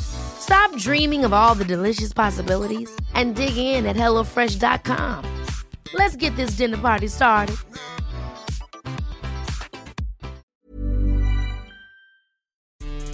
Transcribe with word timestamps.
Stop 0.00 0.76
dreaming 0.76 1.24
of 1.24 1.32
all 1.32 1.54
the 1.54 1.64
delicious 1.64 2.12
possibilities 2.12 2.94
and 3.14 3.34
dig 3.34 3.56
in 3.56 3.86
at 3.86 3.96
HelloFresh.com. 3.96 5.24
Let's 5.94 6.16
get 6.16 6.36
this 6.36 6.50
dinner 6.50 6.76
party 6.78 7.08
started. 7.08 7.56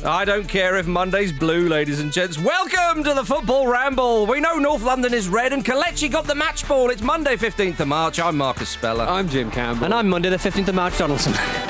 I 0.05 0.25
don't 0.25 0.48
care 0.48 0.77
if 0.78 0.86
Monday's 0.86 1.31
blue, 1.31 1.69
ladies 1.69 2.00
and 2.00 2.11
gents. 2.11 2.38
Welcome 2.38 3.05
to 3.05 3.12
the 3.12 3.22
Football 3.22 3.66
Ramble. 3.69 4.25
We 4.25 4.41
know 4.41 4.56
North 4.56 4.83
London 4.83 5.12
is 5.12 5.28
red 5.28 5.53
and 5.53 5.62
Kelechi 5.62 6.11
got 6.11 6.25
the 6.25 6.34
match 6.34 6.66
ball. 6.66 6.88
It's 6.88 7.03
Monday, 7.03 7.36
15th 7.36 7.81
of 7.81 7.88
March. 7.88 8.19
I'm 8.19 8.38
Marcus 8.38 8.70
Speller. 8.70 9.05
I'm 9.05 9.28
Jim 9.28 9.50
Campbell. 9.50 9.84
And 9.84 9.94
I'm 9.94 10.08
Monday, 10.08 10.31
the 10.31 10.36
15th 10.36 10.69
of 10.69 10.75
March, 10.75 10.97
Donaldson. 10.97 11.34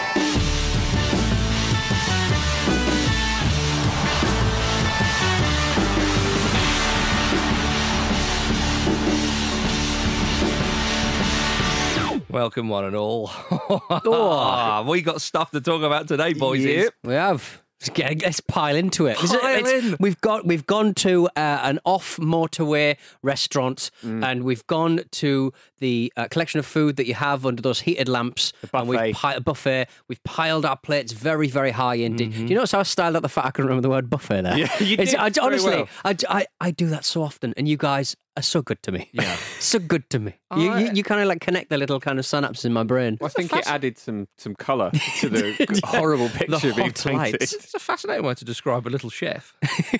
Welcome, 12.41 12.71
one 12.71 12.87
and 12.87 12.97
all. 12.97 13.31
Oh, 13.61 14.87
we 14.89 15.03
got 15.03 15.21
stuff 15.21 15.51
to 15.51 15.61
talk 15.61 15.83
about 15.83 16.09
today, 16.09 16.33
boys. 16.33 16.65
Yep, 16.65 16.95
we 17.05 17.13
have. 17.13 17.63
Let's, 17.99 18.41
pile 18.41 18.77
into 18.77 19.07
it. 19.07 19.17
Pile 19.19 19.57
it's- 19.57 19.85
in. 19.85 19.97
We've 20.01 20.19
got 20.23 20.47
we've 20.47 20.67
gone 20.67 20.95
to 20.95 21.27
uh, 21.29 21.31
an 21.37 21.81
off 21.85 22.17
motorway 22.17 22.97
restaurant, 23.23 23.91
Mm. 24.03 24.25
and 24.25 24.45
we've 24.45 24.67
gone 24.67 25.01
to 25.13 25.53
the 25.81 26.11
uh, 26.17 26.29
collection 26.29 26.59
of 26.61 26.65
food 26.67 26.97
that 26.97 27.07
you 27.07 27.13
have 27.15 27.45
under 27.45 27.61
those 27.61 27.81
heated 27.81 28.09
lamps. 28.09 28.55
And 28.73 28.89
we've 28.89 28.99
buffet. 28.99 29.13
pi- 29.15 29.39
buffet. 29.41 29.87
We've 30.09 30.23
piled 30.25 30.65
our 30.65 30.77
plates 30.79 31.13
very 31.13 31.49
very 31.49 31.73
high 31.73 31.97
indeed. 31.97 32.33
Do 32.33 32.47
you 32.47 32.55
notice 32.55 32.73
how 32.73 32.81
I 32.81 32.85
styled 32.85 33.17
out 33.17 33.23
the 33.23 33.29
fact 33.29 33.47
I 33.49 33.51
couldn't 33.51 33.69
remember 33.69 33.83
the 33.83 33.91
word 33.91 34.09
buffet 34.09 34.43
there? 34.45 34.55
Mm-hmm. 34.55 34.85
Yeah, 34.85 34.87
you 34.91 34.97
did 34.97 35.15
I, 35.15 35.31
honestly, 35.43 35.77
well. 35.77 35.89
I, 36.07 36.17
I 36.31 36.47
I 36.59 36.71
do 36.71 36.87
that 36.87 37.05
so 37.05 37.23
often, 37.23 37.53
and 37.59 37.69
you 37.69 37.77
guys 37.77 38.17
are 38.37 38.43
so 38.43 38.63
good 38.63 38.83
to 38.85 38.93
me. 38.93 39.09
Yeah. 39.13 39.37
so 39.59 39.79
good 39.79 40.09
to 40.11 40.19
me. 40.19 40.35
You, 40.57 40.77
you, 40.77 40.91
you 40.95 41.03
kind 41.03 41.21
of 41.21 41.29
like 41.29 41.41
connect 41.41 41.71
the 41.71 41.79
little 41.79 42.01
kind 42.01 42.19
of 42.19 42.25
synapses 42.25 42.65
in 42.65 42.73
my 42.73 42.83
brain. 42.83 43.19
I 43.23 43.29
think 43.29 43.53
it 43.53 43.67
added 43.67 43.99
some 43.99 44.29
some 44.39 44.55
colour 44.55 44.91
to 45.21 45.29
the 45.29 45.81
horrible 45.85 46.29
picture 46.29 46.73
being 46.75 46.93
painted. 46.93 47.15
lights. 47.15 47.53
It's 47.53 47.75
a 47.75 47.79
fascinating 47.79 48.25
way 48.25 48.35
to 48.35 48.45
describe 48.45 48.87
a 48.87 48.91
little 48.91 49.11
chef. 49.11 49.55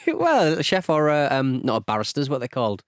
well, 0.07 0.59
a 0.59 0.63
chef 0.63 0.89
or 0.89 1.09
a, 1.09 1.29
um, 1.31 1.61
not 1.65 1.77
a 1.77 1.81
barrister's, 1.81 2.29
what 2.29 2.39
they're 2.39 2.49
called? 2.49 2.83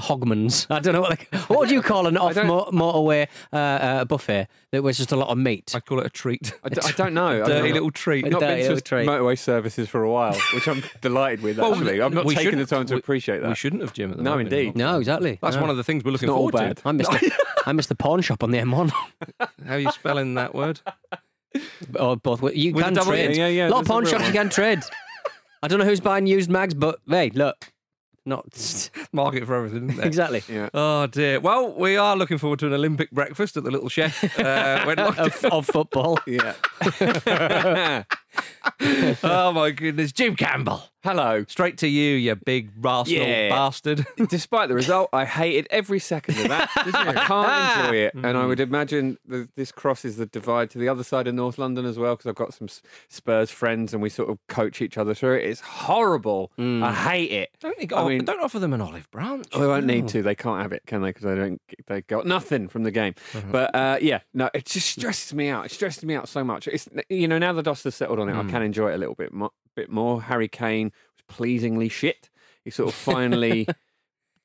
A 0.00 0.02
hogman's. 0.02 0.66
I 0.70 0.78
don't 0.80 0.94
know 0.94 1.02
what 1.02 1.18
they. 1.18 1.38
What 1.38 1.58
would 1.58 1.70
you 1.70 1.82
call 1.82 2.06
an 2.06 2.16
off 2.24 2.34
mo- 2.36 2.70
motorway 2.72 3.26
uh, 3.52 3.56
uh, 3.56 4.04
buffet 4.06 4.48
that 4.72 4.82
was 4.82 4.96
just 4.96 5.12
a 5.12 5.16
lot 5.16 5.28
of 5.28 5.36
meat? 5.36 5.72
I 5.74 5.80
call 5.80 6.00
it 6.00 6.06
a 6.06 6.10
treat. 6.10 6.52
I, 6.64 6.68
d- 6.70 6.80
I 6.84 6.92
don't 6.92 7.12
know. 7.14 7.40
I've 7.42 7.46
Dirty 7.46 7.72
little 7.72 7.90
treat. 7.90 8.24
I've 8.24 8.32
not 8.32 8.40
Dirty 8.40 8.62
been 8.62 8.68
to 8.68 8.74
little 8.74 8.80
treat. 8.86 9.06
motorway 9.08 9.38
services 9.38 9.88
for 9.88 10.02
a 10.02 10.10
while, 10.10 10.34
which 10.54 10.66
I'm 10.68 10.82
delighted 11.02 11.42
with. 11.42 11.58
Well, 11.58 11.74
Actually, 11.74 12.00
I've 12.00 12.14
not 12.14 12.24
we 12.24 12.34
taken 12.34 12.52
the 12.52 12.60
shouldn't- 12.62 12.68
time 12.70 12.86
to 12.86 12.94
we- 12.94 13.00
appreciate 13.00 13.42
that. 13.42 13.48
We 13.48 13.54
shouldn't 13.54 13.82
have, 13.82 13.92
Jim. 13.92 14.10
At 14.12 14.16
the 14.16 14.22
No, 14.22 14.30
moment. 14.30 14.52
indeed. 14.52 14.76
no, 14.76 14.98
exactly. 14.98 15.38
That's 15.42 15.56
No. 15.56 15.60
one 15.62 15.70
of 15.70 15.76
the 15.76 15.84
things 15.84 16.02
we're 16.04 16.12
looking 16.12 16.28
not 16.28 16.38
all 16.38 16.50
forward 16.50 16.76
to. 16.78 16.88
I 16.88 16.92
missed. 16.92 17.10
The, 17.10 17.32
I 17.66 17.72
missed 17.72 17.88
the 17.90 17.94
pawn 17.94 18.20
shop 18.22 18.42
on 18.42 18.50
the 18.52 18.58
M1. 18.58 18.90
How 19.66 19.74
are 19.74 19.78
you 19.78 19.90
spelling 19.92 20.34
that 20.34 20.54
word? 20.54 20.80
or 21.98 22.16
both. 22.16 22.40
wa- 22.42 22.50
You 22.50 22.72
With 22.74 22.82
a 22.84 22.86
can 22.86 22.94
double 22.94 23.10
trade. 23.12 23.30
N? 23.32 23.36
Yeah, 23.36 23.48
yeah, 23.48 23.68
A 23.68 23.70
lot 23.70 23.80
of 23.80 23.86
there's 23.86 23.88
a 23.88 23.92
pawn 23.92 24.02
real 24.04 24.10
shops 24.12 24.22
you 24.22 24.26
one. 24.28 24.32
can 24.44 24.48
trade. 24.50 24.78
I 25.62 25.68
don't 25.68 25.78
know 25.78 25.84
who's 25.84 26.00
buying 26.00 26.26
used 26.26 26.48
mags, 26.48 26.72
but 26.74 27.00
hey, 27.08 27.30
look, 27.34 27.70
not 28.26 28.90
Market 29.12 29.46
for 29.46 29.54
everything, 29.54 29.84
isn't 29.88 29.96
there? 29.96 30.06
exactly. 30.06 30.42
Yeah. 30.48 30.68
Oh 30.74 31.06
dear. 31.06 31.40
Well, 31.40 31.72
we 31.72 31.96
are 31.96 32.16
looking 32.16 32.38
forward 32.38 32.58
to 32.60 32.66
an 32.66 32.72
Olympic 32.72 33.10
breakfast 33.10 33.56
at 33.56 33.64
the 33.64 33.70
Little 33.70 33.88
Chef. 33.88 34.38
Uh, 34.38 34.84
when 34.84 34.98
Of, 35.20 35.44
of 35.46 35.66
football. 35.66 36.18
Yeah. 36.26 36.54
oh 39.22 39.52
my 39.52 39.70
goodness, 39.70 40.12
Jim 40.12 40.36
Campbell. 40.36 40.82
Hello. 41.02 41.44
Straight 41.48 41.78
to 41.78 41.88
you, 41.88 42.16
you 42.16 42.34
big 42.34 42.70
rascal 42.78 43.16
Yeah. 43.16 43.48
bastard. 43.48 44.06
Despite 44.28 44.68
the 44.68 44.74
result, 44.74 45.08
I 45.14 45.24
hated 45.24 45.66
every 45.70 45.98
second 45.98 46.38
of 46.38 46.48
that. 46.48 46.68
I 46.76 47.14
can't 47.26 47.86
enjoy 47.86 47.96
it. 47.96 48.14
And 48.14 48.36
I 48.36 48.42
mm. 48.42 48.48
would 48.48 48.60
imagine 48.60 49.16
that 49.26 49.48
this 49.56 49.72
crosses 49.72 50.18
the 50.18 50.26
divide 50.26 50.68
to 50.70 50.78
the 50.78 50.88
other 50.88 51.02
side 51.02 51.26
of 51.26 51.34
North 51.34 51.56
London 51.56 51.86
as 51.86 51.98
well, 51.98 52.16
because 52.16 52.28
I've 52.28 52.34
got 52.34 52.52
some 52.52 52.66
S- 52.66 52.82
Spurs 53.08 53.50
friends 53.50 53.94
and 53.94 54.02
we 54.02 54.10
sort 54.10 54.28
of 54.28 54.38
coach 54.48 54.82
each 54.82 54.98
other 54.98 55.14
through 55.14 55.36
it. 55.36 55.46
It's 55.46 55.60
horrible. 55.60 56.52
Mm. 56.58 56.82
I 56.82 56.92
hate 56.92 57.32
it. 57.32 57.50
Don't, 57.60 57.92
I 57.94 58.08
mean- 58.08 58.24
don't 58.26 58.40
offer 58.42 58.58
them 58.58 58.74
an 58.74 58.82
olive 58.82 59.10
branch. 59.10 59.46
Oh, 59.52 59.60
they 59.60 59.66
won't 59.66 59.86
need 59.86 60.06
to. 60.08 60.22
They 60.22 60.34
can't 60.34 60.60
have 60.60 60.72
it, 60.72 60.82
can 60.86 61.00
they? 61.00 61.10
Because 61.10 61.24
they 61.24 61.34
don't. 61.34 61.62
They 61.86 62.02
got 62.02 62.26
nothing 62.26 62.68
from 62.68 62.82
the 62.82 62.90
game. 62.90 63.14
Mm-hmm. 63.32 63.52
But 63.52 63.74
uh, 63.74 63.98
yeah, 64.02 64.20
no, 64.34 64.50
it 64.52 64.66
just 64.66 64.90
stresses 64.90 65.32
me 65.32 65.48
out. 65.48 65.64
It 65.64 65.70
stresses 65.70 66.04
me 66.04 66.14
out 66.14 66.28
so 66.28 66.44
much. 66.44 66.68
It's 66.68 66.88
you 67.08 67.26
know 67.26 67.38
now 67.38 67.54
the 67.54 67.62
dust 67.62 67.84
has 67.84 67.94
settled 67.94 68.18
on 68.18 68.28
it, 68.28 68.34
I 68.34 68.42
mm. 68.42 68.50
can 68.50 68.62
enjoy 68.62 68.90
it 68.90 68.96
a 68.96 68.98
little 68.98 69.14
bit 69.14 69.32
mo- 69.32 69.52
bit 69.76 69.90
more. 69.90 70.22
Harry 70.22 70.48
Kane 70.48 70.92
was 71.16 71.22
pleasingly 71.28 71.88
shit. 71.88 72.30
He 72.64 72.70
sort 72.70 72.88
of 72.90 72.94
finally. 73.14 73.66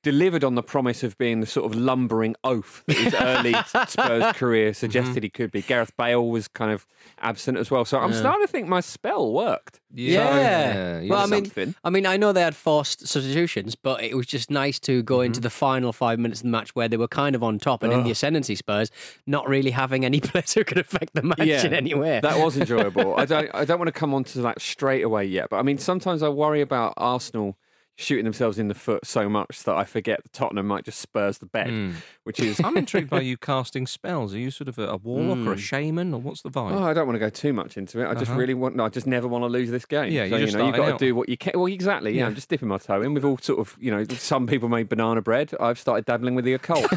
Delivered 0.06 0.44
on 0.44 0.54
the 0.54 0.62
promise 0.62 1.02
of 1.04 1.18
being 1.18 1.40
the 1.40 1.48
sort 1.48 1.66
of 1.66 1.76
lumbering 1.80 2.36
oaf 2.44 2.84
that 2.86 2.96
his 2.96 3.14
early 3.16 3.56
Spurs 3.88 4.34
career 4.36 4.72
suggested 4.74 5.24
he 5.24 5.30
could 5.30 5.52
be. 5.52 5.64
Gareth 5.64 5.98
Bale 5.98 6.30
was 6.30 6.48
kind 6.48 6.72
of 6.72 6.86
absent 7.20 7.58
as 7.58 7.72
well, 7.72 7.86
so 7.86 7.98
I'm 8.00 8.14
starting 8.14 8.42
to 8.46 8.48
think 8.48 8.68
my 8.68 8.82
spell 8.82 9.34
worked. 9.34 9.80
Yeah. 9.92 11.00
you 11.00 11.10
well, 11.10 11.22
I 11.22 11.26
mean, 11.26 11.46
something. 11.46 11.74
I 11.84 11.90
mean, 11.90 12.06
I 12.06 12.18
know 12.18 12.34
they 12.34 12.42
had 12.42 12.56
forced 12.56 13.08
substitutions, 13.08 13.74
but 13.76 14.04
it 14.04 14.16
was 14.16 14.28
just 14.28 14.52
nice 14.52 14.78
to 14.82 15.02
go 15.02 15.16
Mm-hmm. 15.16 15.26
into 15.26 15.40
the 15.40 15.50
final 15.50 15.92
five 15.92 16.20
minutes 16.20 16.42
of 16.42 16.44
the 16.44 16.50
match 16.52 16.76
where 16.76 16.88
they 16.88 16.98
were 16.98 17.08
kind 17.08 17.36
of 17.36 17.42
on 17.42 17.58
top 17.58 17.82
and 17.82 17.92
in 17.92 18.04
the 18.04 18.12
ascendancy 18.12 18.54
Spurs, 18.56 18.92
not 19.26 19.48
really 19.50 19.72
having 19.72 20.06
any 20.06 20.20
players 20.30 20.54
who 20.54 20.64
could 20.64 20.78
affect 20.78 21.16
the 21.16 21.24
match 21.24 21.40
in 21.40 21.74
any 21.74 21.96
way. 21.96 22.20
That 22.22 22.38
was 22.38 22.58
enjoyable. 22.58 23.16
I 23.18 23.26
don't 23.34 23.50
I 23.56 23.66
don't 23.66 23.80
want 23.80 23.88
to 23.88 23.92
come 24.00 24.14
on 24.14 24.24
to 24.26 24.42
that 24.44 24.62
straight 24.62 25.02
away 25.04 25.26
yet, 25.26 25.50
but 25.50 25.58
I 25.58 25.64
mean 25.64 25.80
sometimes 25.80 26.22
I 26.22 26.30
worry 26.30 26.62
about 26.62 26.94
Arsenal 26.98 27.58
shooting 27.98 28.26
themselves 28.26 28.60
in 28.60 28.68
the 28.68 28.74
foot 28.76 29.06
so 29.06 29.30
much 29.30 29.64
that 29.64 29.74
I 29.76 29.86
forget 29.86 30.22
that 30.22 30.34
Tottenham 30.34 30.68
might 30.68 30.84
just 30.84 31.00
spurs 31.00 31.38
the 31.38 31.46
bed, 31.46 31.94
which 32.24 32.42
is 32.42 32.60
I'm 32.64 32.76
intrigued 32.76 33.10
by 33.10 33.22
you 33.22 33.38
casting 33.38 33.88
spells. 33.88 34.34
Are 34.34 34.38
you 34.38 34.52
sort 34.52 34.68
of 34.68 34.78
a, 34.78 34.88
a 34.90 34.98
warlock 34.98 35.38
Hmm. 35.38 35.48
or 35.48 35.54
a 35.54 35.58
shaman, 35.58 36.14
or 36.14 36.20
what's 36.20 36.42
the 36.42 36.50
vibe? 36.52 36.74
Oh, 36.74 36.84
I 36.84 36.94
don't 36.94 37.08
want 37.08 37.16
to 37.16 37.20
go 37.20 37.30
too 37.30 37.54
much 37.54 37.78
into 37.78 38.02
it. 38.02 38.08
I 38.08 38.14
just 38.16 38.32
really 38.32 38.54
want. 38.54 38.76
No, 38.76 38.84
I 38.86 38.90
just 38.90 39.08
never 39.08 39.28
want 39.30 39.44
to 39.44 39.48
lose 39.48 39.72
this 39.72 39.86
game. 39.86 40.00
Uh-huh. 40.00 40.08
Yeah, 40.10 40.24
so, 40.24 40.26
you 40.26 40.32
know, 40.32 40.38
you 40.40 40.48
starting 40.52 40.72
got 40.76 40.90
out. 40.94 41.00
to 41.00 41.06
do 41.06 41.16
what 41.16 41.30
you 41.30 41.38
can. 41.38 41.54
Well, 41.56 41.68
exactly. 41.68 42.12
Yeah, 42.12 42.20
Yeah. 42.24 42.28
I'm 42.28 42.36
just 42.36 42.50
dipping 42.50 42.68
my 42.68 42.78
toe 42.80 43.02
in. 43.02 43.14
We've 43.14 43.24
all 43.26 43.38
sort 43.38 43.60
of, 43.60 43.78
you 43.80 43.92
know, 43.92 44.04
some 44.06 44.46
people 44.46 44.68
made 44.68 44.90
banana 44.90 45.22
bread. 45.22 45.54
I've 45.60 45.80
started 45.80 46.06
dabbling 46.06 46.36
with 46.36 46.44
the 46.46 46.54
occult. 46.54 46.86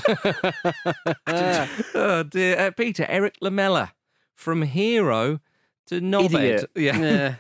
oh 1.94 2.22
dear, 2.28 2.58
uh, 2.58 2.70
Peter 2.72 3.04
Erik 3.08 3.36
Lamela 3.40 3.92
from 4.34 4.62
hero 4.62 5.40
to 5.86 6.00
knobhead. 6.00 6.34
Idiot. 6.34 6.70
Yeah. 6.74 6.98
Yeah. 6.98 7.34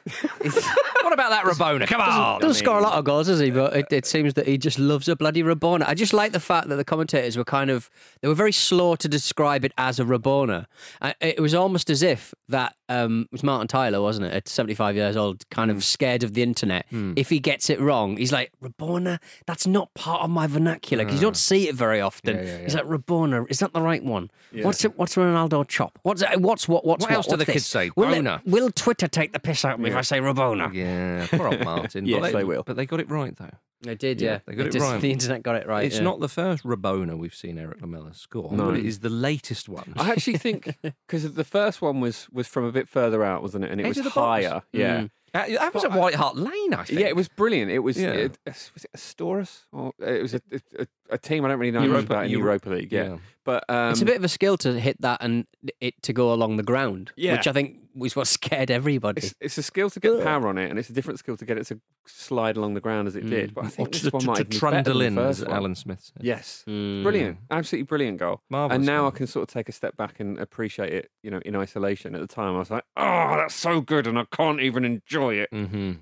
what 1.18 1.26
about 1.26 1.44
that 1.44 1.52
Rabona? 1.52 1.86
Come 1.86 2.00
on. 2.00 2.40
Doesn't 2.40 2.54
score 2.64 2.78
a 2.78 2.82
lot 2.82 2.94
of 2.98 3.04
goals, 3.04 3.26
does 3.26 3.40
he? 3.40 3.50
But 3.50 3.74
it, 3.76 3.86
it 3.90 4.06
seems 4.06 4.34
that 4.34 4.46
he 4.46 4.58
just 4.58 4.78
loves 4.78 5.08
a 5.08 5.16
bloody 5.16 5.42
Rabona. 5.42 5.84
I 5.86 5.94
just 5.94 6.12
like 6.12 6.32
the 6.32 6.40
fact 6.40 6.68
that 6.68 6.76
the 6.76 6.84
commentators 6.84 7.36
were 7.36 7.44
kind 7.44 7.70
of 7.70 7.90
they 8.22 8.28
were 8.28 8.34
very 8.34 8.52
slow 8.52 8.96
to 8.96 9.08
describe 9.08 9.64
it 9.64 9.72
as 9.78 9.98
a 10.00 10.04
Rabona. 10.04 10.66
Uh, 11.02 11.12
It 11.20 11.40
was 11.40 11.54
almost 11.54 11.90
as 11.90 12.02
if 12.02 12.32
that 12.48 12.74
um, 12.88 13.22
it 13.24 13.32
was 13.32 13.42
Martin 13.42 13.68
Tyler, 13.68 14.00
wasn't 14.00 14.26
it? 14.26 14.32
At 14.32 14.48
seventy 14.48 14.74
five 14.74 14.96
years 14.96 15.16
old, 15.16 15.48
kind 15.50 15.70
of 15.70 15.84
scared 15.84 16.22
of 16.22 16.34
the 16.34 16.42
internet. 16.42 16.86
If 17.16 17.28
he 17.30 17.38
gets 17.40 17.68
it 17.70 17.80
wrong, 17.80 18.16
he's 18.16 18.32
like 18.32 18.52
Rabona. 18.62 19.18
That's 19.46 19.66
not 19.66 19.92
part 19.94 20.22
of 20.22 20.30
my 20.30 20.46
vernacular 20.46 21.04
because 21.04 21.20
you 21.20 21.26
don't 21.26 21.36
see 21.36 21.68
it 21.68 21.74
very 21.74 22.00
often. 22.00 22.36
He's 22.62 22.74
like 22.74 22.84
Rabona. 22.86 23.46
Is 23.50 23.58
that 23.58 23.72
the 23.72 23.82
right 23.82 24.02
one? 24.04 24.30
What's 24.62 24.84
it, 24.84 24.96
what's 24.98 25.14
Ronaldo 25.16 25.66
chop? 25.68 25.98
What's 26.02 26.22
what's 26.36 26.68
what? 26.68 26.84
What's 26.84 27.02
What 27.04 27.12
else 27.12 27.26
do 27.26 27.32
What's 27.32 27.46
the 27.46 27.52
kids 27.52 27.66
say? 27.66 27.90
Will, 27.96 28.08
it- 28.12 28.46
will 28.46 28.70
Twitter 28.70 29.08
take 29.08 29.32
the 29.32 29.38
piss 29.38 29.64
out 29.64 29.74
of 29.74 29.80
me 29.80 29.90
if 29.90 29.96
I 29.96 30.00
say 30.02 30.20
Rabona? 30.20 30.72
Yeah, 30.72 31.07
poor 31.30 31.48
old 31.48 31.64
Martin. 31.64 32.06
Yes, 32.06 32.20
but 32.20 32.32
they 32.32 32.44
will. 32.44 32.62
But 32.64 32.76
they 32.76 32.86
got 32.86 33.00
it 33.00 33.10
right, 33.10 33.34
though. 33.36 33.50
They 33.82 33.94
did, 33.94 34.20
Yeah, 34.20 34.30
yeah. 34.32 34.38
they 34.46 34.54
got 34.54 34.66
it 34.66 34.72
just- 34.72 34.84
right. 34.84 35.00
The 35.00 35.12
internet 35.12 35.42
got 35.42 35.54
it 35.56 35.66
right. 35.66 35.84
it's 35.84 35.96
yeah. 35.98 36.02
not 36.02 36.18
the 36.20 36.28
first 36.28 36.64
Rabona 36.64 37.16
we've 37.16 37.34
seen 37.34 37.58
Erik 37.58 37.80
Lamela 37.80 38.12
score, 38.12 38.50
No. 38.52 38.66
but 38.66 38.76
it 38.78 38.84
is 38.86 39.00
the 39.00 39.08
latest 39.08 39.68
one. 39.68 39.92
I 39.96 40.10
actually 40.10 40.38
think 40.38 40.76
because 41.06 41.32
the 41.34 41.44
first 41.44 41.80
one 41.80 42.00
was 42.00 42.26
was 42.32 42.48
from 42.48 42.64
a 42.64 42.72
bit 42.72 42.88
further 42.88 43.22
out, 43.24 43.40
wasn't 43.42 43.64
it? 43.64 43.70
And 43.70 43.80
it 43.80 43.84
Edge 43.84 43.88
was 43.90 43.98
of 43.98 44.04
the 44.04 44.10
box. 44.10 44.44
higher. 44.44 44.62
Yeah. 44.72 45.00
Mm. 45.02 45.10
that, 45.34 45.48
that 45.50 45.74
was 45.74 45.84
at 45.84 45.92
White 45.92 46.14
Hart 46.16 46.36
Lane, 46.36 46.74
I 46.74 46.82
think. 46.84 46.98
Yeah, 47.00 47.06
it 47.06 47.14
was 47.14 47.28
brilliant. 47.28 47.70
It 47.70 47.78
was 47.80 47.96
Yeah. 48.00 48.12
it, 48.12 48.38
was 48.46 48.70
it 48.84 48.90
Asteras 48.96 49.66
or 49.72 49.92
it 50.00 50.22
was 50.22 50.34
a, 50.34 50.40
a, 50.78 50.86
a 51.10 51.18
team 51.18 51.44
I 51.44 51.48
don't 51.48 51.60
really 51.60 51.70
know 51.70 51.80
much 51.80 51.88
Europa- 51.88 52.06
about 52.14 52.24
in 52.24 52.30
Euro- 52.32 52.44
Europa 52.46 52.70
League. 52.70 52.90
Yeah, 52.92 53.04
yeah. 53.04 53.16
but 53.44 53.62
um, 53.68 53.92
it's 53.92 54.00
a 54.02 54.06
bit 54.06 54.16
of 54.16 54.24
a 54.24 54.28
skill 54.28 54.56
to 54.58 54.80
hit 54.80 55.00
that 55.02 55.18
and 55.22 55.46
it 55.80 55.94
to 56.02 56.12
go 56.12 56.32
along 56.32 56.56
the 56.56 56.62
ground, 56.64 57.12
Yeah. 57.16 57.34
which 57.34 57.46
I 57.46 57.52
think 57.52 57.76
was 57.98 58.16
what 58.16 58.26
scared 58.38 58.70
everybody. 58.70 59.18
It's, 59.22 59.34
it's 59.40 59.58
a 59.58 59.62
skill 59.62 59.90
to 59.90 60.00
get 60.00 60.22
power 60.22 60.48
on 60.48 60.56
it, 60.58 60.70
and 60.70 60.78
it's 60.78 60.88
a 60.88 60.92
different 60.92 61.18
skill 61.18 61.36
to 61.36 61.44
get 61.44 61.58
it 61.58 61.66
to 61.66 61.80
slide 62.06 62.56
along 62.56 62.74
the 62.74 62.80
ground 62.80 63.08
as 63.08 63.16
it 63.16 63.28
did. 63.28 63.54
But 63.54 63.64
I 63.64 63.66
Or 63.66 63.70
think 63.70 63.92
to, 63.92 64.02
this 64.04 64.12
one 64.12 64.20
to, 64.22 64.26
might 64.26 64.36
to 64.36 64.44
be 64.44 64.48
better 64.56 64.58
trundle 64.58 64.98
than 64.98 65.06
in, 65.08 65.14
the 65.16 65.22
as 65.22 65.38
first 65.38 65.48
one. 65.48 65.56
Alan 65.56 65.74
Smith 65.74 66.00
said. 66.14 66.24
Yes, 66.24 66.64
Mm. 66.68 67.02
brilliant, 67.02 67.38
absolutely 67.50 67.84
brilliant 67.84 68.18
goal. 68.18 68.40
Marvellous 68.50 68.76
and 68.76 68.86
now 68.86 69.00
goal. 69.02 69.08
I 69.08 69.10
can 69.16 69.26
sort 69.26 69.42
of 69.48 69.52
take 69.52 69.68
a 69.68 69.72
step 69.72 69.96
back 69.96 70.20
and 70.20 70.38
appreciate 70.38 70.92
it. 70.92 71.10
You 71.22 71.30
know, 71.30 71.40
in 71.44 71.56
isolation. 71.56 72.14
At 72.14 72.20
the 72.20 72.26
time, 72.26 72.54
I 72.54 72.58
was 72.58 72.70
like, 72.70 72.84
"Oh, 72.96 73.36
that's 73.36 73.54
so 73.54 73.80
good," 73.80 74.06
and 74.06 74.18
I 74.18 74.24
can't 74.30 74.60
even 74.60 74.84
enjoy 74.84 75.34
it. 75.34 75.50
Mm-hmm. 75.52 75.92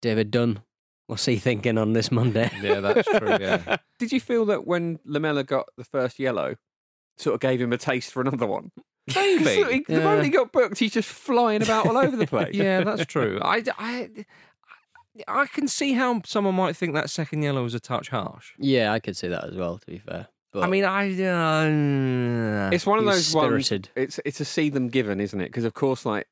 David 0.00 0.30
Dunn, 0.30 0.60
what's 1.06 1.24
he 1.26 1.36
thinking 1.36 1.78
on 1.78 1.92
this 1.92 2.10
Monday? 2.10 2.50
Yeah, 2.62 2.80
that's 2.80 3.08
true. 3.08 3.36
Yeah. 3.40 3.76
Did 3.98 4.12
you 4.12 4.20
feel 4.20 4.44
that 4.46 4.66
when 4.66 4.98
Lamela 5.04 5.44
got 5.44 5.66
the 5.76 5.84
first 5.84 6.18
yellow, 6.18 6.56
sort 7.18 7.34
of 7.34 7.40
gave 7.40 7.60
him 7.60 7.72
a 7.72 7.78
taste 7.78 8.12
for 8.12 8.20
another 8.20 8.46
one? 8.46 8.70
Maybe. 9.14 9.84
The 9.86 9.94
Yeah. 9.94 10.04
moment 10.04 10.24
he 10.24 10.30
got 10.30 10.52
booked, 10.52 10.78
he's 10.78 10.92
just 10.92 11.08
flying 11.08 11.62
about 11.62 11.86
all 11.86 11.96
over 11.96 12.16
the 12.16 12.26
place. 12.34 12.54
yeah, 12.54 12.84
that's 12.84 13.04
true. 13.06 13.38
I, 13.42 13.62
I, 13.78 14.08
I 15.28 15.46
can 15.46 15.66
see 15.68 15.92
how 15.94 16.22
someone 16.24 16.54
might 16.54 16.76
think 16.76 16.94
that 16.94 17.10
second 17.10 17.42
yellow 17.42 17.62
was 17.62 17.74
a 17.74 17.80
touch 17.80 18.08
harsh. 18.10 18.52
yeah, 18.58 18.92
I 18.92 18.98
could 19.00 19.16
see 19.16 19.28
that 19.28 19.44
as 19.44 19.54
well. 19.56 19.78
To 19.78 19.86
be 19.86 19.98
fair, 19.98 20.28
but 20.52 20.62
I 20.64 20.66
mean, 20.68 20.84
I. 20.84 21.08
Uh, 21.22 22.70
It's 22.72 22.86
one 22.86 22.98
of 22.98 23.04
those 23.04 23.26
spirited. 23.26 23.88
ones. 23.96 24.04
It's 24.06 24.20
it's 24.24 24.40
a 24.40 24.44
see 24.44 24.68
them 24.68 24.88
given, 24.88 25.20
isn't 25.20 25.40
it? 25.40 25.46
Because 25.46 25.64
of 25.64 25.74
course, 25.74 26.06
like 26.06 26.26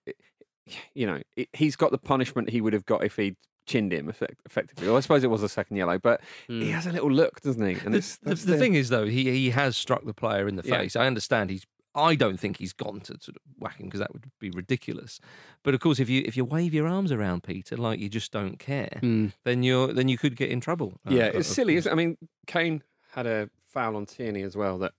you 0.95 1.07
know, 1.07 1.21
it, 1.37 1.49
he's 1.53 1.77
got 1.77 1.91
the 1.91 1.99
punishment 1.99 2.51
he 2.51 2.61
would 2.61 2.73
have 2.73 2.87
got 2.87 3.05
if 3.05 3.17
he'd 3.17 3.37
chinned 3.67 3.93
him 3.93 4.09
effect- 4.09 4.41
effectively. 4.47 4.87
Well, 4.87 4.97
I 4.97 5.01
suppose 5.01 5.25
it 5.25 5.31
was 5.31 5.43
a 5.43 5.49
second 5.49 5.77
yellow, 5.77 5.99
but 5.99 6.21
he 6.49 6.71
has 6.71 6.87
a 6.87 6.93
little 6.93 7.11
look, 7.11 7.41
doesn't 7.41 7.65
he? 7.65 7.73
And 7.73 7.81
Hmm. 7.83 7.91
the, 7.93 7.99
it's, 7.99 8.17
the, 8.19 8.29
that's 8.31 8.45
the 8.45 8.57
thing 8.57 8.75
is, 8.75 8.89
though, 8.89 9.07
he 9.07 9.31
he 9.31 9.51
has 9.51 9.77
struck 9.77 10.05
the 10.05 10.15
player 10.15 10.47
in 10.49 10.57
the 10.57 10.63
Yeah. 10.65 10.79
face. 10.79 10.97
I 10.97 11.07
understand 11.07 11.51
he's. 11.51 11.67
I 11.95 12.15
don't 12.15 12.39
think 12.39 12.59
he's 12.59 12.73
gone 12.73 13.01
to 13.01 13.15
sort 13.21 13.37
of 13.37 13.43
whack 13.59 13.79
him 13.81 13.87
because 13.87 14.01
that 14.01 14.13
would 14.13 14.31
be 14.39 14.51
ridiculous. 14.51 15.19
But 15.65 15.75
of 15.75 15.81
course, 15.81 15.99
if 15.99 16.09
you 16.09 16.23
if 16.25 16.37
you 16.37 16.45
wave 16.45 16.73
your 16.73 16.87
arms 16.87 17.11
around 17.11 17.43
Peter 17.43 17.77
like 17.77 17.99
you 17.99 18.09
just 18.09 18.31
don't 18.33 18.59
care, 18.59 19.01
Mm. 19.03 19.33
then 19.45 19.63
you're 19.63 19.93
then 19.93 20.09
you 20.09 20.17
could 20.19 20.37
get 20.37 20.51
in 20.51 20.61
trouble. 20.61 21.01
uh, 21.07 21.11
yeah, 21.15 21.25
of- 21.27 21.37
it's 21.37 21.49
silly. 21.49 21.77
Isn't 21.77 21.91
it? 21.91 21.93
I 21.93 21.97
mean, 21.97 22.17
Kane 22.47 22.83
had 23.13 23.27
a 23.27 23.51
foul 23.65 23.97
on 23.97 24.07
Tierney 24.07 24.43
as 24.43 24.57
well 24.57 24.79
that 24.79 24.93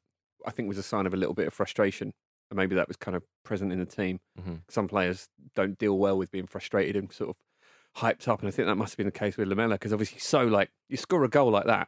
I 0.45 0.51
think 0.51 0.67
was 0.67 0.77
a 0.77 0.83
sign 0.83 1.05
of 1.05 1.13
a 1.13 1.17
little 1.17 1.33
bit 1.35 1.47
of 1.47 1.53
frustration. 1.53 2.13
And 2.49 2.57
maybe 2.57 2.75
that 2.75 2.89
was 2.89 2.97
kind 2.97 3.15
of 3.15 3.23
present 3.45 3.71
in 3.71 3.79
the 3.79 3.85
team. 3.85 4.19
Mhm. 4.37 4.63
Some 4.67 4.89
players 4.89 5.29
don't 5.55 5.77
deal 5.77 5.97
well 5.97 6.17
with 6.17 6.31
being 6.31 6.47
frustrated 6.47 6.97
and 6.97 7.09
sort 7.13 7.29
of 7.29 7.37
hyped 8.01 8.27
up. 8.27 8.39
And 8.41 8.49
I 8.49 8.51
think 8.51 8.65
that 8.67 8.75
must 8.75 8.91
have 8.93 8.97
been 8.97 9.05
the 9.05 9.11
case 9.13 9.37
with 9.37 9.47
Lamela 9.47 9.75
because 9.75 9.93
obviously 9.93 10.19
so 10.19 10.43
like, 10.43 10.69
you 10.89 10.97
score 10.97 11.23
a 11.23 11.29
goal 11.29 11.49
like 11.51 11.65
that, 11.67 11.87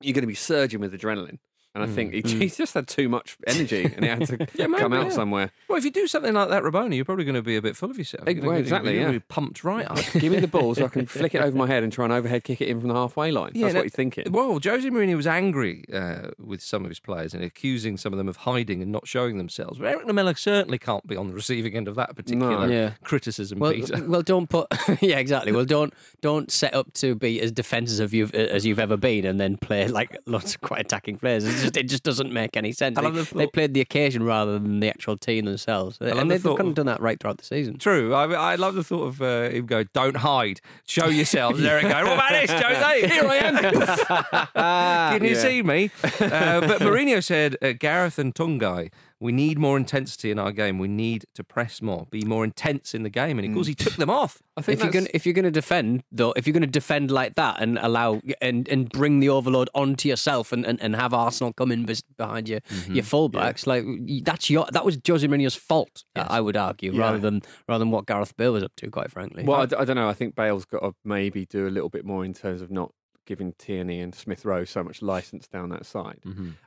you're 0.00 0.14
going 0.14 0.22
to 0.22 0.26
be 0.28 0.34
surging 0.34 0.80
with 0.80 0.94
adrenaline. 0.98 1.38
And 1.76 1.84
I 1.90 1.94
think 1.94 2.14
he, 2.14 2.22
he's 2.22 2.56
just 2.56 2.72
had 2.74 2.88
too 2.88 3.08
much 3.08 3.36
energy 3.46 3.84
and 3.84 4.02
he 4.02 4.08
had 4.08 4.26
to 4.28 4.38
Yeah, 4.54 4.64
come 4.64 4.72
maybe, 4.72 4.96
out 4.96 5.04
yeah. 5.04 5.08
somewhere. 5.10 5.50
Well, 5.68 5.76
if 5.76 5.84
you 5.84 5.90
do 5.90 6.06
something 6.06 6.32
like 6.32 6.48
that, 6.48 6.62
Rabona, 6.62 6.96
you're 6.96 7.04
probably 7.04 7.24
going 7.26 7.34
to 7.34 7.42
be 7.42 7.56
a 7.56 7.60
bit 7.62 7.76
full 7.76 7.90
of 7.90 7.98
yourself. 7.98 8.24
You're 8.26 8.34
gonna- 8.34 8.46
well, 8.46 8.56
you're 8.56 8.62
exactly, 8.62 8.94
gonna 8.94 9.06
yeah. 9.06 9.12
be 9.12 9.20
pumped 9.20 9.62
right 9.62 9.84
up. 9.90 9.98
Give 10.14 10.32
me 10.32 10.40
the 10.40 10.48
ball 10.48 10.74
so 10.74 10.86
I 10.86 10.88
can 10.88 11.04
flick 11.06 11.34
it 11.34 11.42
over 11.42 11.56
my 11.56 11.66
head 11.66 11.82
and 11.82 11.92
try 11.92 12.04
and 12.04 12.12
overhead 12.14 12.44
kick 12.44 12.60
it 12.62 12.68
in 12.68 12.80
from 12.80 12.88
the 12.88 12.94
halfway 12.94 13.30
line. 13.30 13.52
Yeah, 13.54 13.64
That's 13.66 13.74
no- 13.74 13.80
what 13.80 13.84
you're 13.84 13.90
thinking. 13.90 14.32
Well, 14.32 14.58
Jose 14.64 14.88
Mourinho 14.88 15.16
was 15.16 15.26
angry 15.26 15.84
uh, 15.92 16.28
with 16.38 16.62
some 16.62 16.84
of 16.84 16.88
his 16.90 16.98
players 16.98 17.34
and 17.34 17.44
accusing 17.44 17.98
some 17.98 18.12
of 18.12 18.16
them 18.16 18.28
of 18.28 18.36
hiding 18.38 18.80
and 18.80 18.90
not 18.90 19.06
showing 19.06 19.36
themselves. 19.36 19.78
But 19.78 19.88
Erik 19.88 20.06
Lamela 20.06 20.34
certainly 20.36 20.78
can't 20.78 21.06
be 21.06 21.14
on 21.16 21.28
the 21.28 21.34
receiving 21.34 21.74
end 21.74 21.88
of 21.88 21.94
that 21.96 22.16
particular 22.16 22.66
Yeah. 22.72 22.92
criticism, 23.04 23.58
Well, 23.58 23.72
Peter. 23.72 24.02
well, 24.08 24.22
don't 24.22 24.48
put. 24.48 24.66
yeah, 25.02 25.18
exactly. 25.18 25.52
Well, 25.52 25.66
don't 25.66 25.92
don't 26.22 26.50
set 26.50 26.72
up 26.74 26.92
to 26.94 27.14
be 27.14 27.40
as 27.42 27.52
defensive 27.52 28.06
as 28.06 28.12
you've 28.14 28.34
as 28.34 28.64
you've 28.64 28.78
ever 28.78 28.96
been, 28.96 29.24
and 29.26 29.38
then 29.38 29.56
play 29.58 29.86
like 29.88 30.16
lots 30.26 30.54
of 30.54 30.60
quite 30.62 30.80
attacking 30.80 31.18
players. 31.18 31.44
It 31.44 31.65
just, 31.66 31.76
it 31.84 31.88
just 31.88 32.02
doesn't 32.02 32.32
make 32.32 32.56
any 32.56 32.72
sense. 32.72 32.98
They, 32.98 33.10
the 33.10 33.28
they 33.34 33.46
played 33.46 33.74
the 33.74 33.80
occasion 33.80 34.22
rather 34.22 34.58
than 34.58 34.80
the 34.80 34.88
actual 34.88 35.16
team 35.16 35.44
themselves, 35.44 35.98
and 36.00 36.18
the 36.18 36.24
they've 36.24 36.42
thought 36.42 36.56
kind 36.58 36.66
of- 36.68 36.72
of 36.72 36.74
done 36.76 36.86
that 36.86 37.00
right 37.00 37.18
throughout 37.20 37.38
the 37.38 37.44
season. 37.44 37.78
True. 37.78 38.14
I, 38.14 38.52
I 38.52 38.54
love 38.56 38.74
the 38.74 38.84
thought 38.84 39.04
of 39.06 39.22
uh, 39.22 39.50
him 39.50 39.66
going, 39.66 39.88
"Don't 39.92 40.16
hide, 40.18 40.60
show 40.86 41.06
yourselves." 41.08 41.60
there 41.62 41.78
it 41.78 41.82
going, 41.82 42.04
"What 42.04 42.14
about 42.14 42.30
this, 42.30 42.50
Jose? 42.50 43.08
Here 43.08 43.26
I 43.26 43.36
am. 43.36 43.56
Can 45.18 45.24
you 45.24 45.34
Yeah. 45.34 45.40
see 45.42 45.62
me?" 45.62 45.90
Uh, 46.04 46.60
but 46.60 46.80
Mourinho 46.80 47.22
said, 47.22 47.56
uh, 47.62 47.72
"Gareth 47.72 48.18
and 48.18 48.34
Tanguy, 48.34 48.90
we 49.18 49.32
need 49.32 49.58
more 49.58 49.76
intensity 49.78 50.30
in 50.30 50.38
our 50.38 50.52
game. 50.52 50.78
We 50.78 50.88
need 50.88 51.24
to 51.34 51.42
press 51.42 51.80
more, 51.80 52.06
be 52.10 52.22
more 52.24 52.44
intense 52.44 52.94
in 52.94 53.02
the 53.02 53.10
game." 53.10 53.38
And 53.38 53.48
of 53.48 53.54
course, 53.54 53.66
he 53.66 53.74
took 53.74 53.94
them 53.94 54.10
off. 54.10 54.42
I 54.58 54.62
think 54.62 54.74
If 54.78 54.84
you're 54.84 54.92
that's- 54.92 55.04
going 55.04 55.10
if 55.14 55.26
you're 55.26 55.32
going 55.34 55.44
to 55.44 55.50
defend 55.50 56.02
though, 56.12 56.32
if 56.36 56.46
you're 56.46 56.52
going 56.52 56.62
to 56.62 56.66
defend 56.66 57.10
like 57.10 57.34
that 57.34 57.60
and 57.62 57.78
allow 57.78 58.20
and 58.42 58.68
and 58.68 58.88
bring 58.90 59.20
the 59.20 59.28
overload 59.28 59.68
onto 59.74 60.08
yourself 60.08 60.52
and, 60.52 60.64
and, 60.66 60.80
and 60.82 60.96
have 60.96 61.14
Arsenal 61.14 61.52
come 61.52 61.72
in 61.72 61.86
behind 62.16 62.48
your 62.48 62.60
Mm-hmm. 62.60 62.94
your 62.94 63.04
fullbacks, 63.04 63.66
like 63.66 63.84
that's 64.24 64.50
your 64.50 64.66
that 64.72 64.84
was 64.84 64.98
Jose 65.06 65.26
Mourinho's 65.26 65.54
fault. 65.54 66.04
I 66.14 66.40
would 66.40 66.56
argue 66.56 66.92
Yeah. 66.92 67.00
rather 67.00 67.18
than 67.18 67.42
rather 67.68 67.80
than 67.80 67.90
what 67.90 68.06
Gareth 68.06 68.36
Bale 68.36 68.52
was 68.52 68.62
up 68.62 68.72
to. 68.76 68.90
Quite 68.90 69.10
frankly, 69.10 69.44
Well, 69.44 69.62
I, 69.62 69.66
d- 69.66 69.76
I 69.78 69.84
don't 69.84 69.96
know. 69.96 70.08
I 70.08 70.14
think 70.14 70.34
Bale's 70.34 70.64
got 70.64 70.80
to 70.80 70.94
maybe 71.04 71.46
do 71.46 71.66
a 71.66 71.70
little 71.70 71.88
bit 71.90 72.04
more 72.04 72.24
in 72.24 72.32
terms 72.34 72.60
of 72.62 72.70
not 72.70 72.92
giving 73.26 73.52
Tierney 73.58 74.00
and 74.00 74.14
Smith 74.14 74.44
Rowe 74.44 74.64
so 74.64 74.84
much 74.84 75.02
license 75.02 75.48
down 75.48 75.70
that 75.70 75.84
side. 75.84 76.20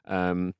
Um, 0.06 0.54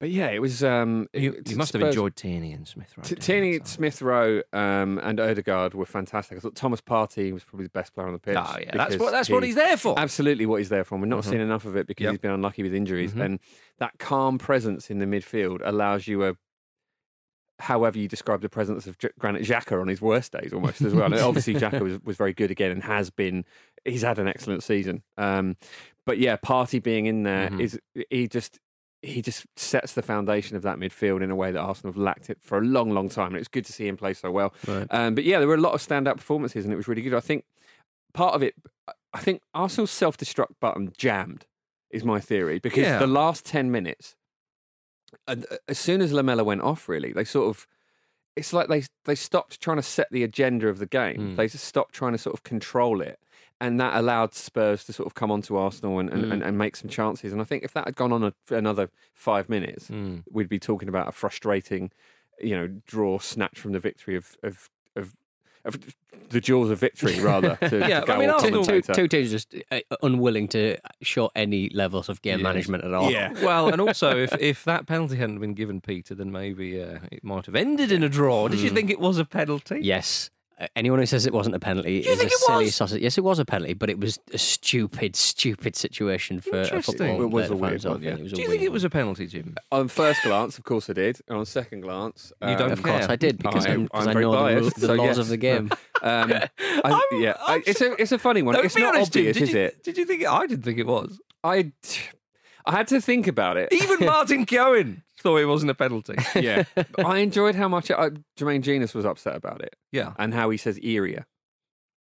but 0.00 0.10
yeah, 0.10 0.28
it 0.30 0.40
was. 0.40 0.64
Um, 0.64 1.06
You, 1.12 1.34
it- 1.34 1.50
you 1.50 1.56
must 1.56 1.72
have 1.74 1.82
enjoyed 1.82 2.16
Tierney 2.16 2.52
and 2.52 2.66
Smith. 2.66 2.92
Rowe 2.96 3.02
T- 3.04 3.14
Tierney. 3.14 3.60
Smith 3.64 4.02
Rowe, 4.02 4.42
um, 4.52 4.98
and 5.02 5.20
Odegaard 5.20 5.74
were 5.74 5.86
fantastic. 5.86 6.38
I 6.38 6.40
thought 6.40 6.56
Thomas 6.56 6.80
Partey 6.80 7.32
was 7.32 7.44
probably 7.44 7.66
the 7.66 7.70
best 7.70 7.94
player 7.94 8.06
on 8.08 8.14
the 8.14 8.18
pitch. 8.18 8.36
Oh, 8.36 8.56
yeah, 8.60 8.76
that's 8.76 8.96
what 8.96 9.12
that's 9.12 9.30
what 9.30 9.42
he's 9.44 9.54
there 9.54 9.76
for. 9.76 9.96
Absolutely, 9.98 10.46
what 10.46 10.56
he's 10.56 10.70
there 10.70 10.82
for. 10.84 10.98
We're 10.98 11.06
not 11.06 11.20
Mhm. 11.22 11.28
seeing 11.28 11.40
enough 11.42 11.64
of 11.66 11.76
it 11.76 11.86
because 11.86 12.04
Yep. 12.04 12.12
he's 12.14 12.18
been 12.20 12.30
unlucky 12.32 12.62
with 12.64 12.74
injuries, 12.74 13.12
Mhm. 13.12 13.24
and 13.24 13.38
that 13.78 13.98
calm 13.98 14.38
presence 14.38 14.90
in 14.90 14.98
the 14.98 15.06
midfield 15.06 15.60
allows 15.62 16.08
you 16.08 16.24
a. 16.24 16.34
However, 17.58 17.98
you 17.98 18.08
describe 18.08 18.40
the 18.40 18.48
presence 18.48 18.86
of 18.86 18.96
J- 18.96 19.10
Granit 19.18 19.42
Xhaka 19.42 19.78
on 19.78 19.86
his 19.88 20.00
worst 20.00 20.32
days, 20.32 20.50
almost 20.54 20.80
as 20.80 20.94
well. 20.94 21.04
And 21.12 21.14
obviously, 21.20 21.52
Xhaka 21.54 21.80
was, 21.82 22.00
was 22.02 22.16
very 22.16 22.32
good 22.32 22.50
again 22.50 22.70
and 22.70 22.82
has 22.84 23.10
been. 23.10 23.44
He's 23.84 24.00
had 24.02 24.18
an 24.18 24.26
excellent 24.28 24.62
season. 24.62 25.02
Um, 25.18 25.56
but 26.06 26.16
yeah, 26.18 26.36
Partey 26.38 26.82
being 26.82 27.04
in 27.04 27.22
there 27.24 27.50
Mhm. 27.50 27.60
is 27.60 27.78
he 28.08 28.28
just 28.28 28.58
he 29.02 29.22
just 29.22 29.46
sets 29.56 29.94
the 29.94 30.02
foundation 30.02 30.56
of 30.56 30.62
that 30.62 30.76
midfield 30.76 31.22
in 31.22 31.30
a 31.30 31.36
way 31.36 31.50
that 31.50 31.58
Arsenal 31.60 31.92
have 31.92 31.96
lacked 32.00 32.28
it 32.28 32.38
for 32.42 32.58
a 32.58 32.60
long, 32.60 32.90
long 32.90 33.08
time. 33.08 33.28
And 33.28 33.36
it's 33.36 33.48
good 33.48 33.64
to 33.64 33.72
see 33.72 33.86
him 33.88 33.96
play 33.96 34.12
so 34.12 34.30
well. 34.30 34.52
Right. 34.66 34.86
Um, 34.90 35.14
but 35.14 35.24
yeah, 35.24 35.38
there 35.38 35.48
were 35.48 35.54
a 35.54 35.60
lot 35.60 35.72
of 35.74 35.80
standout 35.80 36.16
performances, 36.18 36.64
and 36.64 36.72
it 36.72 36.76
was 36.76 36.86
really 36.88 37.02
good. 37.02 37.14
I 37.14 37.20
think 37.20 37.44
part 38.12 38.34
of 38.34 38.42
it, 38.42 38.54
I 39.14 39.20
think 39.20 39.42
Arsenal's 39.54 39.90
self 39.90 40.16
destruct 40.18 40.54
button 40.60 40.92
jammed, 40.98 41.46
is 41.90 42.04
my 42.04 42.20
theory, 42.20 42.58
because 42.58 42.82
Yeah. 42.82 42.98
the 42.98 43.06
last 43.06 43.46
10 43.46 43.70
minutes, 43.70 44.16
and 45.26 45.46
uh, 45.50 45.56
as 45.66 45.78
soon 45.78 46.00
as 46.02 46.12
Lamela 46.12 46.44
went 46.44 46.60
off, 46.62 46.88
really, 46.88 47.12
they 47.12 47.24
sort 47.24 47.48
of. 47.48 47.66
It's 48.36 48.52
like 48.52 48.68
they 48.68 48.84
they 49.06 49.16
stopped 49.16 49.60
trying 49.60 49.76
to 49.78 49.82
set 49.82 50.06
the 50.12 50.22
agenda 50.22 50.68
of 50.68 50.78
the 50.78 50.86
game. 50.86 51.32
Mm. 51.32 51.36
They 51.36 51.48
just 51.48 51.64
stopped 51.64 51.94
trying 51.94 52.12
to 52.12 52.18
sort 52.18 52.32
of 52.34 52.44
control 52.44 53.00
it, 53.00 53.18
and 53.60 53.78
that 53.80 53.94
allowed 53.96 54.34
Spurs 54.34 54.84
to 54.84 54.92
sort 54.92 55.06
of 55.06 55.14
come 55.14 55.30
onto 55.30 55.56
Arsenal 55.56 55.98
and, 55.98 56.08
and, 56.10 56.24
Mm. 56.24 56.32
and, 56.32 56.42
and 56.42 56.58
make 56.58 56.76
some 56.76 56.88
chances. 56.90 57.32
And 57.32 57.40
I 57.40 57.44
think 57.44 57.62
if 57.64 57.72
that 57.74 57.84
had 57.86 57.96
gone 57.96 58.12
on 58.12 58.24
a, 58.24 58.32
another 58.54 58.90
five 59.14 59.48
minutes, 59.48 59.88
Mm. 59.88 60.22
we'd 60.30 60.48
be 60.48 60.58
talking 60.58 60.88
about 60.88 61.08
a 61.08 61.12
frustrating, 61.12 61.90
you 62.40 62.56
know, 62.56 62.68
draw 62.86 63.18
snatched 63.18 63.58
from 63.58 63.72
the 63.72 63.80
victory 63.80 64.16
of 64.16 64.36
of 64.42 64.70
of, 64.96 65.14
of 65.64 65.78
the 66.30 66.40
jaws 66.40 66.70
of 66.70 66.78
victory, 66.80 67.20
rather. 67.20 67.56
To, 67.68 67.78
Yeah, 67.80 68.00
to 68.00 68.06
go 68.06 68.14
I 68.14 68.18
mean, 68.18 68.30
Arsenal- 68.30 68.64
two, 68.64 68.80
two 68.80 69.06
teams 69.08 69.30
just 69.30 69.54
uh, 69.70 69.80
unwilling 70.02 70.48
to 70.48 70.76
show 71.02 71.30
any 71.36 71.68
levels 71.70 72.08
of 72.08 72.22
game 72.22 72.38
Yes. 72.38 72.44
management 72.44 72.84
at 72.84 72.94
all. 72.94 73.10
Yeah. 73.10 73.32
Well, 73.42 73.68
and 73.68 73.80
also, 73.80 74.16
if, 74.16 74.32
if 74.40 74.64
that 74.64 74.86
penalty 74.86 75.16
hadn't 75.16 75.38
been 75.40 75.54
given 75.54 75.80
Peter, 75.80 76.14
then 76.14 76.32
maybe 76.32 76.82
uh, 76.82 77.00
it 77.12 77.22
might 77.24 77.46
have 77.46 77.54
ended 77.54 77.92
in 77.92 78.02
a 78.02 78.08
draw. 78.08 78.48
Did 78.48 78.60
you 78.60 78.70
think 78.70 78.90
it 78.90 79.00
was 79.00 79.18
a 79.18 79.24
penalty? 79.24 79.80
Yes. 79.82 80.30
Anyone 80.76 80.98
who 80.98 81.06
says 81.06 81.24
it 81.26 81.32
wasn't 81.32 81.54
a 81.56 81.58
penalty 81.58 81.94
you 81.94 81.98
is 82.00 82.18
think 82.18 82.22
a 82.30 82.34
it 82.34 82.38
silly 82.40 82.64
was? 82.66 82.74
sausage. 82.74 83.02
Yes, 83.02 83.16
it 83.16 83.24
was 83.24 83.38
a 83.38 83.44
penalty, 83.44 83.72
but 83.72 83.88
it 83.88 83.98
was 83.98 84.18
a 84.32 84.38
stupid, 84.38 85.16
stupid 85.16 85.74
situation 85.74 86.40
for 86.40 86.60
a 86.60 86.82
football. 86.82 87.22
It 87.22 87.30
was 87.30 87.50
a 87.50 87.56
weird 87.56 87.72
himself 87.72 87.94
one, 87.94 88.02
yeah. 88.02 88.16
Was 88.16 88.32
Do 88.32 88.42
you 88.42 88.48
weird 88.48 88.50
think 88.50 88.62
it 88.64 88.72
was 88.72 88.84
a 88.84 88.90
penalty, 88.90 89.26
Jim? 89.26 89.56
On 89.72 89.88
first 89.88 90.22
glance, 90.22 90.58
of 90.58 90.64
course 90.64 90.90
I 90.90 90.92
did, 90.92 91.20
and 91.28 91.38
on 91.38 91.46
second 91.46 91.80
glance, 91.80 92.32
You 92.42 92.48
don't 92.56 92.62
um, 92.62 92.72
Of 92.72 92.82
course, 92.82 93.00
care. 93.06 93.10
I 93.10 93.16
did 93.16 93.38
because 93.38 93.66
I- 93.66 93.70
I'm, 93.70 93.88
I'm 93.94 94.08
I 94.08 94.12
know 94.12 94.20
the, 94.20 94.26
ru- 94.26 94.32
biased, 94.32 94.80
the 94.80 94.86
so 94.86 94.94
laws 94.94 95.06
yes. 95.06 95.18
of 95.18 95.28
the 95.28 95.36
game. 95.36 95.70
Um, 96.02 96.32
I, 96.82 97.08
yeah, 97.18 97.34
I- 97.46 97.62
it's 97.66 97.82
a 97.82 97.92
it's 98.00 98.10
a 98.12 98.18
funny 98.18 98.40
one. 98.40 98.54
No, 98.54 98.60
it's 98.62 98.74
not 98.74 98.94
honest, 98.94 99.10
obvious, 99.10 99.36
did 99.36 99.42
is 99.42 99.52
you, 99.52 99.58
it? 99.60 99.84
Did 99.84 99.98
you 99.98 100.06
think 100.06 100.22
it? 100.22 100.28
I 100.28 100.46
didn't 100.46 100.62
think 100.64 100.78
it 100.78 100.86
was. 100.86 101.20
I 101.44 101.72
I 102.64 102.72
had 102.72 102.88
to 102.88 103.02
think 103.02 103.26
about 103.26 103.58
it. 103.58 103.68
Even 103.70 104.06
Martin 104.06 104.46
Keown 104.46 105.02
thought 105.22 105.36
it 105.36 105.46
wasn't 105.46 105.70
a 105.70 105.74
penalty. 105.74 106.14
yeah, 106.40 106.64
I 107.04 107.18
enjoyed 107.18 107.54
how 107.54 107.68
much 107.68 107.90
I, 107.90 108.10
Jermaine 108.38 108.62
Jenas 108.62 108.94
was 108.94 109.04
upset 109.04 109.36
about 109.36 109.60
it, 109.62 109.76
Yeah. 109.92 110.12
and 110.18 110.32
how 110.34 110.50
he 110.50 110.56
says 110.56 110.78
area 110.82 111.26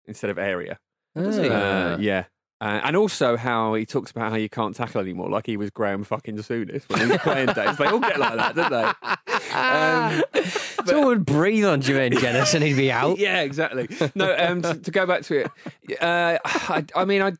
instead 0.05 0.29
of 0.29 0.37
area. 0.37 0.79
Does 1.15 1.37
he? 1.37 1.49
Uh, 1.49 1.97
yeah. 1.97 2.25
Uh, 2.61 2.79
and 2.83 2.95
also 2.95 3.37
how 3.37 3.73
he 3.73 3.87
talks 3.87 4.11
about 4.11 4.29
how 4.29 4.37
you 4.37 4.47
can't 4.47 4.75
tackle 4.75 5.01
anymore, 5.01 5.27
like 5.31 5.47
he 5.47 5.57
was 5.57 5.71
Graham 5.71 6.03
fucking 6.03 6.37
Souness 6.37 6.87
when 6.89 6.99
he 6.99 7.07
was 7.07 7.17
playing 7.17 7.47
days. 7.55 7.75
They 7.75 7.85
all 7.87 7.99
get 7.99 8.19
like 8.19 8.35
that, 8.37 8.55
don't 8.55 8.69
they? 8.71 9.51
Um, 9.51 10.23
Someone 10.85 11.07
would 11.07 11.25
breathe 11.25 11.65
on 11.65 11.81
Jermaine 11.81 12.19
Jenas 12.19 12.53
and 12.53 12.63
he'd 12.63 12.75
be 12.77 12.91
out. 12.91 13.17
yeah, 13.17 13.41
exactly. 13.41 13.89
No, 14.13 14.35
um, 14.37 14.61
to, 14.61 14.75
to 14.75 14.91
go 14.91 15.07
back 15.07 15.23
to 15.23 15.39
it, 15.45 16.01
uh, 16.01 16.37
I, 16.45 16.85
I 16.95 17.05
mean, 17.05 17.23
I, 17.23 17.33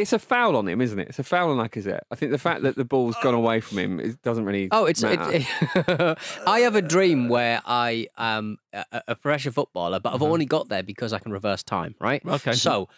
it's 0.00 0.12
a 0.12 0.18
foul 0.18 0.56
on 0.56 0.66
him, 0.68 0.80
isn't 0.80 0.98
it? 0.98 1.08
It's 1.08 1.18
a 1.18 1.22
foul 1.24 1.50
on 1.50 1.58
Lacazette. 1.68 2.00
I 2.10 2.14
think 2.14 2.32
the 2.32 2.38
fact 2.38 2.62
that 2.62 2.76
the 2.76 2.84
ball's 2.84 3.16
gone 3.22 3.34
away 3.34 3.60
from 3.60 3.78
him 3.78 4.00
it 4.00 4.20
doesn't 4.22 4.44
really. 4.44 4.68
Oh, 4.70 4.86
it's. 4.86 5.02
It, 5.02 5.18
it- 5.22 6.18
I 6.46 6.60
have 6.60 6.74
a 6.76 6.82
dream 6.82 7.28
where 7.28 7.60
I 7.64 8.06
am 8.16 8.58
a, 8.72 8.84
a 9.08 9.14
professional 9.14 9.52
footballer, 9.52 10.00
but 10.00 10.14
I've 10.14 10.22
only 10.22 10.46
got 10.46 10.68
there 10.68 10.82
because 10.82 11.12
I 11.12 11.18
can 11.18 11.32
reverse 11.32 11.62
time. 11.62 11.94
Right. 12.00 12.24
Okay. 12.24 12.52
So. 12.52 12.88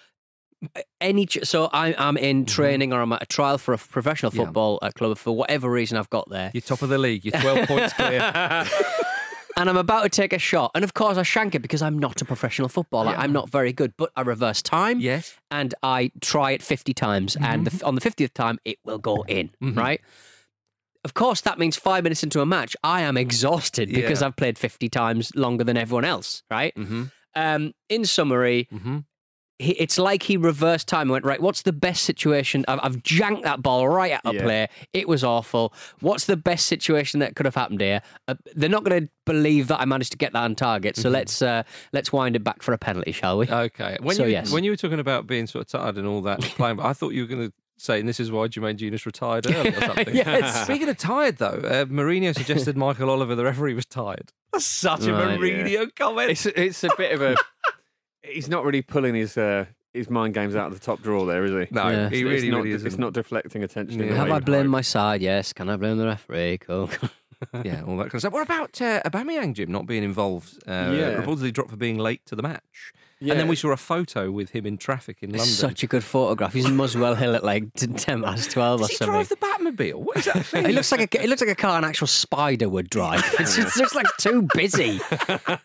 Any 1.01 1.27
so 1.43 1.69
I, 1.73 1.93
I'm 1.99 2.17
in 2.17 2.47
training 2.47 2.93
or 2.93 3.01
I'm 3.01 3.13
at 3.13 3.25
a 3.25 3.27
trial 3.27 3.59
for 3.59 3.75
a 3.75 3.79
professional 3.79 4.31
football 4.31 4.79
uh, 4.81 4.93
club 4.93 5.19
for 5.19 5.35
whatever 5.35 5.69
reason 5.69 5.99
I've 5.99 6.09
got 6.11 6.31
there, 6.31 6.53
You're 6.55 6.61
top 6.61 6.83
of 6.83 6.89
the 6.89 6.99
league. 6.99 7.25
You're 7.25 7.41
12 7.41 7.67
points 7.67 7.93
clear. 7.95 8.21
and 9.57 9.69
I'm 9.69 9.77
about 9.77 10.03
to 10.05 10.09
take 10.09 10.33
a 10.33 10.39
shot, 10.39 10.71
and 10.75 10.85
of 10.85 10.95
course 10.95 11.17
I 11.19 11.23
shank 11.23 11.55
it 11.55 11.61
because 11.63 11.83
I'm 11.83 11.99
not 11.99 12.21
a 12.21 12.25
professional 12.25 12.69
footballer. 12.69 13.15
I'm 13.17 13.33
not 13.33 13.49
very 13.51 13.73
good, 13.73 13.95
but 13.97 14.11
I 14.17 14.23
reverse 14.23 14.63
time. 14.63 15.01
Yes. 15.01 15.35
and 15.51 15.75
I 15.83 16.11
try 16.21 16.53
it 16.53 16.63
50 16.63 16.95
times, 16.95 17.37
and 17.41 17.67
the, 17.67 17.85
on 17.85 17.95
the 17.95 18.01
50th 18.01 18.33
time, 18.35 18.59
it 18.65 18.79
will 18.85 18.99
go 18.99 19.23
in, 19.29 19.51
right? 19.61 20.01
Of 21.05 21.15
course, 21.15 21.41
that 21.43 21.59
means 21.59 21.77
five 21.77 22.05
minutes 22.05 22.23
into 22.23 22.41
a 22.41 22.47
match, 22.47 22.77
I 22.85 23.01
am 23.03 23.17
exhausted 23.17 23.89
because 23.93 24.21
Yeah. 24.21 24.29
I've 24.29 24.37
played 24.37 24.57
50 24.57 24.89
times 24.89 25.35
longer 25.35 25.65
than 25.65 25.77
everyone 25.77 26.05
else, 26.05 26.43
right? 26.51 26.73
Mhm. 26.77 27.11
Um, 27.35 27.73
in 27.89 28.05
summary, 28.05 28.69
Mhm. 28.73 29.05
He, 29.59 29.73
it's 29.73 29.97
like 29.99 30.25
he 30.25 30.37
reversed 30.37 30.89
time 30.89 31.03
and 31.03 31.11
went, 31.13 31.25
right, 31.25 31.41
what's 31.41 31.63
the 31.63 31.73
best 31.73 32.03
situation? 32.03 32.65
I've, 32.67 32.81
I've 32.83 32.97
janked 33.03 33.43
that 33.45 33.63
ball 33.63 33.89
right 33.89 34.13
at 34.13 34.23
a 34.25 34.35
Yeah. 34.35 34.43
player. 34.43 34.69
It 34.93 35.07
was 35.09 35.23
awful. 35.23 35.73
What's 36.01 36.27
the 36.27 36.37
best 36.37 36.67
situation 36.67 37.21
that 37.21 37.37
could 37.37 37.47
have 37.47 37.55
happened 37.55 37.81
here? 37.81 38.01
Uh, 38.27 38.35
they're 38.57 38.69
not 38.69 38.83
going 38.83 39.03
to 39.05 39.09
believe 39.25 39.69
that 39.69 39.81
I 39.81 39.85
managed 39.85 40.11
to 40.13 40.19
get 40.19 40.33
that 40.33 40.43
on 40.43 40.55
target. 40.57 40.97
So 40.97 41.09
let's 41.11 41.43
uh, 41.43 41.63
let's 41.93 42.13
wind 42.13 42.35
it 42.35 42.43
back 42.43 42.63
for 42.63 42.73
a 42.73 42.79
penalty, 42.79 43.13
shall 43.13 43.39
we? 43.39 43.49
Okay. 43.49 43.97
When 44.01 44.17
So, 44.17 44.25
you 44.25 44.33
yes. 44.33 44.51
when 44.51 44.65
you 44.65 44.71
were 44.73 44.77
talking 44.77 44.99
about 44.99 45.27
being 45.27 45.47
sort 45.47 45.63
of 45.67 45.81
tired 45.81 45.97
and 45.97 46.07
all 46.09 46.23
that 46.23 46.41
playing, 46.57 46.81
I 46.81 46.93
thought 46.93 47.11
you 47.13 47.23
were 47.23 47.29
going 47.29 47.49
to 47.49 47.53
say, 47.79 48.01
and 48.01 48.09
this 48.09 48.19
is 48.21 48.33
why 48.33 48.49
Jermaine 48.49 48.77
Jenas 48.77 49.07
retired 49.07 49.47
early 49.49 49.71
or 49.77 49.81
something. 49.81 50.15
Yes. 50.17 50.63
Speaking 50.65 50.89
of 50.89 50.97
tired, 50.99 51.37
though, 51.39 51.47
uh, 51.65 51.85
Mourinho 51.85 52.35
suggested 52.35 52.77
Michael 52.77 53.11
Oliver, 53.11 53.35
the 53.35 53.45
referee, 53.45 53.75
was 53.75 53.87
tired. 53.87 54.33
That's 54.53 54.65
such 54.65 55.05
a 55.07 55.13
Right, 55.13 55.39
Mourinho 55.39 55.95
comment. 55.95 56.31
it's 56.31 56.47
it's 56.47 56.83
a 56.85 56.91
bit 56.97 57.13
of 57.13 57.23
a. 57.23 57.37
He's 58.25 58.49
not 58.49 58.65
really 58.65 58.83
pulling 58.83 59.15
his 59.15 59.37
uh, 59.37 59.67
his 59.93 60.09
mind 60.09 60.35
games 60.35 60.55
out 60.57 60.69
of 60.69 60.75
the 60.79 60.85
top 60.85 61.03
drawer 61.03 61.27
there, 61.27 61.45
is 61.45 61.51
he? 61.69 61.75
no, 61.75 61.89
Yeah. 61.89 62.09
he 62.09 62.17
It's 62.21 62.25
really, 62.25 62.51
not, 62.51 62.57
really 62.63 62.73
It's 62.73 62.85
isn't. 62.85 63.01
not 63.01 63.13
deflecting 63.13 63.63
attention. 63.63 64.01
in 64.01 64.09
Yeah. 64.09 64.15
Have 64.15 64.27
way 64.27 64.33
I 64.33 64.35
you'd 64.37 64.45
blamed 64.45 64.67
hope. 64.67 64.73
my 64.73 64.81
side? 64.81 65.21
Yes. 65.23 65.53
Can 65.53 65.69
I 65.69 65.77
blame 65.77 65.99
the 65.99 66.07
referee? 66.07 66.59
Cool. 66.59 66.89
yeah, 67.65 67.83
all 67.87 67.97
that 67.99 68.05
kind 68.05 68.15
of 68.15 68.21
stuff. 68.21 68.33
What 68.33 68.43
about 68.43 68.81
uh, 68.81 69.03
Aubameyang, 69.05 69.55
Jim, 69.55 69.71
not 69.73 69.87
being 69.87 70.03
involved? 70.05 70.57
Uh, 70.67 70.93
Yeah. 70.95 71.15
Reportedly 71.23 71.53
dropped 71.53 71.71
for 71.71 71.77
being 71.77 71.99
late 71.99 72.25
to 72.27 72.37
the 72.37 72.43
match. 72.43 72.93
Yeah. 73.23 73.33
And 73.33 73.41
then 73.41 73.49
we 73.49 73.57
saw 73.57 73.71
a 73.71 73.77
photo 73.77 74.31
with 74.31 74.51
him 74.51 74.67
in 74.67 74.79
traffic 74.79 75.19
in 75.23 75.31
London. 75.31 75.47
Such 75.47 75.83
a 75.83 75.87
good 75.87 76.03
photograph. 76.05 76.53
He's 76.53 76.67
in 76.67 76.77
Muswell 76.77 77.15
Hill 77.15 77.35
at 77.37 77.45
like 77.45 77.73
ten 77.75 78.23
past 78.23 78.51
twelve 78.51 78.81
or 78.81 78.85
Does 78.85 78.91
he 78.91 78.97
something. 78.97 79.13
drive 79.15 79.29
the 79.29 79.37
Batmobile? 79.37 79.95
What 79.95 80.17
is 80.17 80.25
that 80.27 80.45
thing? 80.47 80.67
It 80.67 80.75
looks 80.75 80.91
like 80.91 81.15
a 81.15 81.23
it 81.23 81.29
looks 81.29 81.41
like 81.41 81.51
a 81.51 81.55
car 81.55 81.79
an 81.79 81.85
actual 81.85 82.07
spider 82.09 82.69
would 82.69 82.91
drive. 82.91 83.23
It's, 83.43 83.57
it 83.59 83.77
looks 83.77 83.95
like 83.95 84.07
too 84.19 84.47
busy. 84.55 85.01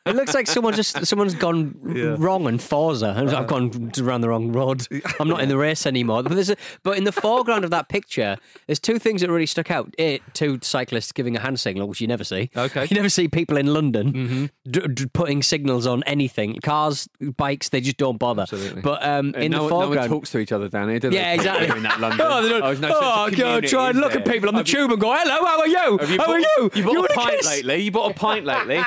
It 0.06 0.16
looks 0.16 0.34
like 0.34 0.48
someone 0.48 0.74
just 0.74 1.06
someone's 1.06 1.36
gone 1.36 1.80
Yeah. 1.96 2.16
wrong 2.18 2.48
in 2.48 2.60
Forza. 2.60 3.14
I've 3.18 3.48
gone 3.48 3.92
around 4.00 4.22
the 4.22 4.30
wrong 4.30 4.52
road. 4.52 4.88
I'm 5.20 5.28
not 5.28 5.42
in 5.42 5.50
the 5.50 5.58
race 5.58 5.86
anymore. 5.86 6.24
But 6.24 6.34
there's 6.36 6.50
a, 6.50 6.58
but 6.84 6.98
in 6.98 7.04
the 7.04 7.12
foreground 7.12 7.64
of 7.66 7.72
that 7.72 7.90
picture, 7.90 8.38
there's 8.68 8.80
two 8.80 9.00
things 9.00 9.22
that 9.22 9.30
really 9.30 9.46
stuck 9.46 9.72
out. 9.72 9.94
It, 9.98 10.22
two 10.34 10.60
cyclists 10.62 11.12
giving 11.12 11.36
a 11.36 11.40
hand 11.40 11.60
signal, 11.60 11.88
which 11.88 12.02
you 12.02 12.08
never 12.08 12.24
see. 12.24 12.50
Okay. 12.56 12.86
you 12.90 12.96
never 12.96 13.10
see 13.10 13.28
people 13.28 13.58
in 13.58 13.68
London 13.68 14.14
mm-hmm. 14.14 14.46
d- 14.70 14.88
d- 14.94 15.06
putting 15.14 15.42
signals 15.44 15.86
on 15.88 16.04
anything. 16.04 16.60
Cars, 16.64 17.08
bikes, 17.38 17.47
they 17.72 17.82
just 17.82 17.98
don't 17.98 18.18
bother. 18.18 18.44
Absolutely. 18.44 18.82
But 18.82 19.04
um, 19.06 19.34
in 19.36 19.52
no, 19.52 19.68
the 19.68 19.74
one- 19.76 19.90
no 19.92 20.00
one 20.00 20.08
talks 20.10 20.32
to 20.32 20.40
each 20.40 20.52
other 20.52 20.68
down 20.70 20.90
here, 20.90 21.00
do 21.00 21.10
they? 21.10 21.16
yeah, 21.18 21.34
exactly. 21.34 21.76
In 21.78 21.84
that 21.84 22.00
London. 22.02 22.22
Oh, 22.22 22.42
no 22.42 22.60
oh, 22.64 22.74
sense 22.74 22.86
of 22.86 22.92
go 22.92 23.28
community, 23.30 23.68
try 23.68 23.90
and 23.90 24.00
look 24.00 24.12
there? 24.14 24.22
at 24.22 24.28
people 24.28 24.50
on 24.50 24.56
the 24.56 24.60
Have 24.60 24.68
you- 24.68 24.74
tube 24.76 24.92
and 24.92 25.02
go, 25.02 25.14
hello, 25.18 25.46
how 25.46 25.60
are 25.60 25.68
you? 25.68 25.98
Have 25.98 26.10
you 26.12 26.18
how 26.20 26.26
bought, 26.28 26.36
are 26.36 26.40
you? 26.40 26.72
You 26.76 26.84
bought 26.84 26.96
want 26.96 27.12
a 27.12 27.14
pint 27.14 27.38
kiss? 27.38 27.48
lately. 27.48 27.78
You 27.82 27.92
bought 27.92 28.12
a 28.12 28.14
pint 28.14 28.46
lately. 28.54 28.82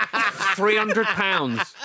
Three 0.57 0.77
hundred 0.77 1.07
pounds. 1.07 1.61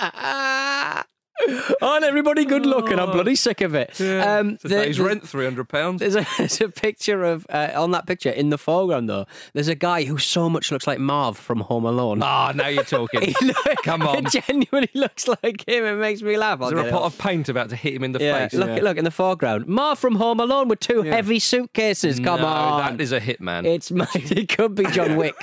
Aren't 1.82 2.04
everybody 2.04 2.44
good 2.44 2.66
looking? 2.66 2.98
I'm 2.98 3.10
bloody 3.12 3.34
sick 3.36 3.60
of 3.60 3.74
it. 3.74 4.00
Um, 4.00 4.58
a 4.64 4.68
the- 4.68 4.92
the- 4.92 5.02
rent, 5.04 5.28
three 5.28 5.44
hundred 5.44 5.68
pounds. 5.68 6.00
There's 6.00 6.16
a, 6.16 6.26
there's 6.38 6.60
a 6.60 6.68
picture 6.68 7.24
of 7.24 7.46
uh, 7.50 7.70
on 7.74 7.90
that 7.92 8.06
picture 8.06 8.30
in 8.30 8.50
the 8.50 8.58
foreground 8.58 9.08
though. 9.08 9.26
There's 9.52 9.68
a 9.68 9.74
guy 9.74 10.04
who 10.04 10.18
so 10.18 10.48
much 10.48 10.70
looks 10.72 10.86
like 10.86 10.98
Marv 10.98 11.36
from 11.36 11.60
Home 11.60 11.84
Alone. 11.84 12.20
Ah, 12.22 12.52
now 12.54 12.68
you're 12.68 12.84
talking. 12.84 13.34
Look- 13.42 13.82
Come 13.84 14.02
on. 14.02 14.16
it 14.26 14.30
genuinely 14.30 14.90
looks 14.94 15.28
like 15.28 15.68
him. 15.68 15.84
It 15.84 15.96
makes 15.96 16.22
me 16.22 16.36
laugh. 16.36 16.60
I'll 16.60 16.68
Is 16.68 16.74
there 16.74 16.88
a 16.88 16.90
pot 16.90 17.02
of 17.02 17.18
paint 17.18 17.48
about 17.48 17.70
to 17.70 17.76
hit 17.76 17.94
him 17.94 18.04
in 18.04 18.12
the 18.12 18.20
yeah, 18.22 18.48
face? 18.48 18.58
look, 18.58 18.82
look 18.82 18.96
in 18.96 19.04
the 19.04 19.10
foreground. 19.10 19.66
Marv 19.66 19.98
from 19.98 20.16
Home 20.16 20.40
Alone 20.40 20.68
with 20.68 20.80
two 20.80 21.02
heavy 21.02 21.38
suitcases. 21.38 22.18
Come 22.20 22.40
no, 22.40 22.46
on, 22.46 22.96
that 22.96 23.00
is 23.02 23.12
a 23.12 23.20
hitman. 23.20 23.64
it's 23.64 23.90
it 23.90 24.48
could 24.48 24.74
be 24.74 24.84
John 24.86 25.16
Wick. 25.16 25.34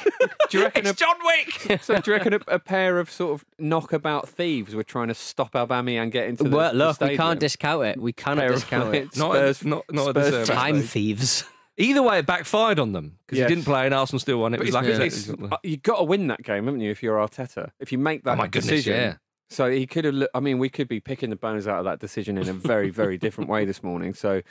Do 0.50 0.57
you 0.57 0.63
reckon? 0.65 0.86
A, 0.86 0.89
it's 0.89 1.00
John 1.00 1.15
Wick. 1.24 1.81
so 1.81 2.00
do 2.00 2.12
you 2.12 2.17
reckon 2.17 2.33
a, 2.33 2.39
a 2.48 2.60
pair 2.60 3.00
of 3.00 3.10
sort 3.10 3.33
of 3.33 3.45
knockabout 3.57 4.27
thieves 4.27 4.75
were 4.75 4.83
trying 4.83 5.07
to 5.07 5.13
stop 5.13 5.55
Aubameyang 5.96 6.12
getting 6.12 6.30
into 6.32 6.44
the, 6.46 6.50
well, 6.56 6.72
the 6.72 6.78
look, 6.78 7.00
we 7.02 7.18
can't 7.18 7.40
discount 7.40 7.86
it. 7.86 8.00
We 8.02 8.14
cannot 8.14 8.42
Pair 8.42 8.50
discount 8.52 8.96
it. 8.96 9.18
Not- 9.18 9.32
Spurs, 9.36 9.66
not- 9.66 9.86
not 9.92 10.10
Spurs 10.10 10.26
deserved 10.26 10.48
fans. 10.50 10.60
Time 10.60 10.82
thieves. 10.82 11.44
Either 11.78 12.04
way, 12.04 12.20
it 12.20 12.26
backfired 12.28 12.78
on 12.80 12.92
them 12.92 13.18
because 13.26 13.40
Yes. 13.40 13.50
he 13.50 13.56
didn't 13.56 13.66
play 13.66 13.86
and 13.86 13.94
Arsenal 13.96 14.20
still 14.20 14.40
won. 14.40 14.54
It 14.54 14.58
But 14.58 14.66
was 14.68 14.76
like 14.76 14.86
it's- 14.86 15.30
uh, 15.30 15.58
you've 15.64 15.82
got 15.82 15.98
to 15.98 16.04
win 16.04 16.28
that 16.28 16.44
game, 16.44 16.66
haven't 16.66 16.82
you? 16.82 16.92
If 16.92 17.02
you're 17.02 17.18
Arteta, 17.18 17.72
if 17.80 17.92
you 17.92 17.98
make 17.98 18.24
that 18.26 18.34
Oh 18.34 18.36
my 18.36 18.48
goodness, 18.48 18.66
decision, 18.68 18.96
yeah. 18.96 19.14
So 19.50 19.70
he 19.72 19.86
could 19.88 20.06
have. 20.06 20.28
I 20.34 20.40
mean, 20.40 20.58
we 20.60 20.70
could 20.70 20.88
be 20.88 21.00
picking 21.00 21.30
the 21.30 21.36
bones 21.36 21.68
out 21.68 21.80
of 21.80 21.86
that 21.86 22.00
decision 22.00 22.38
in 22.38 22.48
a 22.50 22.54
very, 22.54 22.90
very 22.90 23.18
different 23.18 23.50
way 23.50 23.66
this 23.66 23.84
morning. 23.84 24.14
So 24.14 24.42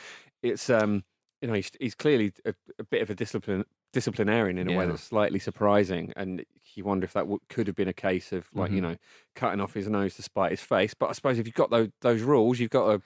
it's 0.43 0.69
um, 0.71 1.05
you 1.41 1.49
know, 1.49 1.55
he's, 1.55 1.71
he's 1.81 1.95
clearly 1.95 2.33
a, 2.45 2.55
a 2.79 2.85
bit 2.85 3.03
of 3.03 3.11
a 3.11 3.15
discipline 3.15 3.65
disciplinarian 3.93 4.59
in 4.59 4.69
a 4.71 4.77
way 4.77 4.87
that's 4.87 5.03
slightly 5.03 5.39
surprising, 5.39 6.13
and 6.17 6.45
you 6.75 6.85
wonder 6.85 7.05
if 7.05 7.13
that 7.13 7.21
w- 7.21 7.41
could 7.49 7.67
have 7.67 7.77
been 7.77 7.89
a 7.89 7.93
case 7.93 8.33
of 8.33 8.47
like 8.55 8.71
you 8.71 8.79
Mhm. 8.79 8.83
know 8.83 8.97
cutting 9.35 9.61
off 9.61 9.75
his 9.75 9.89
nose 9.89 10.15
to 10.17 10.23
spite 10.23 10.51
his 10.53 10.61
face. 10.61 10.95
But 10.95 11.11
I 11.11 11.13
suppose 11.13 11.39
if 11.39 11.47
you've 11.47 11.55
got 11.55 11.71
those 11.71 11.89
those 12.01 12.23
rules, 12.23 12.59
you've 12.61 12.71
got 12.71 12.87
to 12.93 13.03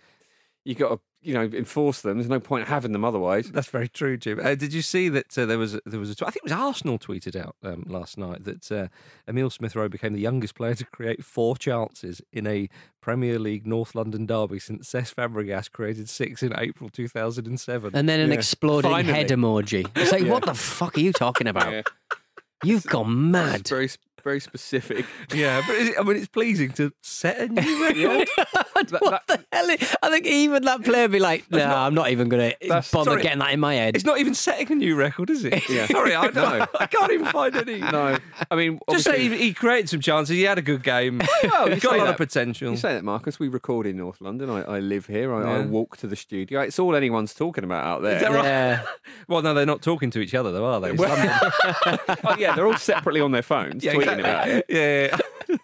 you've 0.64 0.78
got 0.78 0.88
to 0.90 1.00
you 1.22 1.34
know 1.34 1.42
enforce 1.44 2.02
them. 2.02 2.18
There's 2.18 2.28
no 2.28 2.38
point 2.38 2.68
having 2.68 2.92
them 2.92 3.04
otherwise. 3.04 3.50
That's 3.50 3.68
very 3.68 3.88
true, 3.88 4.16
Jim. 4.16 4.38
Uh, 4.40 4.54
did 4.54 4.72
you 4.72 4.82
see 4.82 5.08
that 5.08 5.36
uh, 5.36 5.44
there 5.46 5.58
was 5.58 5.78
there 5.84 5.98
was 5.98 6.10
a 6.10 6.14
tw- 6.14 6.22
I 6.22 6.26
think 6.26 6.36
it 6.36 6.42
was 6.44 6.52
Arsenal 6.52 6.98
tweeted 7.00 7.34
out 7.34 7.56
um, 7.64 7.84
last 7.88 8.16
night 8.16 8.44
that 8.44 8.70
uh, 8.70 8.88
Emile 9.28 9.50
Smith 9.50 9.74
Rowe 9.74 9.88
became 9.88 10.12
the 10.12 10.20
youngest 10.20 10.54
player 10.54 10.74
to 10.74 10.84
create 10.84 11.24
four 11.24 11.56
chances 11.56 12.20
in 12.32 12.46
a 12.46 12.68
Premier 13.00 13.38
League 13.40 13.66
North 13.66 13.94
London 13.96 14.26
derby 14.26 14.58
since 14.60 14.88
Cesc 14.92 15.14
Fabregas 15.14 15.70
created 15.70 16.08
six 16.08 16.42
in 16.44 16.52
April 16.58 16.90
2007. 16.90 17.90
And 17.94 18.08
then 18.08 18.20
an 18.20 18.28
Yeah. 18.30 18.34
exploding 18.34 18.90
Finally. 18.90 19.14
head 19.14 19.28
emoji. 19.30 19.88
It's 19.96 20.12
like, 20.12 20.22
Yeah. 20.26 20.32
what 20.32 20.44
the 20.44 20.54
fuck 20.54 20.96
are 20.96 21.00
you 21.00 21.12
talking 21.12 21.46
about? 21.48 21.72
Yeah. 21.72 21.82
You've 22.64 22.86
gone 22.86 23.30
mad. 23.30 23.60
It's 23.60 23.70
very 23.70 23.88
very 24.22 24.40
specific. 24.40 25.04
yeah, 25.34 25.62
but 25.66 25.76
is 25.76 25.88
it, 25.90 25.94
I 25.98 26.02
mean 26.02 26.16
it's 26.16 26.26
pleasing 26.28 26.70
to 26.72 26.92
set 27.02 27.38
a 27.38 27.48
new 27.48 27.82
record. 27.86 28.28
That- 28.76 29.00
what 29.00 29.22
that- 29.26 29.40
the 29.50 29.56
hell? 29.56 29.70
is- 29.70 29.96
I 30.02 30.10
think 30.10 30.26
even 30.26 30.62
that 30.64 30.84
player 30.84 31.02
would 31.04 31.12
be 31.12 31.18
like, 31.18 31.50
no, 31.50 31.64
I'm 31.64 31.94
not 31.94 32.10
even 32.10 32.28
going 32.28 32.50
to 32.50 32.56
That's- 32.60 32.90
bother 32.90 33.12
sorry. 33.12 33.22
getting 33.22 33.38
that 33.38 33.52
in 33.54 33.58
my 33.60 33.74
head. 33.74 33.96
It's 33.96 34.04
not 34.04 34.18
even 34.18 34.34
setting 34.34 34.70
a 34.70 34.74
new 34.74 34.94
record, 34.96 35.30
is 35.30 35.44
it? 35.44 35.66
Yeah. 35.70 35.86
Sorry, 35.86 36.14
I, 36.14 36.28
don't. 36.30 36.58
know. 36.58 36.66
I 36.78 36.86
can't 36.86 37.10
even 37.12 37.26
find 37.26 37.56
any. 37.56 37.78
no, 37.78 38.18
I 38.50 38.54
mean 38.54 38.78
Just 38.90 39.04
say 39.04 39.28
he, 39.28 39.36
he 39.36 39.52
created 39.54 39.88
some 39.88 40.00
chances. 40.00 40.36
He 40.36 40.42
had 40.42 40.58
a 40.58 40.62
good 40.62 40.82
game. 40.82 41.18
Well, 41.42 41.68
you 41.68 41.74
He's 41.74 41.82
got 41.82 41.94
a 41.94 41.98
lot 41.98 42.04
that. 42.04 42.10
of 42.10 42.16
potential. 42.18 42.70
You 42.70 42.76
say 42.76 42.92
that, 42.94 43.02
Marcus. 43.04 43.38
We 43.38 43.48
record 43.48 43.86
in 43.86 43.96
North 43.96 44.20
London. 44.20 44.50
I, 44.50 44.62
I 44.62 44.78
live 44.80 45.06
here. 45.06 45.34
I, 45.34 45.42
I 45.42 45.58
Yeah. 45.60 45.66
walk 45.66 45.96
to 45.98 46.06
the 46.06 46.16
studio. 46.16 46.60
It's 46.60 46.78
all 46.78 46.94
anyone's 46.94 47.32
talking 47.34 47.64
about 47.64 47.84
out 47.84 48.02
there. 48.02 48.16
Is 48.16 48.22
that 48.22 48.32
right? 48.32 48.44
Yeah. 48.44 48.82
Well, 49.28 49.40
no, 49.42 49.54
they're 49.54 49.66
not 49.66 49.82
talking 49.82 50.10
to 50.10 50.20
each 50.20 50.34
other, 50.34 50.52
though, 50.52 50.66
are 50.66 50.80
they? 50.80 50.90
It's 50.90 51.00
London. 51.00 51.30
oh, 52.24 52.36
yeah, 52.38 52.54
they're 52.54 52.66
all 52.66 52.76
separately 52.76 53.20
on 53.20 53.32
their 53.32 53.42
phones 53.42 53.82
Yeah, 53.84 53.94
tweeting 53.94 54.05
exactly. 54.12 54.30
about 54.30 54.48
it. 54.48 54.66
Yeah, 54.76 55.18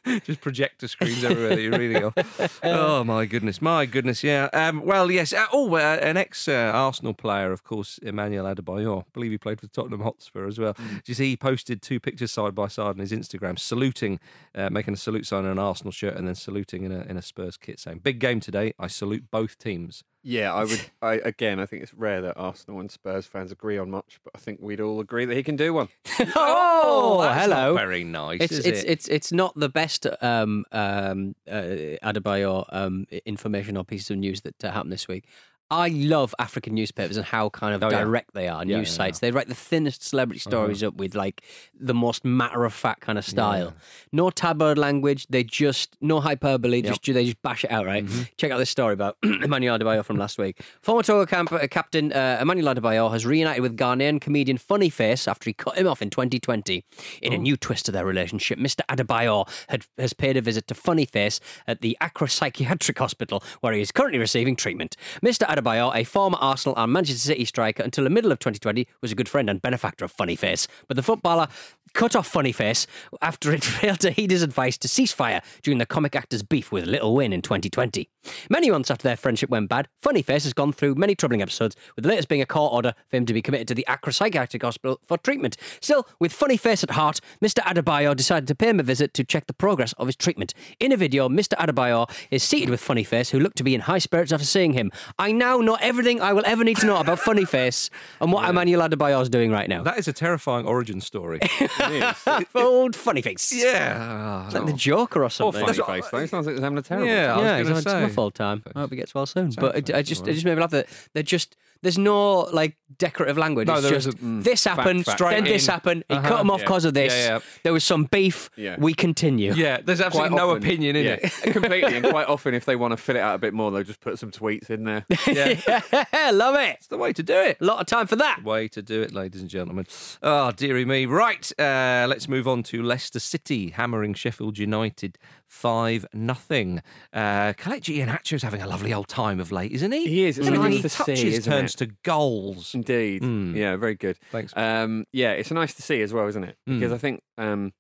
yeah, 0.04 0.20
Just 0.24 0.40
projector 0.40 0.88
screens 0.88 1.24
everywhere 1.24 1.56
that 1.56 1.60
you're 1.60 1.78
reading 1.78 2.04
off. 2.04 2.60
Oh 2.64 3.04
my 3.04 3.26
goodness, 3.26 3.60
my 3.60 3.86
goodness, 3.86 4.22
yeah. 4.22 4.48
Um, 4.52 4.84
well, 4.84 5.10
yes. 5.10 5.32
Uh, 5.32 5.46
oh, 5.52 5.74
uh, 5.74 5.98
an 6.00 6.16
ex 6.16 6.46
uh, 6.48 6.70
Arsenal 6.72 7.14
player, 7.14 7.52
of 7.52 7.64
course, 7.64 7.98
Emmanuel 7.98 8.44
Adebayor. 8.44 9.02
I 9.02 9.04
believe 9.12 9.30
he 9.32 9.38
played 9.38 9.60
for 9.60 9.66
Tottenham 9.68 10.00
Hotspur 10.00 10.46
as 10.46 10.58
well. 10.58 10.74
Mm. 10.74 10.96
Did 10.96 11.08
you 11.08 11.14
see 11.14 11.30
he 11.30 11.36
posted 11.36 11.82
two 11.82 11.98
pictures 11.98 12.30
side 12.30 12.54
by 12.54 12.68
side 12.68 12.90
on 12.90 12.98
his 12.98 13.12
Instagram, 13.12 13.58
saluting, 13.58 14.20
uh, 14.54 14.70
making 14.70 14.94
a 14.94 14.96
salute 14.96 15.26
sign 15.26 15.44
on 15.44 15.52
an 15.52 15.58
Arsenal 15.58 15.92
shirt, 15.92 16.16
and 16.16 16.26
then 16.28 16.34
saluting 16.34 16.84
in 16.84 16.92
a 16.92 17.00
in 17.02 17.16
a 17.16 17.22
Spurs 17.22 17.56
kit, 17.56 17.80
saying, 17.80 17.98
"Big 17.98 18.18
game 18.18 18.40
today. 18.40 18.72
I 18.78 18.86
salute 18.86 19.24
both 19.30 19.58
teams." 19.58 20.04
Yeah, 20.22 20.54
I 20.54 20.64
would. 20.64 20.80
I 21.02 21.14
again, 21.14 21.58
I 21.58 21.66
think 21.66 21.82
it's 21.82 21.94
rare 21.94 22.20
that 22.22 22.36
Arsenal 22.36 22.80
and 22.80 22.90
Spurs 22.90 23.26
fans 23.26 23.50
agree 23.50 23.76
on 23.78 23.90
much, 23.90 24.20
but 24.24 24.32
I 24.34 24.38
think 24.38 24.60
we'd 24.60 24.80
all 24.80 25.00
agree 25.00 25.24
that 25.24 25.36
he 25.36 25.42
can 25.42 25.56
do 25.56 25.74
one. 25.74 25.88
oh, 26.36 27.20
that's 27.22 27.48
not 27.48 27.56
hello. 27.56 27.74
very 27.74 28.04
nice. 28.04 28.40
It's 28.40 28.52
is 28.52 28.66
it's 28.66 28.82
it? 28.82 28.88
it's 28.88 29.08
it's 29.08 29.32
not 29.32 29.52
the 29.58 29.68
best 29.68 30.06
um, 30.20 30.64
um, 30.70 31.34
uh, 31.50 31.98
Adebayor 32.04 32.66
um, 32.70 33.06
i- 33.12 33.20
information 33.26 33.76
or 33.76 33.84
pieces 33.84 34.10
of 34.10 34.18
news 34.18 34.42
that 34.42 34.64
uh, 34.64 34.70
happened 34.70 34.92
this 34.92 35.08
week. 35.08 35.26
I 35.72 35.88
love 35.88 36.34
African 36.38 36.74
newspapers 36.74 37.16
and 37.16 37.24
how 37.24 37.48
kind 37.48 37.74
of 37.74 37.82
Oh, 37.82 37.88
yeah. 37.90 38.00
direct 38.04 38.34
they 38.34 38.46
are. 38.46 38.62
Yeah, 38.64 38.78
news 38.78 38.90
yeah, 38.90 38.96
sites 38.96 39.18
they 39.20 39.30
write 39.30 39.48
the 39.48 39.54
thinnest 39.54 40.04
celebrity 40.04 40.38
stories 40.38 40.82
up 40.82 40.94
with 40.96 41.14
like 41.14 41.42
the 41.74 41.94
most 41.94 42.24
matter 42.24 42.64
of 42.64 42.74
fact 42.74 43.00
kind 43.00 43.18
of 43.18 43.24
style. 43.24 43.72
No 44.12 44.28
tabloid 44.28 44.76
language. 44.76 45.26
They 45.30 45.42
just 45.44 45.96
no 46.02 46.20
hyperbole. 46.20 46.82
Just 46.82 47.02
they 47.04 47.24
just 47.24 47.40
bash 47.42 47.64
it 47.64 47.70
out. 47.70 47.86
Right. 47.86 48.04
Check 48.36 48.50
out 48.52 48.58
this 48.58 48.68
story 48.68 48.92
about 48.92 49.16
Emmanuel 49.22 49.78
Adebayor 49.78 50.04
from 50.04 50.18
last 50.18 50.36
week. 50.36 50.60
Former 50.82 51.02
Togo 51.02 51.24
camp, 51.24 51.50
uh, 51.50 51.66
captain 51.68 52.12
uh, 52.12 52.38
Emmanuel 52.40 52.74
Adebayor 52.74 53.10
has 53.10 53.24
reunited 53.24 53.62
with 53.62 53.74
Ghanaian 53.76 54.20
comedian 54.20 54.58
Funny 54.58 54.90
Face 54.90 55.26
after 55.26 55.48
he 55.48 55.54
cut 55.54 55.78
him 55.78 55.86
off 55.86 56.02
in 56.02 56.10
2020. 56.10 56.84
In 57.22 57.32
a 57.32 57.38
new 57.38 57.56
twist 57.56 57.86
to 57.86 57.92
their 57.92 58.04
relationship, 58.04 58.58
Mr. 58.58 58.80
Adebayor 58.90 59.48
had, 59.70 59.86
has 59.96 60.12
paid 60.12 60.36
a 60.36 60.42
visit 60.42 60.66
to 60.66 60.74
Funny 60.74 61.06
Face 61.06 61.40
at 61.66 61.80
the 61.80 61.96
Accra 62.02 62.28
Psychiatric 62.28 62.98
Hospital, 62.98 63.42
where 63.62 63.72
he 63.72 63.80
is 63.80 63.90
currently 63.90 64.18
receiving 64.18 64.54
treatment. 64.54 64.96
Mr. 65.24 65.46
Adebayor, 65.46 65.61
a 65.70 66.04
former 66.04 66.38
Arsenal 66.40 66.76
and 66.76 66.92
Manchester 66.92 67.28
City 67.28 67.44
striker 67.44 67.82
until 67.82 68.04
the 68.04 68.10
middle 68.10 68.32
of 68.32 68.38
2020, 68.38 68.86
was 69.00 69.12
a 69.12 69.14
good 69.14 69.28
friend 69.28 69.48
and 69.48 69.60
benefactor 69.60 70.04
of 70.04 70.12
Funny 70.12 70.36
Face. 70.36 70.66
But 70.88 70.96
the 70.96 71.02
footballer 71.02 71.48
cut 71.94 72.16
off 72.16 72.26
Funny 72.26 72.52
Face 72.52 72.86
after 73.20 73.52
it 73.52 73.64
failed 73.64 74.00
to 74.00 74.10
heed 74.10 74.30
his 74.30 74.42
advice 74.42 74.78
to 74.78 74.88
cease 74.88 75.12
fire 75.12 75.42
during 75.62 75.78
the 75.78 75.86
comic 75.86 76.16
actor's 76.16 76.42
beef 76.42 76.72
with 76.72 76.86
Lil 76.86 77.14
Win 77.14 77.32
in 77.32 77.42
2020. 77.42 78.08
Many 78.48 78.70
months 78.70 78.90
after 78.90 79.02
their 79.08 79.16
friendship 79.16 79.50
went 79.50 79.68
bad, 79.68 79.88
Funny 80.00 80.22
Face 80.22 80.44
has 80.44 80.52
gone 80.52 80.72
through 80.72 80.94
many 80.94 81.14
troubling 81.14 81.42
episodes, 81.42 81.76
with 81.96 82.04
the 82.04 82.08
latest 82.08 82.28
being 82.28 82.40
a 82.40 82.46
court 82.46 82.72
order 82.72 82.94
for 83.08 83.16
him 83.16 83.26
to 83.26 83.34
be 83.34 83.42
committed 83.42 83.68
to 83.68 83.74
the 83.74 83.84
Accra 83.88 84.12
Psychiatric 84.12 84.62
Hospital 84.62 85.00
for 85.06 85.18
treatment. 85.18 85.56
Still, 85.80 86.06
with 86.20 86.32
Funny 86.32 86.56
Face 86.56 86.82
at 86.82 86.90
heart, 86.90 87.20
Mr. 87.42 87.62
Adebayor 87.62 88.16
decided 88.16 88.46
to 88.48 88.54
pay 88.54 88.68
him 88.68 88.80
a 88.80 88.84
visit 88.84 89.12
to 89.14 89.24
check 89.24 89.46
the 89.46 89.52
progress 89.52 89.92
of 89.94 90.06
his 90.06 90.16
treatment. 90.16 90.54
In 90.78 90.92
a 90.92 90.96
video, 90.96 91.28
Mr. 91.28 91.54
Adebayor 91.58 92.08
is 92.30 92.42
seated 92.42 92.70
with 92.70 92.80
Funny 92.80 93.04
Face, 93.04 93.30
who 93.30 93.40
looked 93.40 93.56
to 93.56 93.64
be 93.64 93.74
in 93.74 93.82
high 93.82 93.98
spirits 93.98 94.32
after 94.32 94.46
seeing 94.46 94.72
him. 94.72 94.90
I 95.18 95.32
now 95.32 95.51
know 95.60 95.76
everything 95.80 96.20
I 96.20 96.32
will 96.32 96.42
ever 96.46 96.64
need 96.64 96.76
to 96.78 96.86
know 96.86 96.96
about 96.96 97.18
Funny 97.18 97.44
Face 97.44 97.90
and 98.20 98.32
what 98.32 98.48
Emmanuel 98.48 98.80
Adebayor 98.88 99.20
is 99.22 99.28
doing 99.28 99.50
right 99.50 99.68
now. 99.68 99.82
that 99.82 99.98
is 99.98 100.08
a 100.08 100.12
terrifying 100.12 100.66
origin 100.66 101.00
story. 101.00 101.40
Old 102.54 102.96
Funny 102.96 103.22
Face. 103.22 103.52
yeah. 103.52 104.46
It's 104.46 104.54
oh, 104.54 104.58
like 104.58 104.66
the 104.66 104.72
Joker 104.76 105.20
or 105.20 105.24
Or 105.24 105.30
something. 105.30 105.66
funny 105.66 106.00
face 106.00 106.10
though. 106.10 106.26
Sounds 106.26 106.46
like 106.46 106.54
he's 106.54 106.62
having 106.62 106.78
a 106.78 106.82
terrible. 106.82 107.06
Yeah, 107.08 107.26
time. 107.28 107.38
I 107.38 107.42
yeah, 107.42 107.58
he's 107.58 107.64
gonna 107.66 107.74
had 107.76 107.84
some 107.84 108.30
say. 108.30 108.30
time. 108.30 108.62
I 108.74 108.80
hope 108.80 108.90
he 108.90 108.96
gets 108.96 109.14
well 109.14 109.26
soon. 109.26 109.50
But 109.58 109.76
it, 109.76 109.94
I 109.94 110.02
just, 110.02 110.26
it 110.26 110.34
just 110.34 110.44
made 110.44 110.54
me 110.54 110.60
laugh 110.60 110.70
that 110.70 110.86
they're 111.12 111.22
just. 111.22 111.56
There's 111.82 111.98
no 111.98 112.40
like 112.52 112.76
decorative 112.98 113.36
language. 113.38 113.66
No, 113.66 113.74
it's 113.74 113.82
there 113.82 113.92
just 113.92 114.08
isn't. 114.08 114.42
this 114.44 114.62
Fact, 114.62 114.78
happened, 114.78 115.04
fact. 115.04 115.18
then 115.18 115.28
Straight 115.42 115.44
this 115.52 115.66
in. 115.66 115.72
happened. 115.72 116.04
He 116.08 116.14
Uh-huh. 116.14 116.28
cut 116.28 116.40
him 116.40 116.50
off 116.50 116.60
Yeah. 116.60 116.64
because 116.66 116.84
of 116.84 116.94
this. 116.94 117.12
Yeah, 117.12 117.28
yeah. 117.28 117.38
There 117.64 117.72
was 117.72 117.82
some 117.84 118.04
beef. 118.04 118.50
Yeah. 118.56 118.76
We 118.78 118.94
continue. 118.94 119.52
Yeah, 119.54 119.80
there's 119.82 120.00
absolutely 120.00 120.36
no 120.36 120.50
often- 120.50 120.62
opinion 120.62 120.94
in 120.96 121.06
it. 121.06 121.22
completely. 121.42 121.96
And 121.96 122.06
quite 122.06 122.28
often, 122.28 122.54
if 122.54 122.64
they 122.64 122.76
want 122.76 122.92
to 122.92 122.96
fill 122.96 123.16
it 123.16 123.20
out 123.20 123.34
a 123.34 123.38
bit 123.38 123.52
more, 123.54 123.70
they'll 123.72 123.82
just 123.82 124.00
put 124.00 124.18
some 124.18 124.30
tweets 124.30 124.70
in 124.70 124.84
there. 124.84 125.04
Yeah, 125.26 126.30
love 126.32 126.54
it. 126.56 126.76
It's 126.78 126.86
the 126.86 126.98
way 126.98 127.12
to 127.12 127.22
do 127.22 127.34
it. 127.34 127.56
A 127.60 127.64
lot 127.64 127.80
of 127.80 127.86
time 127.86 128.06
for 128.06 128.16
that. 128.16 128.44
Way 128.44 128.68
to 128.68 128.82
do 128.82 129.02
it, 129.02 129.12
ladies 129.12 129.40
and 129.40 129.50
gentlemen. 129.50 129.86
Oh, 130.22 130.52
dearie 130.52 130.84
me. 130.84 131.06
Right, 131.06 131.50
uh, 131.58 132.06
let's 132.08 132.28
move 132.28 132.46
on 132.46 132.62
to 132.64 132.82
Leicester 132.82 133.18
City 133.18 133.70
hammering 133.70 134.14
Sheffield 134.14 134.58
United 134.58 135.18
5 135.52 136.06
nothing. 136.14 136.80
Uh, 137.12 137.52
Kelechi 137.52 137.96
Iheanacho's 137.98 138.42
having 138.42 138.62
a 138.62 138.66
lovely 138.66 138.92
old 138.94 139.06
time 139.08 139.38
of 139.38 139.52
late, 139.52 139.70
isn't 139.72 139.92
he? 139.92 140.06
He 140.06 140.24
is. 140.24 140.38
It's 140.38 140.46
Everything 140.46 140.64
nice 140.70 140.76
he 140.76 140.82
to 140.82 140.88
see, 140.88 140.98
touches 141.04 141.24
isn't 141.24 141.52
turns 141.52 141.74
it? 141.74 141.78
to 141.78 141.86
goals. 142.02 142.74
Indeed. 142.74 143.22
Mm. 143.22 143.54
Yeah, 143.54 143.76
very 143.76 143.94
good. 143.94 144.18
Thanks. 144.30 144.52
Um, 144.56 145.04
yeah, 145.12 145.32
it's 145.32 145.50
nice 145.50 145.74
to 145.74 145.82
see 145.82 146.00
as 146.00 146.12
well, 146.12 146.26
isn't 146.26 146.42
it? 146.44 146.56
Because 146.66 146.90
Mm. 146.90 146.94
I 146.94 146.98
think 146.98 147.22
um, 147.36 147.72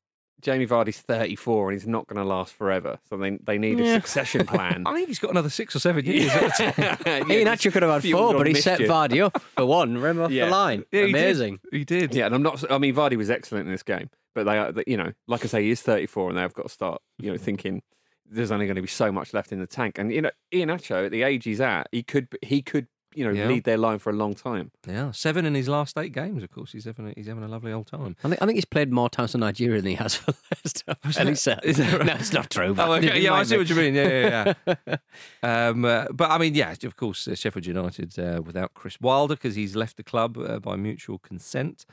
Jamie 0.42 0.66
Vardy's 0.66 1.00
34 1.00 1.70
and 1.70 1.80
he's 1.80 1.88
not 1.88 2.06
going 2.08 2.18
to 2.22 2.24
last 2.28 2.52
forever. 2.52 2.98
So 3.08 3.16
they, 3.16 3.38
they 3.42 3.56
need 3.58 3.80
a 3.80 3.84
Yeah. 3.84 3.94
succession 3.96 4.44
plan. 4.46 4.82
I 4.86 4.92
think 4.94 5.08
he's 5.08 5.18
got 5.18 5.30
another 5.30 5.50
six 5.50 5.74
or 5.74 5.78
seven 5.78 6.04
years. 6.04 6.26
yeah, 6.34 6.96
Iheanacho 7.06 7.72
could 7.72 7.82
have 7.82 8.02
had 8.02 8.12
four, 8.12 8.34
but 8.34 8.46
he 8.46 8.54
set 8.54 8.80
mischief. 8.80 8.90
Vardy 8.94 9.24
up 9.24 9.40
for 9.56 9.64
one. 9.64 9.94
Remember 9.94 10.24
off 10.24 10.30
Yeah. 10.30 10.44
the 10.44 10.50
line. 10.50 10.84
Yeah, 10.92 11.06
he 11.06 11.12
did. 11.12 11.22
Amazing. 11.24 11.60
He 11.70 11.84
did. 11.84 12.14
Yeah, 12.14 12.26
and 12.26 12.34
I'm 12.34 12.42
not. 12.42 12.70
I 12.70 12.76
mean, 12.78 12.94
Vardy 12.94 13.16
was 13.16 13.30
excellent 13.30 13.66
in 13.66 13.72
this 13.72 13.82
game, 13.82 14.10
but 14.34 14.44
they 14.44 14.58
are. 14.58 14.72
You 14.86 14.96
know, 14.96 15.12
like 15.28 15.44
I 15.44 15.48
say, 15.48 15.62
he 15.62 15.70
is 15.70 15.82
34, 15.82 16.30
and 16.30 16.38
they've 16.38 16.52
got 16.54 16.64
to 16.64 16.68
start. 16.68 17.00
You 17.18 17.32
know, 17.32 17.38
thinking 17.38 17.82
there's 18.28 18.50
only 18.50 18.66
going 18.66 18.76
to 18.76 18.82
be 18.82 18.88
so 18.88 19.12
much 19.12 19.34
left 19.34 19.52
in 19.52 19.58
the 19.60 19.66
tank. 19.66 19.98
And 19.98 20.12
you 20.12 20.22
know, 20.22 20.30
Iheanacho, 20.52 21.06
at 21.06 21.10
the 21.12 21.22
age 21.22 21.44
he's 21.44 21.60
at, 21.60 21.88
he 21.92 22.02
could. 22.02 22.28
He 22.42 22.62
could. 22.62 22.86
You 23.14 23.26
know, 23.26 23.30
Yeah. 23.32 23.46
lead 23.46 23.64
their 23.64 23.76
line 23.76 23.98
for 23.98 24.08
a 24.08 24.14
long 24.14 24.32
time. 24.34 24.70
Yeah, 24.88 25.10
seven 25.10 25.44
in 25.44 25.54
his 25.54 25.68
last 25.68 25.98
eight 25.98 26.14
games, 26.14 26.42
of 26.42 26.50
course. 26.50 26.72
He's 26.72 26.86
having 26.86 27.08
a, 27.08 27.12
he's 27.14 27.26
having 27.26 27.44
a 27.44 27.46
lovely 27.46 27.70
old 27.70 27.86
time. 27.86 28.16
I 28.24 28.28
think, 28.30 28.40
I 28.40 28.46
think 28.46 28.56
he's 28.56 28.64
played 28.64 28.90
more 28.90 29.10
times 29.10 29.32
for 29.32 29.36
Nigeria 29.38 29.82
than 29.82 29.90
he 29.90 29.96
has 29.96 30.14
for 30.14 30.32
Leicester. 30.50 30.96
At 31.20 31.26
least 31.26 31.44
that- 31.44 31.62
is 31.62 31.76
that 31.76 31.92
right? 31.92 32.06
No, 32.06 32.14
it's 32.14 32.32
not 32.32 32.48
true. 32.48 32.74
Oh, 32.78 32.92
okay. 32.94 33.20
Yeah, 33.20 33.34
I 33.34 33.42
see 33.42 33.56
be. 33.56 33.58
what 33.58 33.68
you 33.68 33.76
mean. 33.76 33.94
Yeah, 33.94 34.54
yeah, 34.66 34.74
yeah. 34.86 34.96
um, 35.68 35.84
uh, 35.84 36.06
but 36.10 36.30
I 36.30 36.38
mean, 36.38 36.54
yeah, 36.54 36.74
of 36.84 36.96
course, 36.96 37.28
uh, 37.28 37.34
Sheffield 37.34 37.66
United 37.66 38.18
uh, 38.18 38.40
without 38.42 38.72
Chris 38.72 38.98
Wilder 38.98 39.34
because 39.34 39.56
he's 39.56 39.76
left 39.76 39.98
the 39.98 40.02
club 40.02 40.38
uh, 40.38 40.58
by 40.58 40.76
mutual 40.76 41.18
consent. 41.18 41.84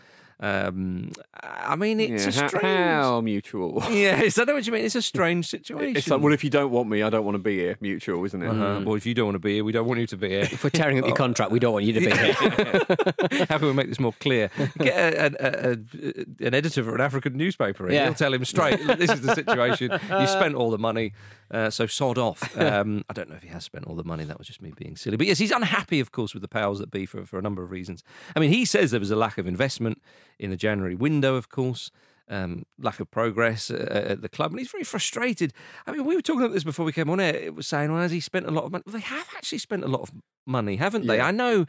Um, 0.41 1.11
I 1.43 1.75
mean, 1.75 1.99
it's 1.99 2.23
yeah, 2.23 2.29
a 2.29 2.41
how- 2.43 2.47
strange. 2.47 2.63
how, 2.63 3.21
mutual. 3.21 3.83
Yes, 3.91 4.37
I 4.37 4.45
know 4.45 4.53
what 4.53 4.65
you 4.65 4.71
mean. 4.71 4.85
It's 4.85 4.95
a 4.95 5.01
strange 5.13 5.47
situation. 5.47 5.97
It's 5.97 6.07
like, 6.07 6.21
well, 6.21 6.31
if 6.33 6.43
you 6.45 6.49
don't 6.49 6.71
want 6.71 6.87
me, 6.87 7.03
I 7.03 7.09
don't 7.09 7.25
want 7.25 7.35
to 7.35 7.39
be 7.39 7.57
here. 7.57 7.77
Mutual, 7.81 8.23
isn't 8.23 8.41
it? 8.41 8.47
uh-huh. 8.47 8.81
Well, 8.85 8.95
if 8.95 9.05
you 9.05 9.13
don't 9.13 9.25
want 9.25 9.35
to 9.35 9.39
be 9.39 9.55
here, 9.55 9.63
we 9.65 9.71
don't 9.73 9.85
want 9.87 9.99
you 9.99 10.07
to 10.07 10.17
be 10.17 10.29
here. 10.29 10.39
If 10.41 10.63
we're 10.63 10.69
tearing 10.69 10.97
up 10.99 11.05
your 11.05 11.15
contract, 11.25 11.51
we 11.51 11.59
don't 11.59 11.73
want 11.73 11.85
you 11.85 11.93
to 11.93 11.99
be 11.99 12.09
here. 12.11 13.45
How 13.49 13.57
can 13.57 13.67
we 13.67 13.73
make 13.73 13.89
this 13.89 13.99
more 13.99 14.13
clear? 14.19 14.49
Get 14.77 14.95
a, 15.13 15.25
a, 15.25 15.71
a, 15.71 15.71
a- 15.73 16.47
an 16.47 16.53
editor 16.53 16.83
for 16.83 16.95
an 16.95 17.01
African 17.01 17.35
newspaper 17.35 17.87
in. 17.87 17.93
Yeah. 17.93 18.05
He'll 18.05 18.13
tell 18.13 18.33
him 18.33 18.45
straight, 18.45 18.79
this 18.97 19.11
is 19.11 19.21
the 19.21 19.35
situation. 19.35 19.91
You 20.09 20.27
spent 20.27 20.55
all 20.55 20.71
the 20.71 20.77
money, 20.77 21.13
uh, 21.51 21.69
so 21.69 21.85
sod 21.85 22.17
off. 22.17 22.57
Um, 22.57 23.03
I 23.09 23.13
don't 23.13 23.29
know 23.29 23.35
if 23.35 23.43
he 23.43 23.49
has 23.49 23.65
spent 23.65 23.85
all 23.87 23.95
the 23.95 24.03
money. 24.05 24.23
That 24.23 24.37
was 24.37 24.47
just 24.47 24.61
me 24.61 24.71
being 24.75 24.95
silly. 24.95 25.17
But 25.17 25.27
yes, 25.27 25.37
he's 25.39 25.51
unhappy, 25.51 25.99
of 25.99 26.11
course, 26.13 26.33
with 26.33 26.41
the 26.41 26.47
powers 26.47 26.79
that 26.79 26.91
be 26.91 27.05
for, 27.05 27.25
for 27.25 27.37
a 27.37 27.41
number 27.41 27.61
of 27.63 27.71
reasons. 27.71 28.03
I 28.35 28.39
mean, 28.39 28.51
he 28.51 28.63
says 28.65 28.91
there 28.91 28.99
was 29.01 29.11
a 29.11 29.15
lack 29.17 29.37
of 29.37 29.45
investment 29.47 30.01
in 30.39 30.49
the 30.49 30.57
January 30.57 30.95
window, 30.95 31.35
of 31.35 31.49
course. 31.49 31.91
Um, 32.31 32.63
lack 32.77 32.99
of 32.99 33.09
progress 33.09 33.71
uh, 33.71 34.05
at 34.11 34.21
the 34.21 34.29
club, 34.29 34.51
and 34.51 34.59
he's 34.59 34.69
very 34.69 34.83
frustrated. 34.83 35.51
I 35.87 35.91
mean, 35.91 36.05
we 36.05 36.15
were 36.15 36.21
talking 36.21 36.41
about 36.43 36.53
this 36.53 36.63
before 36.63 36.85
we 36.85 36.91
came 36.91 37.09
on 37.09 37.19
air. 37.19 37.33
It 37.35 37.55
was 37.55 37.65
saying, 37.65 37.91
"Well, 37.91 38.03
has 38.03 38.11
he 38.11 38.19
spent 38.19 38.45
a 38.45 38.51
lot 38.51 38.65
of 38.65 38.71
money?" 38.71 38.83
Well, 38.85 38.93
they 38.93 38.99
have 38.99 39.27
actually 39.35 39.57
spent 39.57 39.83
a 39.83 39.87
lot 39.87 40.01
of 40.01 40.11
money, 40.45 40.75
haven't 40.75 41.07
they? 41.07 41.17
Yeah. 41.17 41.25
I 41.25 41.31
know 41.31 41.65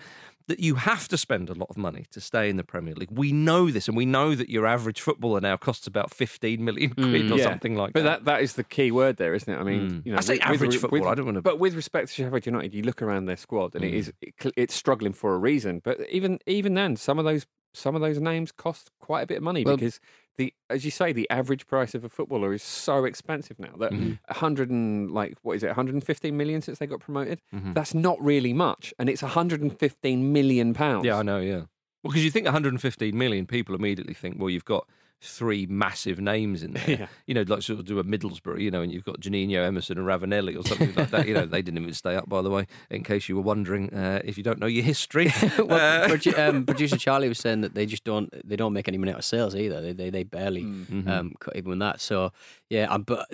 that 0.48 0.60
you 0.60 0.74
have 0.74 1.08
to 1.08 1.16
spend 1.16 1.48
a 1.48 1.54
lot 1.54 1.68
of 1.70 1.78
money 1.78 2.04
to 2.10 2.20
stay 2.20 2.50
in 2.50 2.58
the 2.58 2.64
Premier 2.64 2.92
League. 2.94 3.08
We 3.10 3.32
know 3.32 3.70
this, 3.70 3.88
and 3.88 3.96
we 3.96 4.04
know 4.04 4.34
that 4.34 4.50
your 4.50 4.66
average 4.66 5.00
footballer 5.00 5.40
now 5.40 5.56
costs 5.56 5.86
about 5.86 6.12
fifteen 6.12 6.62
million 6.62 6.90
quid 6.90 7.32
or 7.32 7.38
Yeah. 7.38 7.44
something 7.44 7.74
like 7.74 7.94
But 7.94 8.02
that. 8.02 8.24
that 8.26 8.30
that 8.30 8.42
is 8.42 8.52
the 8.52 8.64
key 8.64 8.90
word 8.90 9.16
there, 9.16 9.32
isn't 9.32 9.50
it? 9.50 9.56
I 9.58 9.62
mean, 9.62 9.90
Mm. 9.90 10.02
you 10.04 10.12
know, 10.12 10.18
I 10.18 10.20
say 10.20 10.34
with- 10.34 10.42
average 10.42 10.60
with, 10.72 10.80
football, 10.82 11.00
with- 11.00 11.08
I 11.08 11.14
don't 11.14 11.24
wanna- 11.24 11.40
But 11.40 11.58
with 11.58 11.74
respect 11.74 12.08
to 12.08 12.14
Sheffield 12.14 12.44
United, 12.44 12.74
you 12.74 12.82
look 12.82 13.00
around 13.00 13.24
their 13.24 13.38
squad, 13.38 13.74
and 13.74 13.82
it 13.82 13.92
Mm. 13.94 13.96
is 13.96 14.12
it, 14.20 14.34
it's 14.58 14.74
struggling 14.74 15.14
for 15.14 15.34
a 15.34 15.38
reason. 15.38 15.80
But 15.82 16.00
even 16.10 16.38
even 16.46 16.74
then, 16.74 16.96
some 16.96 17.18
of 17.18 17.24
those 17.24 17.46
some 17.72 17.94
of 17.94 18.00
those 18.00 18.20
names 18.20 18.52
cost 18.52 18.90
quite 19.00 19.22
a 19.22 19.26
bit 19.26 19.38
of 19.38 19.42
money 19.42 19.64
Well- 19.64 19.76
because 19.76 20.00
the 20.36 20.54
as 20.70 20.84
you 20.84 20.90
say, 20.90 21.12
the 21.12 21.28
average 21.28 21.66
price 21.66 21.94
of 21.94 22.04
a 22.04 22.08
footballer 22.08 22.52
is 22.54 22.62
so 22.62 23.04
expensive 23.04 23.58
now 23.58 23.74
that 23.78 23.92
Mm-hmm. 23.92 24.12
a 24.28 24.34
hundred 24.34 24.70
and 24.70 25.10
like 25.10 25.36
what 25.42 25.54
is 25.56 25.62
it, 25.62 25.66
115 25.66 26.36
million 26.36 26.62
since 26.62 26.78
they 26.78 26.86
got 26.86 27.00
promoted? 27.00 27.40
Mm-hmm. 27.54 27.72
That's 27.74 27.92
not 27.94 28.20
really 28.22 28.52
much, 28.52 28.94
and 28.98 29.08
it's 29.10 29.22
115 29.22 30.32
million 30.32 30.72
pounds. 30.74 31.04
yeah, 31.04 31.18
I 31.18 31.22
know. 31.22 31.40
Yeah, 31.40 31.56
well, 32.02 32.12
because 32.12 32.24
you 32.24 32.30
think 32.30 32.46
115 32.46 33.16
million 33.16 33.46
people 33.46 33.74
immediately 33.74 34.14
think, 34.14 34.36
well, 34.38 34.50
you've 34.50 34.64
got 34.64 34.88
three 35.22 35.66
massive 35.66 36.18
names 36.20 36.62
in 36.62 36.72
there. 36.74 36.84
Yeah. 36.90 37.06
You 37.26 37.34
know, 37.34 37.44
like 37.46 37.62
sort 37.62 37.78
of 37.78 37.84
do 37.84 37.98
a 37.98 38.04
Middlesbrough, 38.04 38.60
you 38.60 38.70
know, 38.70 38.80
and 38.82 38.90
you've 38.92 39.04
got 39.04 39.20
Juninho, 39.20 39.64
Emerson, 39.66 39.98
and 39.98 40.06
Ravanelli 40.06 40.58
or 40.58 40.66
something 40.66 40.94
like 40.94 41.10
that. 41.10 41.28
You 41.28 41.34
know, 41.34 41.46
they 41.46 41.62
didn't 41.62 41.80
even 41.82 41.92
stay 41.94 42.16
up, 42.16 42.28
by 42.28 42.40
the 42.42 42.50
way, 42.50 42.66
in 42.90 43.02
case 43.04 43.28
you 43.28 43.36
were 43.36 43.42
wondering 43.42 43.92
uh, 43.92 44.22
if 44.24 44.38
you 44.38 44.42
don't 44.44 44.58
know 44.58 44.66
your 44.66 44.84
history. 44.84 45.30
Well, 45.58 46.04
Uh, 46.04 46.08
produ- 46.08 46.38
um, 46.48 46.64
producer 46.64 46.96
Charlie 46.96 47.28
was 47.28 47.38
saying 47.38 47.60
that 47.60 47.74
they 47.74 47.84
just 47.86 48.04
don't 48.04 48.30
they 48.48 48.56
don't 48.56 48.72
make 48.72 48.88
any 48.88 48.96
money 48.98 49.12
out 49.12 49.18
of 49.18 49.24
sales 49.24 49.54
either. 49.54 49.80
They 49.80 49.92
they, 49.92 50.10
they 50.10 50.22
barely 50.24 50.62
Mm-hmm. 50.62 51.08
um, 51.08 51.34
cut 51.40 51.54
even 51.56 51.70
with 51.70 51.78
that. 51.80 52.00
So 52.00 52.32
yeah, 52.70 52.86
I, 52.88 52.96
but 52.98 53.26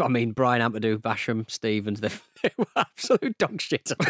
I 0.00 0.08
mean 0.08 0.32
Bryan 0.32 0.62
Ampadu, 0.70 0.98
Basham, 0.98 1.50
Stevens, 1.50 2.00
they, 2.00 2.08
they 2.42 2.50
were 2.56 2.66
absolute 2.76 3.36
dog 3.38 3.60
shit. 3.60 3.90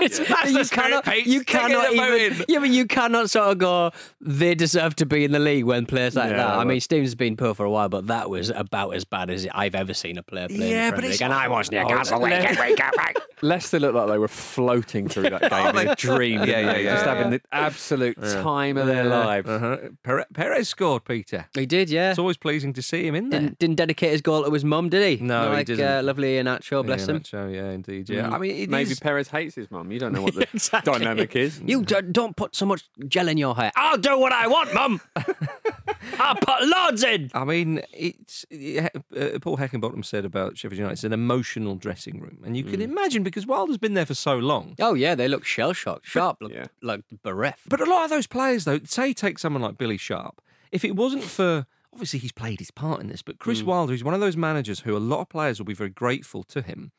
It's, 0.00 0.18
That's 0.18 0.50
you 0.50 0.64
cannot, 0.76 1.04
Pete. 1.04 1.26
you 1.26 1.44
cannot 1.44 1.92
even, 1.92 2.44
yeah, 2.48 2.58
but 2.58 2.70
you 2.70 2.86
cannot 2.86 3.30
sort 3.30 3.48
of 3.52 3.58
go. 3.58 3.90
They 4.20 4.56
deserve 4.56 4.96
to 4.96 5.06
be 5.06 5.24
in 5.24 5.30
the 5.30 5.38
league 5.38 5.64
when 5.64 5.86
players 5.86 6.16
like 6.16 6.30
Yeah, 6.30 6.38
that. 6.38 6.48
I 6.58 6.64
mean, 6.64 6.80
Stevens 6.80 7.08
has 7.10 7.14
been 7.14 7.36
poor 7.36 7.54
for 7.54 7.64
a 7.64 7.70
while, 7.70 7.88
but 7.88 8.08
that 8.08 8.28
was 8.28 8.50
about 8.50 8.90
as 8.94 9.04
bad 9.04 9.30
as 9.30 9.46
I've 9.52 9.76
ever 9.76 9.94
seen 9.94 10.18
a 10.18 10.22
player 10.22 10.48
play. 10.48 10.70
Yeah, 10.70 10.90
but 10.90 11.04
it's- 11.04 11.20
and 11.20 11.32
I 11.32 11.46
was 11.48 11.70
Newcastle. 11.70 12.18
Leicester 13.42 13.78
looked 13.78 13.94
like 13.94 14.08
they 14.08 14.18
were 14.18 14.26
floating 14.26 15.08
through 15.08 15.30
that 15.30 15.48
game 15.48 15.76
in 15.76 15.88
a 15.88 15.94
dream. 15.94 16.40
Yeah, 16.40 16.44
yeah, 16.46 16.76
yeah, 16.76 16.94
Just 16.94 17.06
yeah. 17.06 17.14
having 17.14 17.30
the 17.30 17.40
absolute 17.52 18.20
time 18.20 18.76
of 18.76 18.86
their 18.86 19.04
lives. 19.04 19.48
Uh-huh. 19.48 20.22
Perez 20.34 20.68
scored, 20.68 21.04
Peter. 21.04 21.46
He 21.54 21.66
did, 21.66 21.88
yeah. 21.88 22.10
It's 22.10 22.18
always 22.18 22.36
pleasing 22.36 22.72
to 22.72 22.82
see 22.82 23.06
him 23.06 23.14
in 23.14 23.28
there. 23.30 23.40
Didn't, 23.40 23.58
didn't 23.60 23.76
dedicate 23.78 24.10
his 24.10 24.20
goal 24.22 24.44
to 24.44 24.50
his 24.52 24.64
mum, 24.64 24.88
did 24.88 25.02
he? 25.20 25.24
No, 25.24 25.44
he 25.44 25.48
like, 25.58 25.66
didn't. 25.66 25.86
Uh, 25.86 26.02
lovely 26.02 26.34
Iheanacho, 26.36 26.84
bless 26.84 27.06
yeah, 27.08 27.14
him. 27.44 27.54
Yeah, 27.54 27.70
indeed. 27.70 28.08
Yeah, 28.10 28.22
Mm. 28.28 28.32
I 28.32 28.38
mean, 28.38 28.70
Maybe 28.70 28.90
is- 28.90 29.00
Perez 29.00 29.28
hates 29.28 29.54
his 29.54 29.70
mum. 29.70 29.90
You 29.92 29.98
don't 30.00 30.12
know 30.12 30.22
what 30.22 30.34
the 30.34 30.46
Exactly. 30.54 30.92
dynamic 30.92 31.34
is. 31.36 31.60
You 31.64 31.82
d- 31.84 32.02
don't 32.12 32.34
put 32.36 32.54
so 32.56 32.66
much 32.66 32.82
gel 33.06 33.28
in 33.28 33.38
your 33.38 33.54
hair. 33.54 33.70
I'll 33.76 33.96
do 33.96 34.18
what 34.18 34.32
I 34.32 34.46
want, 34.48 34.74
mum. 34.74 35.00
I'll 36.18 36.34
put 36.36 36.66
loads 36.66 37.04
in. 37.04 37.30
I 37.34 37.44
mean, 37.44 37.80
it's 37.92 38.44
uh, 38.52 39.38
Paul 39.40 39.56
Heckingbottom 39.56 40.04
said 40.04 40.24
about 40.24 40.58
Sheffield 40.58 40.78
United, 40.78 40.92
it's 40.94 41.04
an 41.04 41.12
emotional 41.12 41.76
dressing 41.76 42.20
room, 42.20 42.38
and 42.44 42.56
you 42.56 42.64
can 42.64 42.80
imagine 42.82 43.22
because 43.22 43.46
Wilder's 43.46 43.78
been 43.78 43.94
there 43.94 44.06
for 44.06 44.14
so 44.14 44.36
long. 44.36 44.74
Oh 44.80 44.94
yeah, 44.94 45.14
they 45.14 45.28
look 45.28 45.44
shell 45.44 45.72
shocked, 45.72 46.06
sharp, 46.06 46.38
look 46.40 46.52
Yeah. 46.52 46.66
like 46.82 47.02
bereft. 47.22 47.68
But 47.68 47.80
a 47.80 47.84
lot 47.84 48.04
of 48.04 48.10
those 48.10 48.26
players, 48.26 48.64
though, 48.64 48.80
say 48.84 49.12
take 49.12 49.38
someone 49.38 49.62
like 49.62 49.78
Billy 49.78 49.96
Sharp. 49.96 50.40
If 50.72 50.84
it 50.84 50.96
wasn't 50.96 51.24
for 51.24 51.66
obviously 51.92 52.18
he's 52.18 52.32
played 52.32 52.60
his 52.60 52.70
part 52.70 53.00
in 53.00 53.08
this, 53.08 53.22
but 53.22 53.38
Chris 53.38 53.62
Wilder 53.62 53.92
is 53.92 54.04
one 54.04 54.14
of 54.14 54.20
those 54.20 54.36
managers 54.36 54.80
who 54.80 54.96
a 54.96 54.98
lot 54.98 55.20
of 55.20 55.28
players 55.28 55.58
will 55.58 55.66
be 55.66 55.74
very 55.74 55.90
grateful 55.90 56.42
to 56.44 56.62
him 56.62 56.92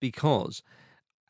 because 0.00 0.62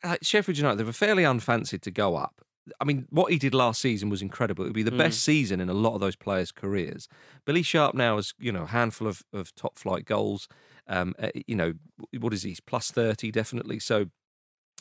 at 0.03 0.25
Sheffield 0.25 0.57
United 0.57 0.77
they 0.77 0.83
were 0.83 0.93
fairly 0.93 1.23
unfancied 1.23 1.81
to 1.83 1.91
go 1.91 2.15
up. 2.15 2.41
I 2.81 2.83
mean, 2.83 3.07
what 3.09 3.31
he 3.31 3.37
did 3.37 3.53
last 3.53 3.81
season 3.81 4.09
was 4.09 4.21
incredible. 4.21 4.65
It 4.65 4.67
would 4.67 4.73
be 4.73 4.83
the 4.83 4.91
best 4.91 5.23
season 5.23 5.61
in 5.61 5.69
a 5.69 5.73
lot 5.73 5.93
of 5.93 6.01
those 6.01 6.17
players' 6.17 6.51
careers. 6.51 7.07
Billy 7.45 7.63
Sharp 7.63 7.95
now 7.95 8.17
has, 8.17 8.33
you 8.37 8.51
know, 8.51 8.63
a 8.63 8.67
handful 8.67 9.07
of, 9.07 9.23
of 9.33 9.55
top 9.55 9.77
flight 9.77 10.05
goals. 10.05 10.49
Um, 10.87 11.15
uh, 11.17 11.29
you 11.47 11.55
know, 11.55 11.73
what 12.19 12.33
is 12.33 12.43
he? 12.43 12.49
He's 12.49 12.59
plus 12.59 12.91
30, 12.91 13.31
definitely. 13.31 13.79
So, 13.79 14.07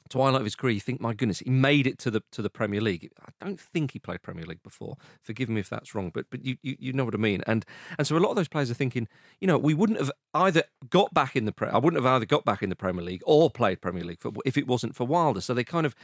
twilight 0.08 0.40
of 0.40 0.44
his 0.44 0.54
career, 0.56 0.72
you 0.74 0.80
think, 0.80 1.00
my 1.00 1.12
goodness, 1.14 1.40
he 1.40 1.50
made 1.50 1.86
it 1.86 1.98
to 2.00 2.10
the 2.10 2.22
to 2.32 2.42
the 2.42 2.50
Premier 2.50 2.80
League. 2.80 3.10
I 3.24 3.30
don't 3.44 3.60
think 3.60 3.92
he 3.92 3.98
played 3.98 4.22
Premier 4.22 4.44
League 4.44 4.62
before. 4.62 4.96
Forgive 5.22 5.48
me 5.48 5.60
if 5.60 5.68
that's 5.68 5.94
wrong, 5.94 6.10
but 6.12 6.26
but 6.30 6.44
you, 6.44 6.56
you, 6.62 6.76
you 6.78 6.92
know 6.92 7.04
what 7.04 7.14
I 7.14 7.18
mean. 7.18 7.42
And 7.46 7.64
and 7.98 8.06
so 8.06 8.16
a 8.16 8.18
lot 8.20 8.30
of 8.30 8.36
those 8.36 8.48
players 8.48 8.70
are 8.70 8.74
thinking, 8.74 9.08
you 9.40 9.46
know, 9.46 9.58
we 9.58 9.74
wouldn't 9.74 9.98
have 9.98 10.10
either 10.34 10.62
got 10.90 11.12
back 11.14 11.36
in 11.36 11.44
the 11.44 11.52
pre- 11.52 11.68
I 11.68 11.78
wouldn't 11.78 12.02
have 12.02 12.12
either 12.14 12.26
got 12.26 12.44
back 12.44 12.62
in 12.62 12.68
the 12.70 12.76
Premier 12.76 13.04
League 13.04 13.22
or 13.26 13.50
played 13.50 13.80
Premier 13.80 14.04
League 14.04 14.20
football 14.20 14.42
if 14.46 14.56
it 14.56 14.66
wasn't 14.66 14.94
for 14.94 15.06
Wilder. 15.06 15.40
So 15.40 15.54
they 15.54 15.64
kind 15.64 15.86
of 15.86 15.94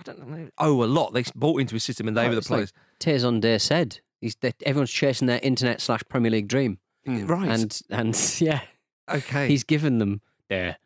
I 0.00 0.04
don't 0.04 0.28
know, 0.28 0.48
owe 0.58 0.82
a 0.82 0.86
lot. 0.86 1.12
They 1.12 1.24
bought 1.34 1.60
into 1.60 1.74
his 1.74 1.84
system 1.84 2.06
and 2.08 2.16
they 2.16 2.26
Oh, 2.26 2.28
were 2.28 2.34
the 2.36 2.40
like 2.40 2.46
players. 2.46 2.72
Tears 3.00 3.24
on 3.24 3.40
Day 3.40 3.58
said, 3.58 3.98
He's, 4.20 4.36
everyone's 4.66 4.90
chasing 4.90 5.26
their 5.28 5.40
internet 5.42 5.80
slash 5.80 6.02
Premier 6.08 6.30
League 6.30 6.48
dream, 6.48 6.78
hmm. 7.04 7.26
Right. 7.26 7.48
and 7.48 7.80
and 7.90 8.36
yeah, 8.40 8.60
okay. 9.08 9.46
he's 9.48 9.62
given 9.64 9.98
them 9.98 10.20
their 10.48 10.76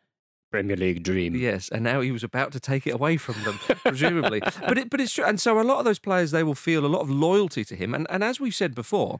Premier 0.53 0.77
League 0.77 1.01
dream. 1.01 1.35
Yes, 1.35 1.67
and 1.69 1.83
now 1.83 2.01
he 2.01 2.11
was 2.11 2.23
about 2.23 2.51
to 2.51 2.59
take 2.59 2.85
it 2.85 2.93
away 2.93 3.17
from 3.17 3.33
them, 3.43 3.59
presumably. 3.83 4.39
But 4.67 4.77
it, 4.77 4.89
but 4.91 5.01
it's 5.01 5.11
true, 5.11 5.25
and 5.25 5.41
so 5.41 5.59
a 5.59 5.63
lot 5.63 5.79
of 5.79 5.85
those 5.85 5.97
players 5.97 6.29
they 6.29 6.43
will 6.43 6.53
feel 6.53 6.85
a 6.85 6.87
lot 6.87 7.01
of 7.01 7.09
loyalty 7.09 7.65
to 7.65 7.75
him, 7.75 7.95
and 7.95 8.05
and 8.07 8.23
as 8.23 8.39
we've 8.39 8.53
said 8.53 8.75
before, 8.75 9.19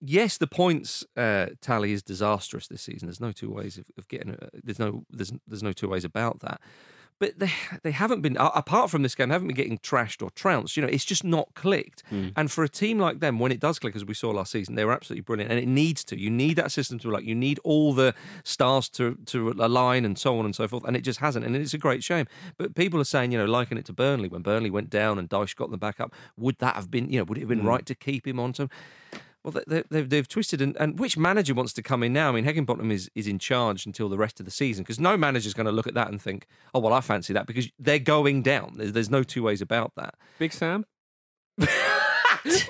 yes, 0.00 0.36
the 0.36 0.48
points 0.48 1.04
uh, 1.16 1.46
tally 1.60 1.92
is 1.92 2.02
disastrous 2.02 2.66
this 2.66 2.82
season. 2.82 3.06
There's 3.06 3.20
no 3.20 3.30
two 3.30 3.52
ways 3.52 3.78
of, 3.78 3.86
of 3.96 4.08
getting. 4.08 4.32
Uh, 4.34 4.48
there's 4.64 4.80
no 4.80 5.04
there's 5.10 5.32
there's 5.46 5.62
no 5.62 5.72
two 5.72 5.88
ways 5.88 6.04
about 6.04 6.40
that. 6.40 6.60
But 7.18 7.38
they 7.38 7.50
they 7.82 7.90
haven't 7.90 8.20
been 8.20 8.36
apart 8.38 8.90
from 8.90 9.02
this 9.02 9.14
game, 9.14 9.28
they 9.28 9.34
haven't 9.34 9.48
been 9.48 9.56
getting 9.56 9.78
trashed 9.78 10.22
or 10.22 10.30
trounced. 10.30 10.76
You 10.76 10.82
know, 10.82 10.88
it's 10.88 11.04
just 11.04 11.24
not 11.24 11.54
clicked. 11.54 12.02
Hmm. 12.08 12.28
And 12.36 12.50
for 12.50 12.64
a 12.64 12.68
team 12.68 12.98
like 12.98 13.20
them, 13.20 13.38
when 13.38 13.52
it 13.52 13.60
does 13.60 13.78
click, 13.78 13.96
as 13.96 14.04
we 14.04 14.14
saw 14.14 14.30
last 14.30 14.52
season, 14.52 14.74
they 14.74 14.84
were 14.84 14.92
absolutely 14.92 15.22
brilliant. 15.22 15.50
And 15.50 15.60
it 15.60 15.66
needs 15.68 16.04
to. 16.04 16.18
You 16.18 16.30
need 16.30 16.56
that 16.56 16.72
system 16.72 16.98
to 17.00 17.10
like. 17.10 17.24
You 17.24 17.34
need 17.34 17.58
all 17.64 17.92
the 17.92 18.14
stars 18.42 18.88
to 18.90 19.16
to 19.26 19.50
align 19.50 20.04
and 20.04 20.18
so 20.18 20.38
on 20.38 20.44
and 20.44 20.54
so 20.54 20.68
forth. 20.68 20.84
And 20.84 20.96
it 20.96 21.02
just 21.02 21.20
hasn't. 21.20 21.44
And 21.44 21.56
it's 21.56 21.74
a 21.74 21.78
great 21.78 22.02
shame. 22.02 22.26
But 22.56 22.74
people 22.74 23.00
are 23.00 23.04
saying, 23.04 23.32
you 23.32 23.38
know, 23.38 23.46
liken 23.46 23.78
it 23.78 23.84
to 23.86 23.92
Burnley 23.92 24.28
when 24.28 24.42
Burnley 24.42 24.70
went 24.70 24.90
down 24.90 25.18
and 25.18 25.28
Dyche 25.28 25.56
got 25.56 25.70
them 25.70 25.80
back 25.80 26.00
up. 26.00 26.12
Would 26.36 26.58
that 26.58 26.76
have 26.76 26.90
been, 26.90 27.10
you 27.10 27.18
know, 27.18 27.24
would 27.24 27.38
it 27.38 27.42
have 27.42 27.48
been 27.48 27.60
hmm. 27.60 27.68
right 27.68 27.86
to 27.86 27.94
keep 27.94 28.26
him 28.26 28.40
on? 28.40 28.54
So. 28.54 28.68
Well, 29.44 29.62
they, 29.66 29.82
they've, 29.90 30.08
they've 30.08 30.28
twisted, 30.28 30.62
and, 30.62 30.74
and 30.78 30.98
which 30.98 31.18
manager 31.18 31.52
wants 31.52 31.74
to 31.74 31.82
come 31.82 32.02
in 32.02 32.14
now? 32.14 32.30
I 32.30 32.32
mean, 32.32 32.46
Heckingbottom 32.46 32.90
is, 32.90 33.10
is 33.14 33.26
in 33.26 33.38
charge 33.38 33.84
until 33.84 34.08
the 34.08 34.16
rest 34.16 34.40
of 34.40 34.46
the 34.46 34.52
season 34.52 34.84
because 34.84 34.98
no 34.98 35.18
manager's 35.18 35.52
going 35.52 35.66
to 35.66 35.72
look 35.72 35.86
at 35.86 35.94
that 35.94 36.08
and 36.08 36.20
think, 36.20 36.46
oh, 36.74 36.80
well, 36.80 36.94
I 36.94 37.02
fancy 37.02 37.34
that 37.34 37.46
because 37.46 37.68
they're 37.78 37.98
going 37.98 38.42
down. 38.42 38.74
There's, 38.76 38.92
there's 38.92 39.10
no 39.10 39.22
two 39.22 39.42
ways 39.42 39.60
about 39.60 39.92
that. 39.96 40.14
Big 40.38 40.52
Sam. 40.52 40.86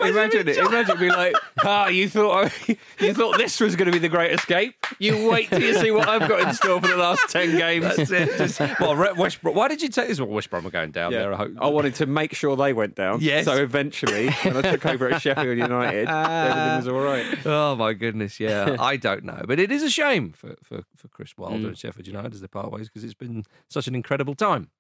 imagine 0.01 0.49
it. 0.49 0.57
Imagine 0.57 0.99
being 0.99 1.13
like, 1.13 1.35
ah, 1.65 1.89
you 1.89 2.09
thought 2.09 2.47
I, 2.47 2.77
you 3.01 3.15
thought 3.15 3.39
this 3.39 3.61
was 3.61 3.77
going 3.77 3.87
to 3.87 3.93
be 3.93 3.99
the 3.99 4.09
great 4.09 4.33
escape. 4.33 4.75
You 4.99 5.29
wait 5.29 5.49
till 5.51 5.63
you 5.63 5.75
see 5.75 5.91
what 5.91 6.09
I've 6.09 6.29
got 6.29 6.41
in 6.41 6.55
store 6.55 6.81
for 6.81 6.89
the 6.89 6.97
last 6.97 7.29
ten 7.31 7.57
games. 7.57 7.97
That's 7.97 8.11
it. 8.11 8.39
Just, 8.39 8.61
well, 8.81 8.95
Re- 8.97 9.13
West 9.17 9.43
Brom, 9.43 9.55
why 9.55 9.69
did 9.69 9.83
you 9.83 9.89
take 9.89 10.09
this? 10.09 10.21
Well, 10.21 10.29
West 10.29 10.51
Brom 10.51 10.67
are 10.67 10.71
going 10.71 10.91
down 10.91 11.13
there. 11.13 11.33
I 11.33 11.37
hope. 11.37 11.53
I 11.61 11.67
wanted 11.69 11.95
to 11.97 12.07
make 12.07 12.35
sure 12.35 12.57
they 12.57 12.73
went 12.73 12.95
down. 12.95 13.21
Yes. 13.21 13.45
So 13.45 13.55
eventually, 13.55 14.31
when 14.31 14.57
I 14.57 14.63
took 14.63 14.87
over 14.87 15.11
at 15.11 15.23
Sheffield 15.23 15.59
United, 15.59 16.09
everything 16.09 16.77
was 16.77 16.89
all 16.89 17.01
right. 17.01 17.25
Oh 17.47 17.77
my 17.77 17.93
goodness, 17.93 18.41
yeah. 18.41 18.77
I 18.81 18.97
don't 18.97 19.25
know, 19.25 19.43
but 19.47 19.59
it 19.59 19.71
is 19.71 19.83
a 19.83 19.91
shame 19.91 20.33
for 20.33 20.57
for, 20.63 20.83
for 20.97 21.09
Chris 21.09 21.37
Wilder 21.37 21.69
and 21.69 21.79
Sheffield 21.79 22.07
United 22.07 22.35
as 22.35 22.41
they 22.41 22.47
part 22.47 22.71
ways 22.73 22.89
because 22.89 23.05
it's 23.05 23.15
been 23.15 23.45
such 23.69 23.87
an 23.87 23.95
incredible 23.95 24.35
time. 24.35 24.71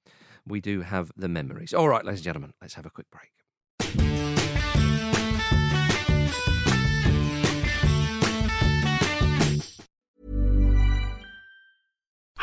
We 0.46 0.60
do 0.60 0.82
have 0.82 1.12
the 1.16 1.28
memories. 1.28 1.72
All 1.72 1.88
right, 1.88 2.04
ladies 2.04 2.20
and 2.20 2.24
gentlemen, 2.24 2.52
let's 2.60 2.74
have 2.74 2.86
a 2.86 2.90
quick 2.90 3.06
break. 3.10 4.33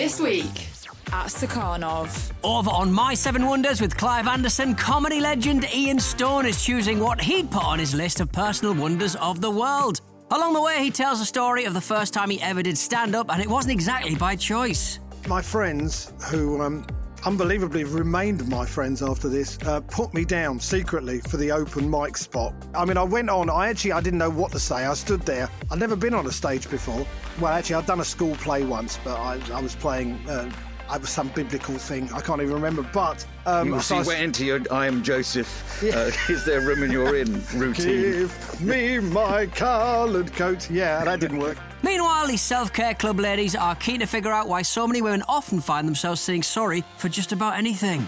This 0.00 0.18
week 0.18 0.66
at 1.12 1.26
Stakhanov. 1.26 2.32
Over 2.42 2.70
on 2.70 2.90
My 2.90 3.12
Seven 3.12 3.44
Wonders 3.44 3.82
with 3.82 3.94
Clive 3.98 4.26
Anderson, 4.26 4.74
comedy 4.74 5.20
legend 5.20 5.66
Ian 5.74 5.98
Stone 5.98 6.46
is 6.46 6.64
choosing 6.64 7.00
what 7.00 7.20
he'd 7.20 7.50
put 7.50 7.62
on 7.62 7.78
his 7.78 7.94
list 7.94 8.18
of 8.20 8.32
personal 8.32 8.72
wonders 8.72 9.14
of 9.16 9.42
the 9.42 9.50
world. 9.50 10.00
Along 10.30 10.54
the 10.54 10.62
way, 10.62 10.82
he 10.82 10.90
tells 10.90 11.18
the 11.18 11.26
story 11.26 11.66
of 11.66 11.74
the 11.74 11.82
first 11.82 12.14
time 12.14 12.30
he 12.30 12.40
ever 12.40 12.62
did 12.62 12.78
stand 12.78 13.14
up, 13.14 13.30
and 13.30 13.42
it 13.42 13.46
wasn't 13.46 13.74
exactly 13.74 14.14
by 14.14 14.36
choice. 14.36 15.00
My 15.28 15.42
friends, 15.42 16.14
who 16.30 16.62
um, 16.62 16.86
unbelievably 17.24 17.84
remained 17.84 18.46
my 18.48 18.64
friends 18.64 19.02
after 19.02 19.28
this, 19.28 19.58
uh, 19.66 19.80
put 19.80 20.12
me 20.14 20.24
down 20.24 20.60
secretly 20.60 21.20
for 21.20 21.36
the 21.36 21.50
open 21.50 21.90
mic 21.90 22.16
spot. 22.16 22.54
I 22.74 22.84
mean, 22.84 22.96
I 22.96 23.02
went 23.02 23.30
on. 23.30 23.50
I 23.50 23.68
actually 23.68 23.92
I 23.92 24.00
didn't 24.00 24.18
know 24.18 24.30
what 24.30 24.52
to 24.52 24.58
say. 24.58 24.86
I 24.86 24.94
stood 24.94 25.22
there. 25.22 25.48
I'd 25.70 25.78
never 25.78 25.96
been 25.96 26.14
on 26.14 26.26
a 26.26 26.32
stage 26.32 26.68
before. 26.70 27.06
Well, 27.40 27.52
actually, 27.52 27.76
I'd 27.76 27.86
done 27.86 28.00
a 28.00 28.04
school 28.04 28.34
play 28.36 28.64
once, 28.64 28.98
but 29.02 29.18
I, 29.18 29.40
I 29.52 29.60
was 29.60 29.74
playing. 29.74 30.14
Uh, 30.28 30.50
I 30.88 30.98
was 30.98 31.08
some 31.08 31.28
biblical 31.28 31.78
thing. 31.78 32.12
I 32.12 32.20
can't 32.20 32.42
even 32.42 32.52
remember. 32.54 32.82
But 32.82 33.24
um, 33.46 33.68
You, 33.68 33.80
so 33.80 33.94
I 33.94 33.98
was... 33.98 34.08
went 34.08 34.22
into 34.22 34.44
your 34.44 34.60
"I 34.72 34.86
am 34.86 35.02
Joseph, 35.04 35.82
uh, 35.94 36.10
is 36.32 36.44
there 36.44 36.60
a 36.60 36.64
room 36.64 36.82
in 36.82 36.90
your 36.90 37.14
inn 37.16 37.42
routine? 37.54 38.02
Give 38.02 38.60
me 38.60 38.98
my 38.98 39.46
coloured 39.46 40.32
coat. 40.32 40.68
Yeah, 40.68 41.04
that 41.04 41.20
didn't 41.20 41.38
work. 41.38 41.58
Meanwhile, 41.82 42.26
these 42.28 42.42
self 42.42 42.72
care 42.72 42.94
club 42.94 43.18
ladies 43.18 43.54
are 43.56 43.74
keen 43.74 44.00
to 44.00 44.06
figure 44.06 44.32
out 44.32 44.48
why 44.48 44.62
so 44.62 44.86
many 44.86 45.02
women 45.02 45.22
often 45.28 45.60
find 45.60 45.86
themselves 45.88 46.20
saying 46.20 46.42
sorry 46.42 46.84
for 46.98 47.08
just 47.08 47.32
about 47.32 47.56
anything. 47.56 48.06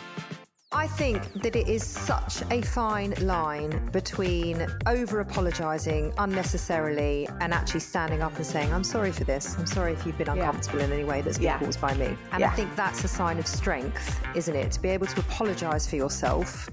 I 0.74 0.86
think 0.86 1.42
that 1.42 1.54
it 1.54 1.68
is 1.68 1.84
such 1.84 2.42
a 2.50 2.62
fine 2.62 3.12
line 3.20 3.90
between 3.92 4.66
over 4.86 5.20
apologising 5.20 6.14
unnecessarily 6.16 7.28
and 7.42 7.52
actually 7.52 7.80
standing 7.80 8.22
up 8.22 8.34
and 8.36 8.46
saying, 8.46 8.72
I'm 8.72 8.82
sorry 8.84 9.12
for 9.12 9.24
this. 9.24 9.54
I'm 9.58 9.66
sorry 9.66 9.92
if 9.92 10.06
you've 10.06 10.16
been 10.16 10.30
uncomfortable 10.30 10.80
in 10.80 10.90
any 10.90 11.04
way 11.04 11.20
that's 11.20 11.36
been 11.36 11.44
Yeah. 11.44 11.58
caused 11.58 11.78
by 11.78 11.92
me. 11.94 12.16
And 12.32 12.40
Yeah. 12.40 12.50
I 12.50 12.54
think 12.56 12.74
that's 12.74 13.04
a 13.04 13.08
sign 13.08 13.38
of 13.38 13.46
strength, 13.46 14.18
isn't 14.34 14.56
it? 14.56 14.72
To 14.72 14.80
be 14.80 14.88
able 14.88 15.06
to 15.08 15.20
apologise 15.20 15.86
for 15.86 15.96
yourself, 15.96 16.70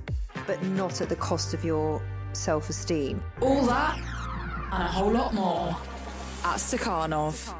but 0.47 0.63
not 0.63 1.01
at 1.01 1.09
the 1.09 1.17
cost 1.17 1.53
of 1.53 1.65
your 1.65 2.01
self 2.31 2.69
esteem. 2.69 3.21
All 3.41 3.63
that 3.65 3.97
and 4.71 4.83
a 4.83 4.87
whole 4.87 5.11
lot 5.11 5.33
more 5.33 5.75
at 6.43 6.57
Stakhanov. 6.57 7.53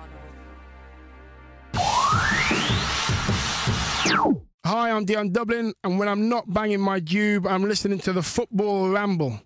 Hi, 4.66 4.92
I'm 4.92 5.06
Dion 5.06 5.32
Dublin, 5.32 5.74
and 5.84 6.00
when 6.00 6.08
I'm 6.08 6.30
not 6.30 6.52
banging 6.54 6.80
my 6.80 7.00
tube, 7.00 7.48
I'm 7.48 7.64
listening 7.64 8.00
to 8.00 8.14
the 8.14 8.22
Football 8.22 8.90
Ramble. 8.90 9.40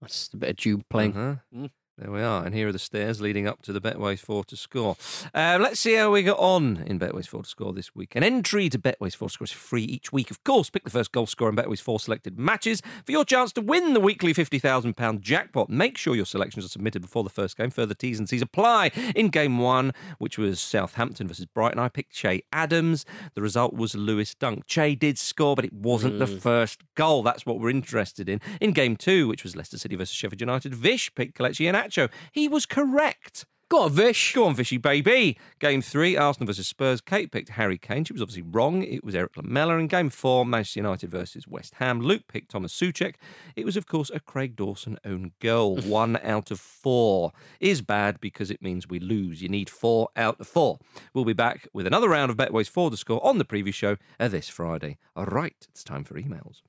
That's 0.00 0.30
a 0.32 0.36
bit 0.36 0.50
of 0.50 0.56
Jude 0.56 0.88
playing. 0.88 1.16
Uh-huh. 1.16 1.68
There 1.96 2.10
we 2.10 2.22
are. 2.22 2.44
And 2.44 2.52
here 2.56 2.66
are 2.66 2.72
the 2.72 2.80
stairs 2.80 3.20
leading 3.20 3.46
up 3.46 3.62
to 3.62 3.72
the 3.72 3.80
Betways 3.80 4.18
4 4.18 4.42
to 4.46 4.56
score. 4.56 4.96
Uh, 5.32 5.58
let's 5.60 5.78
see 5.78 5.94
how 5.94 6.10
we 6.10 6.24
got 6.24 6.40
on 6.40 6.82
in 6.88 6.98
Betways 6.98 7.28
4 7.28 7.44
to 7.44 7.48
score 7.48 7.72
this 7.72 7.94
week. 7.94 8.16
An 8.16 8.24
entry 8.24 8.68
to 8.70 8.80
Betways 8.80 9.14
4 9.14 9.28
to 9.28 9.32
score 9.32 9.44
is 9.44 9.52
free 9.52 9.84
each 9.84 10.12
week. 10.12 10.32
Of 10.32 10.42
course, 10.42 10.70
pick 10.70 10.82
the 10.82 10.90
first 10.90 11.12
goal 11.12 11.26
scorer 11.26 11.50
in 11.50 11.56
Betways 11.56 11.80
4 11.80 12.00
selected 12.00 12.36
matches 12.36 12.82
for 13.06 13.12
your 13.12 13.24
chance 13.24 13.52
to 13.52 13.60
win 13.60 13.94
the 13.94 14.00
weekly 14.00 14.34
£50,000 14.34 15.20
jackpot. 15.20 15.70
Make 15.70 15.96
sure 15.96 16.16
your 16.16 16.26
selections 16.26 16.64
are 16.64 16.68
submitted 16.68 17.00
before 17.00 17.22
the 17.22 17.30
first 17.30 17.56
game. 17.56 17.70
Further 17.70 17.94
T's 17.94 18.18
and 18.18 18.28
C's 18.28 18.42
apply. 18.42 18.90
In 19.14 19.28
game 19.28 19.58
one, 19.58 19.92
which 20.18 20.36
was 20.36 20.58
Southampton 20.58 21.28
versus 21.28 21.46
Brighton, 21.46 21.78
I 21.78 21.88
picked 21.88 22.12
Che 22.12 22.42
Adams. 22.52 23.06
The 23.34 23.42
result 23.42 23.72
was 23.72 23.94
Lewis 23.94 24.34
Dunk. 24.34 24.66
Che 24.66 24.96
did 24.96 25.16
score, 25.16 25.54
but 25.54 25.64
it 25.64 25.72
wasn't 25.72 26.18
the 26.18 26.26
first 26.26 26.82
goal. 26.96 27.22
That's 27.22 27.46
what 27.46 27.60
we're 27.60 27.70
interested 27.70 28.28
in. 28.28 28.40
In 28.60 28.72
game 28.72 28.96
two, 28.96 29.28
which 29.28 29.44
was 29.44 29.54
Leicester 29.54 29.78
City 29.78 29.94
versus 29.94 30.16
Sheffield 30.16 30.40
United, 30.40 30.74
Vish 30.74 31.14
picked 31.14 31.38
Kelechi 31.38 31.68
Iheanacho. 31.84 32.10
He 32.32 32.48
was 32.48 32.66
correct. 32.66 33.46
Go 33.70 33.82
on, 33.82 33.92
Vish. 33.92 34.34
Go 34.34 34.44
on, 34.44 34.54
Vishy 34.54 34.80
baby. 34.80 35.38
Game 35.58 35.80
three, 35.80 36.16
Arsenal 36.16 36.46
versus 36.46 36.68
Spurs. 36.68 37.00
Kate 37.00 37.32
picked 37.32 37.48
Harry 37.50 37.78
Kane. 37.78 38.04
She 38.04 38.12
was 38.12 38.20
obviously 38.20 38.42
wrong. 38.42 38.82
It 38.82 39.02
was 39.02 39.14
Erik 39.14 39.36
Lamela. 39.36 39.78
In 39.78 39.86
game 39.86 40.10
four, 40.10 40.44
Manchester 40.44 40.80
United 40.80 41.10
versus 41.10 41.48
West 41.48 41.74
Ham. 41.76 42.00
Luke 42.00 42.22
picked 42.28 42.50
Tomas 42.50 42.74
Soucek. 42.74 43.14
It 43.56 43.64
was, 43.64 43.76
of 43.76 43.86
course, 43.86 44.10
a 44.14 44.20
Craig 44.20 44.54
Dawson 44.54 44.98
own 45.04 45.32
goal. 45.40 45.76
One 45.86 46.18
out 46.22 46.50
of 46.50 46.60
four 46.60 47.32
is 47.58 47.80
bad 47.80 48.20
because 48.20 48.50
it 48.50 48.62
means 48.62 48.86
we 48.86 49.00
lose. 49.00 49.40
You 49.40 49.48
need 49.48 49.70
four 49.70 50.08
out 50.14 50.38
of 50.38 50.46
four. 50.46 50.78
We'll 51.14 51.24
be 51.24 51.32
back 51.32 51.66
with 51.72 51.86
another 51.86 52.08
round 52.08 52.30
of 52.30 52.36
Betways 52.36 52.68
4 52.68 52.90
to 52.90 52.96
score 52.96 53.24
on 53.26 53.38
the 53.38 53.44
preview 53.44 53.72
show 53.72 53.96
uh, 54.20 54.28
this 54.28 54.48
Friday. 54.48 54.98
All 55.16 55.24
right, 55.24 55.56
it's 55.70 55.82
time 55.82 56.04
for 56.04 56.14
emails. 56.14 56.60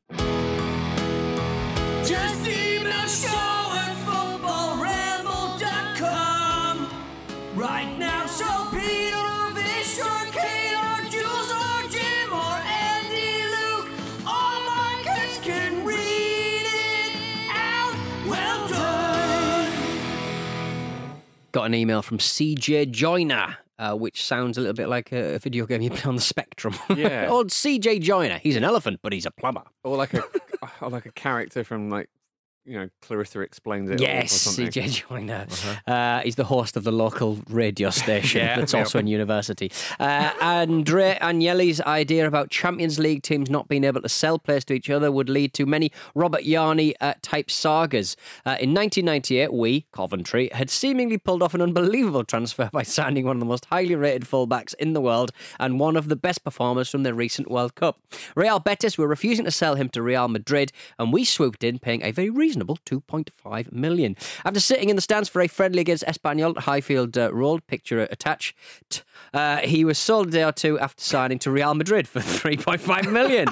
Just 2.07 2.47
email 2.47 3.07
show 3.07 3.54
Got 21.55 21.67
an 21.67 21.73
email 21.73 22.01
from 22.01 22.17
CJ 22.17 22.91
Joyner. 22.91 23.55
Uh, 23.79 23.93
which 23.93 24.25
sounds 24.25 24.57
a 24.57 24.61
little 24.61 24.73
bit 24.73 24.89
like 24.89 25.13
a, 25.13 25.39
video 25.39 25.65
game 25.65 25.81
you 25.81 25.89
play 25.89 26.03
on 26.03 26.15
the 26.15 26.21
Spectrum. 26.21 26.75
Yeah. 26.97 27.27
Old 27.29 27.47
CJ 27.47 28.01
Joyner. 28.01 28.39
He's 28.39 28.57
an 28.57 28.65
elephant, 28.65 28.99
but 29.01 29.13
he's 29.13 29.25
a 29.25 29.31
plumber. 29.31 29.63
Or 29.85 29.95
like 29.95 30.13
a, 30.13 30.23
or 30.81 30.89
like 30.89 31.05
a 31.05 31.13
character 31.13 31.63
from 31.63 31.89
like, 31.89 32.09
you 32.65 32.77
know, 32.79 32.89
Clarissa 33.01 33.41
explains 33.41 33.89
it. 33.89 34.01
Yes, 34.01 34.31
something. 34.31 34.67
CJ 34.67 35.07
Joyner. 35.07 35.45
Uh, 35.85 36.21
he's 36.21 36.35
the 36.35 36.45
host 36.45 36.75
of 36.75 36.83
the 36.83 36.91
local 36.91 37.37
radio 37.49 37.89
station 38.03 38.41
Yeah. 38.41 38.57
that's 38.57 38.73
also 38.73 38.97
in 38.99 39.07
university. 39.07 39.71
Uh, 39.99 40.31
Andre 40.41 41.17
Agnelli's 41.21 41.79
idea 41.81 42.25
about 42.27 42.49
Champions 42.49 42.97
League 42.97 43.21
teams 43.21 43.49
not 43.49 43.67
being 43.67 43.83
able 43.83 44.01
to 44.01 44.09
sell 44.09 44.39
players 44.39 44.65
to 44.65 44.73
each 44.73 44.89
other 44.89 45.11
would 45.11 45.29
lead 45.29 45.53
to 45.53 45.65
many 45.67 45.91
Robert 46.15 46.41
Jarni 46.41 46.93
uh, 47.01 47.13
type 47.21 47.51
sagas. 47.51 48.15
Uh, 48.45 48.57
in 48.59 48.73
1998, 48.73 49.53
we, 49.53 49.85
Coventry, 49.91 50.49
had 50.53 50.69
seemingly 50.71 51.19
pulled 51.19 51.43
off 51.43 51.53
an 51.53 51.61
unbelievable 51.61 52.23
transfer 52.23 52.69
by 52.73 52.81
signing 52.97 53.25
one 53.25 53.35
of 53.35 53.39
the 53.41 53.45
most 53.45 53.65
highly 53.65 53.95
rated 53.95 54.23
fullbacks 54.23 54.73
in 54.75 54.93
the 54.93 55.01
world 55.01 55.31
and 55.59 55.79
one 55.79 55.95
of 55.95 56.07
the 56.09 56.15
best 56.15 56.43
performers 56.43 56.89
from 56.89 57.03
the 57.03 57.13
recent 57.13 57.51
World 57.51 57.75
Cup. 57.75 57.99
Real 58.35 58.59
Betis 58.59 58.97
were 58.97 59.07
refusing 59.07 59.45
to 59.45 59.51
sell 59.51 59.75
him 59.75 59.89
to 59.89 60.01
Real 60.01 60.27
Madrid, 60.27 60.71
and 60.97 61.13
we 61.13 61.23
swooped 61.25 61.63
in, 61.63 61.77
paying 61.77 62.01
a 62.01 62.09
very 62.11 62.29
reasonable 62.31 62.54
2.5 62.63 63.71
million. 63.71 64.15
After 64.43 64.59
sitting 64.59 64.89
in 64.89 64.95
the 64.95 65.01
stands 65.01 65.29
for 65.29 65.41
a 65.41 65.47
friendly 65.47 65.81
against 65.81 66.03
Espanyol 66.05 66.57
Highfield 66.59 67.17
uh, 67.17 67.33
Road, 67.33 67.65
picture 67.67 68.01
attached, 68.11 68.55
uh, 69.33 69.57
he 69.57 69.83
was 69.85 69.97
sold 69.97 70.27
a 70.27 70.31
day 70.31 70.43
or 70.43 70.51
two 70.51 70.79
after 70.79 71.01
signing 71.03 71.39
to 71.39 71.51
Real 71.51 71.73
Madrid 71.73 72.07
for 72.07 72.19
3.5 72.21 73.11
million. 73.11 73.47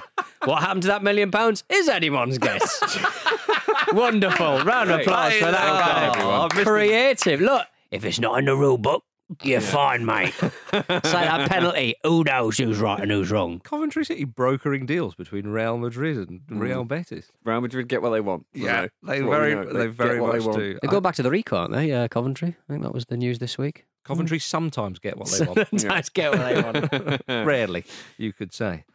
what 0.46 0.62
happened 0.62 0.84
to 0.84 0.88
that 0.90 1.04
million 1.04 1.32
pounds 1.32 1.64
is 1.70 1.90
anyone's 1.90 2.38
guess. 2.38 2.82
Wonderful. 3.94 4.64
Round 4.64 4.90
of 4.92 5.02
applause 5.02 5.34
for 5.34 5.52
that 5.52 5.70
Oh, 5.70 5.80
guy. 5.80 6.44
I've 6.44 6.52
missed 6.54 6.56
the- 6.56 6.64
Creative. 6.64 7.42
Look, 7.42 7.66
if 7.92 8.06
it's 8.06 8.20
not 8.20 8.40
in 8.40 8.46
the 8.46 8.56
rule 8.56 8.78
book, 8.78 9.04
you're 9.42 9.62
fine, 9.62 10.06
mate. 10.06 10.34
it's 10.42 10.90
like 10.90 11.02
that 11.02 11.50
penalty. 11.50 11.96
Who 12.04 12.24
knows 12.24 12.58
who's 12.58 12.80
right 12.80 13.00
and 13.00 13.12
who's 13.12 13.32
wrong? 13.32 13.60
Coventry 13.60 14.06
City 14.06 14.24
brokering 14.26 14.86
deals 14.86 15.16
between 15.16 15.48
Real 15.48 15.78
Madrid 15.78 16.30
and 16.30 16.42
Real 16.50 16.84
Betis. 16.84 17.32
Real 17.44 17.62
Madrid 17.62 17.88
get 17.88 18.02
what 18.02 18.12
they 18.12 18.22
want. 18.22 18.46
Yeah, 18.54 18.82
know. 18.82 18.88
they 19.04 19.20
That's 19.20 19.22
what 19.22 19.30
we 19.30 19.30
very, 19.36 19.56
know. 19.56 19.74
they 19.74 19.86
get 19.88 19.96
very 19.96 20.20
what 20.22 20.36
much 20.36 20.46
want. 20.46 20.58
do. 20.58 20.80
They 20.82 20.88
go 20.88 21.02
back 21.02 21.16
to 21.16 21.24
the 21.24 21.32
Rico, 21.32 21.58
aren't 21.58 21.74
they? 21.74 21.92
Uh, 21.92 22.08
Coventry. 22.08 22.56
I 22.70 22.74
think 22.74 22.84
that 22.84 22.94
was 22.94 23.06
the 23.06 23.18
news 23.18 23.40
this 23.40 23.58
week. 23.58 23.86
Coventry 24.04 24.40
sometimes 24.40 25.00
get 25.00 25.18
what 25.18 25.30
they 25.30 25.46
want. 25.46 25.68
Sometimes 25.70 26.10
get 26.10 26.32
what 26.32 26.40
they 26.40 26.62
want. 26.62 27.22
Rarely, 27.48 27.86
you 28.18 28.34
could 28.34 28.54
say. 28.54 28.86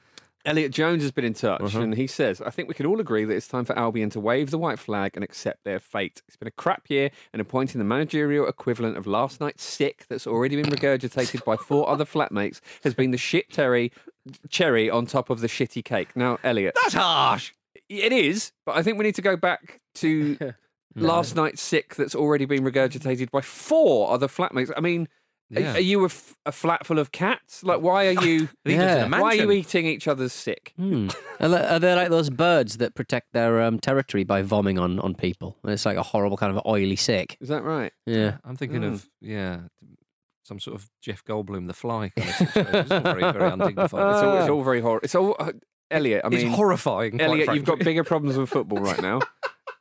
Elliot 0.44 0.72
Jones 0.72 1.02
has 1.02 1.10
been 1.12 1.24
in 1.24 1.34
touch 1.34 1.60
Uh-huh. 1.60 1.80
and 1.80 1.94
he 1.94 2.06
says, 2.06 2.40
I 2.40 2.50
think 2.50 2.68
we 2.68 2.74
can 2.74 2.86
all 2.86 3.00
agree 3.00 3.24
that 3.24 3.34
it's 3.34 3.48
time 3.48 3.64
for 3.64 3.76
Albion 3.78 4.08
to 4.10 4.20
wave 4.20 4.50
the 4.50 4.58
white 4.58 4.78
flag 4.78 5.12
and 5.14 5.22
accept 5.24 5.64
their 5.64 5.78
fate. 5.80 6.22
It's 6.28 6.36
been 6.36 6.48
a 6.48 6.52
crap 6.52 6.88
year, 6.88 7.10
and 7.32 7.40
appointing 7.42 7.78
the 7.78 7.84
managerial 7.84 8.46
equivalent 8.46 8.96
of 8.96 9.06
last 9.06 9.40
night's 9.40 9.64
sick 9.64 10.06
that's 10.08 10.26
already 10.26 10.60
been 10.60 10.70
regurgitated 10.72 11.44
by 11.44 11.56
four 11.56 11.88
other 11.88 12.04
flatmates 12.14 12.60
has 12.84 12.94
been 12.94 13.10
the 13.10 13.18
shit 13.18 13.50
terry 13.52 13.92
cherry 14.48 14.88
on 14.90 15.06
top 15.06 15.28
of 15.30 15.40
the 15.40 15.48
shitty 15.48 15.84
cake. 15.84 16.14
Now, 16.16 16.38
Elliot. 16.44 16.74
That's 16.82 16.94
harsh. 16.94 17.52
It 17.88 18.12
is, 18.12 18.52
but 18.66 18.76
I 18.76 18.82
think 18.82 18.98
we 18.98 19.04
need 19.04 19.14
to 19.16 19.22
go 19.22 19.36
back 19.36 19.80
to 19.96 20.36
last 20.94 21.34
night's 21.36 21.62
sick 21.62 21.94
that's 21.94 22.14
already 22.14 22.44
been 22.44 22.62
regurgitated 22.62 23.30
by 23.30 23.40
four 23.40 24.10
other 24.10 24.28
flatmates. 24.28 24.70
I 24.76 24.80
mean, 24.80 25.08
Yeah. 25.50 25.74
are, 25.74 25.80
you 25.80 26.02
a, 26.02 26.06
f- 26.06 26.36
a 26.44 26.52
flat 26.52 26.84
full 26.86 26.98
of 26.98 27.10
cats? 27.10 27.62
Like, 27.64 27.80
why 27.80 28.08
are 28.08 28.24
you? 28.24 28.48
He 28.64 28.76
lives 28.76 29.06
in 29.06 29.14
a 29.14 29.20
Why 29.20 29.28
are 29.30 29.34
you 29.34 29.50
eating 29.50 29.86
each 29.86 30.06
other's 30.06 30.32
sick? 30.32 30.74
Hmm. 30.76 31.08
Are, 31.40 31.78
they, 31.78 31.94
like 31.94 32.10
those 32.10 32.28
birds 32.30 32.76
that 32.78 32.94
protect 32.94 33.32
their 33.32 33.62
um, 33.62 33.78
territory 33.78 34.24
by 34.24 34.42
vomiting 34.42 34.78
on, 34.78 34.98
on 35.00 35.14
people? 35.14 35.56
And 35.64 35.72
it's 35.72 35.86
like 35.86 35.96
a 35.96 36.02
horrible 36.02 36.36
kind 36.36 36.54
of 36.56 36.62
oily 36.66 36.96
sick. 36.96 37.38
Is 37.40 37.48
that 37.48 37.62
right? 37.62 37.92
Yeah. 38.06 38.36
I'm 38.44 38.56
thinking 38.56 38.82
Mm. 38.82 38.92
of 38.92 39.08
yeah, 39.22 39.60
some 40.44 40.60
sort 40.60 40.76
of 40.76 40.90
Jeff 41.02 41.24
Goldblum, 41.24 41.66
the 41.66 41.74
Fly 41.74 42.10
kind 42.10 42.28
of 42.28 42.34
situation. 42.36 42.74
It's 42.76 42.90
all 42.90 43.00
very, 43.00 43.32
very 43.32 43.50
undignified. 43.50 43.86
It's 44.14 44.22
all, 44.22 44.38
it's 44.38 44.48
all 44.50 44.62
very 44.62 44.80
horrible. 44.80 45.04
It's 45.04 45.14
all 45.14 45.34
uh, 45.38 45.52
Elliot. 45.90 46.22
I 46.24 46.28
mean, 46.28 46.38
It's 46.40 46.44
mean, 46.44 46.52
horrifying, 46.54 47.12
quite 47.12 47.22
Elliot, 47.22 47.54
you've 47.54 47.64
got 47.64 47.78
bigger 47.78 48.04
problems 48.04 48.36
with 48.36 48.50
football 48.50 48.78
right 48.80 49.00
now. 49.00 49.20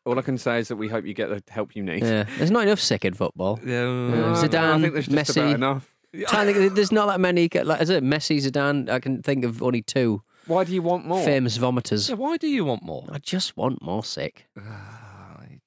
all 0.08 0.18
I 0.18 0.22
can 0.22 0.38
say 0.38 0.60
is 0.60 0.68
that 0.70 0.78
we 0.78 0.88
hope 0.88 1.06
you 1.06 1.14
get 1.14 1.30
the 1.30 1.44
help 1.52 1.76
you 1.76 1.84
need. 1.84 2.02
Yeah. 2.04 2.24
There's 2.38 2.52
not 2.52 2.64
enough 2.64 2.80
sick 2.80 3.06
in 3.06 3.14
football. 3.14 3.60
Yeah. 3.66 3.82
I 3.84 4.46
Zidane, 4.48 4.82
think 4.82 4.94
there's 4.94 5.08
just 5.08 5.32
Messi. 5.36 5.42
about 5.44 5.56
enough. 5.56 5.94
Can't 6.28 6.54
think, 6.56 6.74
there's 6.74 6.92
not 6.92 7.08
that 7.08 7.20
many. 7.20 7.50
Like, 7.54 7.82
is 7.82 7.90
it 7.90 8.04
Messi, 8.04 8.38
Zidane? 8.38 8.90
I 8.90 9.00
can 9.00 9.22
think 9.22 9.44
of 9.46 9.62
only 9.62 9.82
two 9.82 10.24
Why 10.48 10.64
do 10.64 10.74
you 10.74 10.82
want 10.82 11.06
more? 11.06 11.24
famous 11.24 11.58
vomiters. 11.58 12.10
Yeah, 12.10 12.16
why 12.16 12.38
do 12.38 12.48
you 12.48 12.64
want 12.66 12.82
more? 12.84 13.06
I 13.12 13.20
just 13.20 13.56
want 13.58 13.82
more 13.84 14.04
sick. 14.04 14.48
Ah, 14.58 15.42
you 15.52 15.60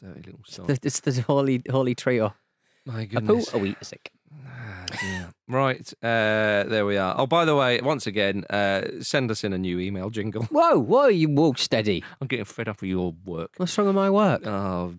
dirty 0.00 0.22
little 0.22 0.40
son. 0.46 0.66
The- 0.66 0.78
It's 0.82 1.00
the 1.00 1.20
holy 1.22 1.62
holy 1.68 1.94
trio. 1.94 2.34
My 2.86 3.02
A 3.02 3.06
poo, 3.06 3.20
goodness. 3.20 3.52
a 3.52 3.58
wee, 3.58 3.76
a 3.80 3.84
sick. 3.84 4.10
Ah, 4.92 4.96
dear. 5.00 5.30
Right, 5.48 5.92
uh, 6.02 6.64
there 6.68 6.84
we 6.86 6.96
are. 6.96 7.14
Oh, 7.18 7.26
by 7.26 7.44
the 7.44 7.56
way, 7.56 7.80
once 7.80 8.06
again, 8.06 8.44
uh, 8.50 8.82
send 9.00 9.30
us 9.30 9.44
in 9.44 9.52
a 9.52 9.58
new 9.58 9.78
email 9.78 10.10
jingle. 10.10 10.42
Whoa, 10.50 10.78
whoa, 10.78 11.06
you 11.08 11.28
walk 11.30 11.58
steady. 11.58 12.04
I'm 12.20 12.26
getting 12.28 12.44
fed 12.44 12.68
up 12.68 12.80
with 12.80 12.90
your 12.90 13.14
work. 13.24 13.52
What's 13.56 13.76
wrong 13.78 13.86
with 13.88 13.96
my 13.96 14.10
work? 14.10 14.46
Oh, 14.46 14.94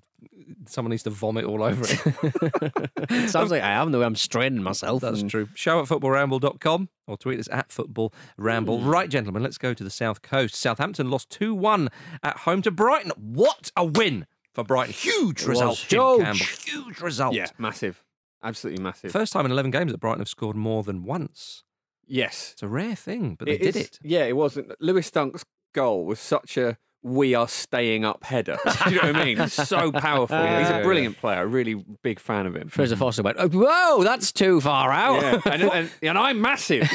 someone 0.65 0.89
needs 0.89 1.03
to 1.03 1.09
vomit 1.11 1.45
all 1.45 1.63
over 1.63 1.83
it. 1.87 3.29
Sounds 3.29 3.51
like 3.51 3.61
I 3.63 3.71
am, 3.71 3.91
the 3.91 3.99
way 3.99 4.05
I'm 4.05 4.15
straining 4.15 4.63
myself. 4.63 5.01
That's 5.01 5.21
and- 5.21 5.29
true. 5.29 5.47
Show 5.53 5.79
at 5.81 5.85
footballramble.com 5.87 6.89
or 7.07 7.17
tweet 7.17 7.39
us 7.39 7.47
at 7.51 7.71
football 7.71 8.13
ramble. 8.37 8.81
Right, 8.81 9.09
gentlemen, 9.09 9.43
let's 9.43 9.57
go 9.57 9.73
to 9.73 9.83
the 9.83 9.89
South 9.89 10.21
Coast. 10.21 10.55
Southampton 10.55 11.09
lost 11.09 11.29
2 11.29 11.53
1 11.53 11.89
at 12.23 12.37
home 12.39 12.61
to 12.63 12.71
Brighton. 12.71 13.11
What 13.17 13.71
a 13.75 13.85
win 13.85 14.25
for 14.53 14.63
Brighton. 14.63 14.93
Huge 14.93 15.43
It 15.43 15.47
result, 15.47 15.85
Jim 15.87 16.01
huge. 16.01 16.21
Campbell. 16.23 16.45
Huge 16.65 17.01
result. 17.01 17.33
Yeah, 17.35 17.47
massive. 17.57 18.03
Absolutely 18.43 18.81
massive. 18.83 19.11
First 19.11 19.33
time 19.33 19.45
in 19.45 19.51
11 19.51 19.71
games 19.71 19.91
that 19.91 19.97
Brighton 19.99 20.19
have 20.19 20.29
scored 20.29 20.55
more 20.55 20.83
than 20.83 21.03
once. 21.03 21.63
yes. 22.07 22.51
It's 22.53 22.63
a 22.63 22.67
rare 22.67 22.95
thing, 22.95 23.35
but 23.35 23.45
they 23.47 23.57
did 23.57 23.75
is- 23.75 23.75
it. 23.75 23.99
Yeah, 24.01 24.23
it 24.25 24.35
wasn't. 24.35 24.71
Lewis 24.79 25.09
Dunk's 25.11 25.43
goal 25.73 26.05
was 26.05 26.19
such 26.19 26.57
a 26.57 26.77
we 27.01 27.33
are 27.33 27.47
staying 27.47 28.03
up 28.03 28.25
header. 28.25 28.57
Do 28.83 28.89
you 28.93 29.01
know 29.01 29.07
what 29.07 29.15
I 29.15 29.23
mean? 29.25 29.39
It's 29.39 29.53
so 29.53 29.89
powerful. 30.07 30.35
He's 30.37 30.69
a 30.69 30.81
brilliant 30.83 31.17
player. 31.17 31.43
A 31.43 31.47
really 31.47 31.75
big 32.03 32.19
fan 32.19 32.45
of 32.45 32.53
him. 32.57 32.67
Fraser 32.67 32.97
Forster 32.97 33.23
went, 33.23 33.37
oh, 33.39 33.47
whoa, 33.47 34.03
that's 34.03 34.33
too 34.33 34.59
far 34.59 34.91
out. 34.91 35.21
Yeah, 35.21 35.41
and, 35.45 35.63
and, 35.63 35.89
and 36.01 36.17
I'm 36.17 36.41
massive. 36.41 36.89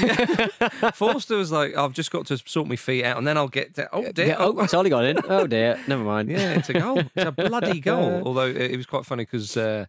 Forster 0.94 1.36
was 1.36 1.50
like, 1.52 1.74
I've 1.76 1.92
just 1.94 2.10
got 2.10 2.26
to 2.26 2.36
sort 2.38 2.68
my 2.68 2.76
feet 2.76 3.04
out 3.04 3.16
and 3.16 3.26
then 3.26 3.36
I'll 3.38 3.48
get 3.48 3.74
to. 3.76 3.88
Oh, 3.94 4.10
dear. 4.12 4.26
Yeah, 4.26 4.36
oh, 4.40 4.58
it's 4.60 4.74
only 4.74 4.90
gone 4.90 5.06
in. 5.06 5.18
Oh 5.26 5.46
dear, 5.46 5.80
never 5.88 6.04
mind. 6.04 6.28
Yeah, 6.30 6.52
it's 6.54 6.68
a 6.68 6.74
goal. 6.74 6.98
It's 6.98 7.10
a 7.26 7.32
bloody 7.32 7.80
goal. 7.80 8.22
Although 8.26 8.48
it 8.48 8.56
it 8.72 8.76
was 8.76 8.86
quite 8.86 9.06
funny 9.06 9.24
because 9.24 9.56
uh, 9.56 9.86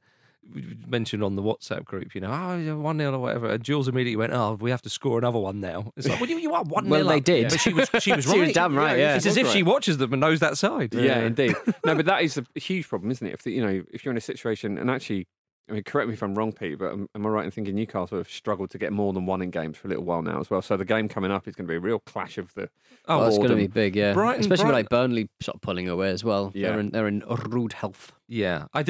we 0.54 0.78
mentioned 0.88 1.24
on 1.24 1.36
the 1.36 1.42
WhatsApp 1.42 1.86
group, 1.86 2.14
you 2.16 2.22
know, 2.22 2.32
oh, 2.32 2.78
one 2.78 2.98
0 2.98 3.14
or 3.14 3.20
whatever. 3.20 3.50
And 3.50 3.64
Jules 3.64 3.88
immediately 3.88 4.16
went, 4.16 4.34
"Oh, 4.34 4.54
we 4.60 4.70
have 4.72 4.82
to 4.84 4.90
score 4.90 5.18
another 5.18 5.40
one 5.40 5.60
now." 5.60 5.92
It's 5.98 6.08
like, 6.08 6.20
well, 6.20 6.30
you, 6.30 6.38
you 6.38 6.54
are 6.54 6.64
one 6.64 6.88
Well, 6.90 7.02
0 7.04 7.10
they 7.10 7.18
up. 7.18 7.24
did. 7.24 7.50
but 7.50 7.60
she 7.60 7.74
was 7.74 7.90
she 8.00 8.14
was 8.14 8.26
She 8.32 8.40
was 8.40 8.54
damn 8.54 8.76
right, 8.76 8.98
yeah. 8.98 9.16
it's 9.16 9.26
as 9.26 9.38
if 9.38 9.44
was 9.46 9.54
she 9.54 9.64
watches 9.64 9.98
them 9.98 10.14
and 10.14 10.20
knows 10.20 10.40
that 10.42 10.58
side. 10.58 10.94
Yeah, 10.94 11.20
indeed. 11.22 11.56
No, 11.86 11.96
but 11.96 12.06
that 12.06 12.22
is 12.24 12.38
a 12.38 12.46
huge 12.60 12.88
problem, 12.88 13.12
isn't 13.12 13.26
it? 13.26 13.34
If 13.34 13.44
the, 13.44 13.52
you 13.52 13.66
know, 13.66 13.84
if 13.92 14.04
you're 14.06 14.12
in 14.12 14.18
a 14.18 14.22
situation, 14.22 14.78
and 14.78 14.90
actually, 14.90 15.28
I 15.70 15.74
mean, 15.74 15.84
correct 15.84 16.08
me 16.08 16.14
if 16.14 16.22
I'm 16.22 16.36
wrong, 16.36 16.52
Pete, 16.52 16.78
but 16.78 16.92
am, 16.92 17.08
am 17.16 17.26
I 17.26 17.30
right 17.30 17.46
in 17.46 17.50
thinking 17.52 17.74
Newcastle 17.76 18.18
have 18.20 18.30
struggled 18.30 18.70
to 18.72 18.78
get 18.78 18.92
more 18.94 19.14
than 19.14 19.26
one 19.26 19.42
in 19.42 19.50
games 19.50 19.78
for 19.78 19.88
a 19.88 19.90
little 19.90 20.04
while 20.04 20.22
now 20.22 20.40
as 20.40 20.50
well? 20.50 20.62
So 20.62 20.78
the 20.78 20.86
game 20.86 21.08
coming 21.10 21.32
up 21.32 21.48
is 21.48 21.56
going 21.56 21.66
to 21.68 21.72
be 21.72 21.76
a 21.78 21.80
real 21.80 22.00
clash 22.00 22.38
of 22.38 22.54
the. 22.54 22.70
Oh, 23.08 23.26
it's 23.28 23.38
going 23.38 23.50
to 23.50 23.56
be 23.56 23.66
big, 23.68 23.96
yeah. 23.96 24.14
Brighton- 24.14 24.42
Especially 24.42 24.66
with, 24.66 24.72
Brighton- 24.74 24.74
like 24.86 24.90
Burnley 24.90 25.30
sort 25.42 25.56
of 25.56 25.62
pulling 25.62 25.90
away 25.90 26.10
as 26.10 26.24
well. 26.24 26.52
Yeah. 26.54 26.70
They're 26.72 26.80
in, 26.80 26.90
they're 26.92 27.08
in 27.08 27.24
rude 27.50 27.74
health. 27.74 28.14
Yeah, 28.28 28.66
I, 28.74 28.82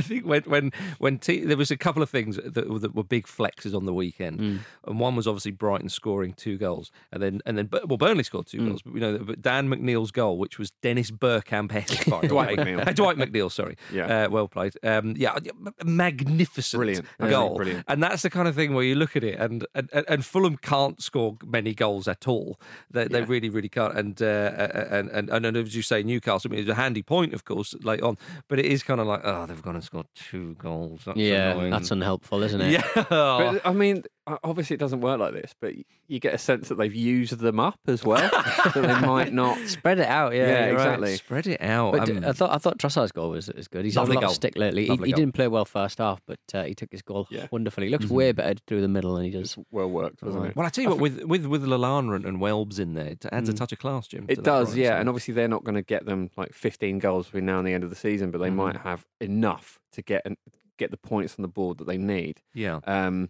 think 0.00 0.26
when 0.26 0.42
when 0.42 0.72
when 0.98 1.18
T, 1.18 1.44
there 1.44 1.56
was 1.56 1.70
a 1.70 1.76
couple 1.76 2.02
of 2.02 2.10
things 2.10 2.36
that, 2.44 2.68
were- 2.68 2.80
that 2.80 2.92
were 2.94 3.04
big 3.04 3.26
flexes 3.28 3.72
on 3.74 3.84
the 3.86 3.94
weekend, 3.94 4.40
Mm. 4.40 4.58
and 4.86 4.98
one 4.98 5.14
was 5.14 5.28
obviously 5.28 5.52
Brighton 5.52 5.88
scoring 5.88 6.32
two 6.32 6.58
goals, 6.58 6.90
and 7.12 7.22
then 7.22 7.40
and 7.46 7.56
then 7.56 7.68
well 7.86 7.96
Burnley 7.98 8.24
scored 8.24 8.46
two 8.48 8.58
Mm. 8.58 8.68
goals, 8.68 8.82
but 8.82 8.92
we 8.92 8.98
know 9.00 9.12
that 9.12 9.24
but 9.26 9.40
Dan 9.40 9.68
McNeil's 9.68 10.10
goal, 10.10 10.38
which 10.38 10.58
was 10.58 10.72
Dennis 10.82 11.10
Bergkamp 11.12 11.70
Dwight 12.28 12.32
way. 12.32 12.56
McNeil. 12.56 12.86
Uh, 12.86 12.92
Dwight 13.00 13.16
McNeil, 13.16 13.50
sorry, 13.52 13.76
Yeah. 13.92 14.24
uh, 14.24 14.30
well 14.30 14.48
played, 14.48 14.74
um, 14.82 15.14
yeah, 15.16 15.36
magnificent, 15.84 16.78
Brilliant. 16.78 17.06
goal, 17.18 17.56
brilliant. 17.56 17.84
and 17.88 18.02
that's 18.02 18.22
the 18.22 18.30
kind 18.30 18.48
of 18.48 18.54
thing 18.54 18.74
where 18.74 18.84
you 18.84 18.94
look 18.94 19.16
at 19.16 19.24
it, 19.24 19.38
and 19.38 19.66
and, 19.74 19.88
and- 20.08 20.24
Fulham 20.24 20.56
can't 20.56 21.02
score 21.02 21.36
many 21.44 21.74
goals 21.74 22.06
at 22.08 22.28
all, 22.28 22.58
they, 22.90 23.06
they 23.08 23.22
really 23.22 23.48
really 23.48 23.68
can't, 23.68 23.96
and, 23.96 24.20
uh, 24.22 24.68
and 24.90 25.08
and 25.10 25.28
and 25.30 25.46
and 25.46 25.56
as 25.56 25.74
you 25.74 25.82
say, 25.82 26.02
Newcastle, 26.02 26.50
I 26.50 26.52
mean, 26.52 26.60
it's 26.60 26.70
a 26.70 26.74
handy 26.74 27.02
point, 27.02 27.34
of 27.34 27.44
course, 27.44 27.74
late 27.82 28.02
on, 28.02 28.16
but 28.48 28.58
it 28.58 28.66
is 28.66 28.79
kind 28.82 29.00
of 29.00 29.06
like, 29.06 29.20
oh, 29.24 29.46
they've 29.46 29.60
gone 29.62 29.74
and 29.74 29.84
scored 29.84 30.06
two 30.14 30.54
goals. 30.54 31.02
That's 31.04 31.18
yeah, 31.18 31.52
annoying. 31.52 31.70
that's 31.70 31.90
unhelpful, 31.90 32.42
isn't 32.42 32.60
it? 32.60 32.70
Yeah. 32.96 33.04
But 33.08 33.66
I 33.66 33.72
mean, 33.72 34.04
obviously, 34.44 34.74
it 34.74 34.78
doesn't 34.80 35.00
work 35.00 35.18
like 35.20 35.32
this, 35.32 35.54
but 35.60 35.74
you 36.08 36.18
get 36.20 36.34
a 36.34 36.38
sense 36.38 36.68
that 36.68 36.76
they've 36.76 36.94
used 36.94 37.38
them 37.38 37.58
up 37.60 37.78
as 37.86 38.04
well. 38.04 38.28
that 38.30 38.72
they 38.74 39.06
might 39.06 39.32
not. 39.32 39.58
Spread 39.66 39.98
it 39.98 40.06
out, 40.08 40.34
yeah. 40.34 40.46
Yeah, 40.46 40.66
you're 40.66 40.76
right. 40.76 40.84
exactly. 40.86 41.16
Spread 41.16 41.46
it 41.46 41.60
out. 41.62 41.92
But 41.92 42.10
um, 42.10 42.24
I 42.24 42.32
thought 42.32 42.50
I 42.50 42.58
thought 42.58 42.78
Trossard's 42.78 43.12
goal 43.12 43.30
was, 43.30 43.50
was 43.52 43.68
good. 43.68 43.84
He's 43.84 43.94
had 43.94 44.08
a 44.08 44.12
lot 44.12 44.20
goal. 44.22 44.30
of 44.30 44.34
stick 44.36 44.56
lately. 44.56 44.86
He, 44.86 44.96
he 44.96 45.12
didn't 45.12 45.32
play 45.32 45.48
well 45.48 45.64
first 45.64 45.98
half, 45.98 46.20
but 46.26 46.38
uh, 46.54 46.64
he 46.64 46.74
took 46.74 46.90
his 46.92 47.02
goal 47.02 47.26
Yeah. 47.30 47.46
wonderfully. 47.50 47.86
He 47.86 47.90
looks 47.92 48.06
Mm-hmm. 48.06 48.14
way 48.14 48.32
better 48.32 48.54
through 48.66 48.80
the 48.80 48.88
middle 48.88 49.14
than 49.14 49.24
he 49.24 49.30
does. 49.30 49.56
Well 49.70 49.90
worked, 49.90 50.22
wasn't 50.22 50.46
it? 50.46 50.56
well, 50.56 50.66
I 50.66 50.70
tell 50.70 50.84
you 50.84 50.90
what, 50.90 50.98
with 51.00 51.22
with 51.24 51.46
with 51.46 51.62
Lallana 51.64 52.16
and, 52.16 52.24
and 52.24 52.38
Welbs 52.40 52.78
in 52.78 52.94
there, 52.94 53.06
it 53.08 53.26
adds 53.30 53.48
a 53.48 53.52
Mm. 53.52 53.56
touch 53.56 53.72
of 53.72 53.78
class, 53.78 54.06
Jim. 54.08 54.26
to 54.26 54.32
It 54.32 54.42
does, 54.42 54.68
Brighton 54.68 54.82
yeah. 54.82 54.90
side. 54.90 55.00
And 55.00 55.08
obviously, 55.08 55.34
they're 55.34 55.48
not 55.48 55.64
going 55.64 55.74
to 55.76 55.82
get 55.82 56.06
them 56.06 56.30
like 56.36 56.52
15 56.54 56.98
goals 56.98 57.26
between 57.26 57.46
now 57.46 57.58
and 57.58 57.66
the 57.66 57.72
end 57.74 57.84
of 57.84 57.90
the 57.90 57.96
season, 57.96 58.30
but 58.30 58.38
they 58.38 58.48
Mhm. 58.50 58.54
might 58.56 58.76
have 58.78 59.04
enough 59.20 59.78
to 59.92 60.02
get 60.02 60.22
an, 60.24 60.36
get 60.78 60.90
the 60.90 60.96
points 60.96 61.34
on 61.38 61.42
the 61.42 61.48
board 61.48 61.78
that 61.78 61.86
they 61.86 61.98
need. 61.98 62.40
yeah, 62.54 62.80
Um, 62.86 63.28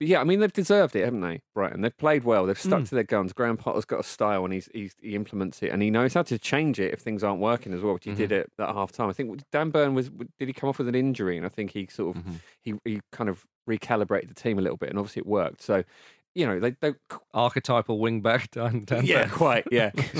but 0.00 0.08
yeah, 0.08 0.20
I 0.20 0.24
mean, 0.24 0.40
they've 0.40 0.52
deserved 0.52 0.96
it, 0.96 1.04
haven't 1.04 1.20
they, 1.20 1.42
Brighton? 1.54 1.82
They've 1.82 1.96
played 1.96 2.24
well. 2.24 2.46
They've 2.46 2.58
stuck 2.58 2.80
Mm. 2.80 2.88
to 2.88 2.94
their 2.96 3.04
guns. 3.04 3.32
Graham 3.32 3.56
Potter's 3.56 3.84
got 3.84 4.00
a 4.00 4.02
style, 4.02 4.44
and 4.44 4.52
he's, 4.52 4.68
he's 4.74 4.96
he 5.00 5.14
implements 5.14 5.62
it, 5.62 5.68
and 5.70 5.80
he 5.82 5.90
knows 5.90 6.14
how 6.14 6.22
to 6.22 6.38
change 6.38 6.80
it 6.80 6.92
if 6.92 7.00
things 7.00 7.22
aren't 7.22 7.40
working 7.40 7.72
as 7.72 7.80
well. 7.82 7.94
Which 7.94 8.04
he 8.06 8.14
did 8.14 8.32
it 8.32 8.50
at 8.58 8.74
half 8.74 8.90
time. 8.90 9.08
I 9.08 9.12
think 9.12 9.40
Dan 9.52 9.70
Burn 9.70 9.94
was 9.94 10.08
did 10.38 10.48
he 10.48 10.52
come 10.52 10.68
off 10.68 10.78
with 10.78 10.88
an 10.88 10.94
injury, 10.96 11.36
and 11.36 11.46
I 11.46 11.50
think 11.50 11.70
he 11.72 11.86
sort 11.86 12.16
of 12.16 12.22
Mhm. 12.24 12.34
he 12.62 12.74
he 12.84 13.00
kind 13.12 13.30
of 13.30 13.46
recalibrated 13.68 14.28
the 14.28 14.34
team 14.34 14.58
a 14.58 14.62
little 14.62 14.78
bit, 14.78 14.88
and 14.88 14.98
obviously 14.98 15.20
it 15.20 15.26
worked. 15.26 15.62
So. 15.62 15.84
You 16.32 16.46
know, 16.46 16.60
they, 16.60 16.76
they 16.80 16.94
archetypal 17.34 17.98
wing 17.98 18.20
back 18.20 18.52
down 18.52 18.84
down 18.84 19.04
yeah, 19.04 19.26
quite, 19.28 19.64
yeah. 19.72 19.90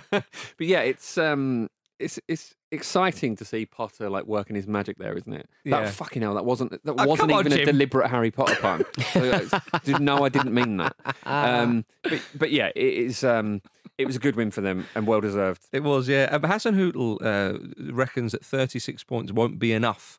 but 0.10 0.24
yeah, 0.58 0.80
it's 0.80 1.18
um, 1.18 1.68
it's 2.00 2.18
it's 2.28 2.54
exciting 2.72 3.36
to 3.36 3.44
see 3.44 3.66
Potter 3.66 4.08
like 4.08 4.24
working 4.26 4.56
his 4.56 4.66
magic 4.66 4.98
there, 4.98 5.16
isn't 5.16 5.32
it? 5.32 5.48
Yeah. 5.64 5.82
That 5.82 5.90
fucking 5.90 6.22
hell, 6.22 6.34
that 6.34 6.44
wasn't 6.44 6.70
that 6.72 6.80
Oh, 6.86 7.06
wasn't 7.06 7.30
come 7.30 7.38
on, 7.38 7.46
even 7.46 7.60
a 7.60 7.64
deliberate 7.64 8.08
Harry 8.10 8.30
Potter 8.30 8.56
pun. 8.56 8.84
So, 9.84 9.96
no, 9.98 10.24
I 10.24 10.28
didn't 10.28 10.54
mean 10.54 10.78
that. 10.78 10.96
Um, 11.24 11.84
but 12.02 12.20
but 12.34 12.50
yeah, 12.50 12.70
it 12.74 12.94
is 12.94 13.24
um, 13.24 13.62
it 13.98 14.06
was 14.06 14.16
a 14.16 14.20
good 14.20 14.36
win 14.36 14.50
for 14.50 14.60
them 14.60 14.86
and 14.94 15.06
well 15.06 15.20
deserved. 15.20 15.66
It 15.72 15.82
was, 15.82 16.08
yeah. 16.08 16.28
Uh, 16.32 16.38
Hasenhüttl 16.38 17.18
uh, 17.22 17.92
reckons 17.92 18.32
that 18.32 18.44
36 18.44 19.04
points 19.04 19.32
won't 19.32 19.58
be 19.58 19.72
enough 19.72 20.18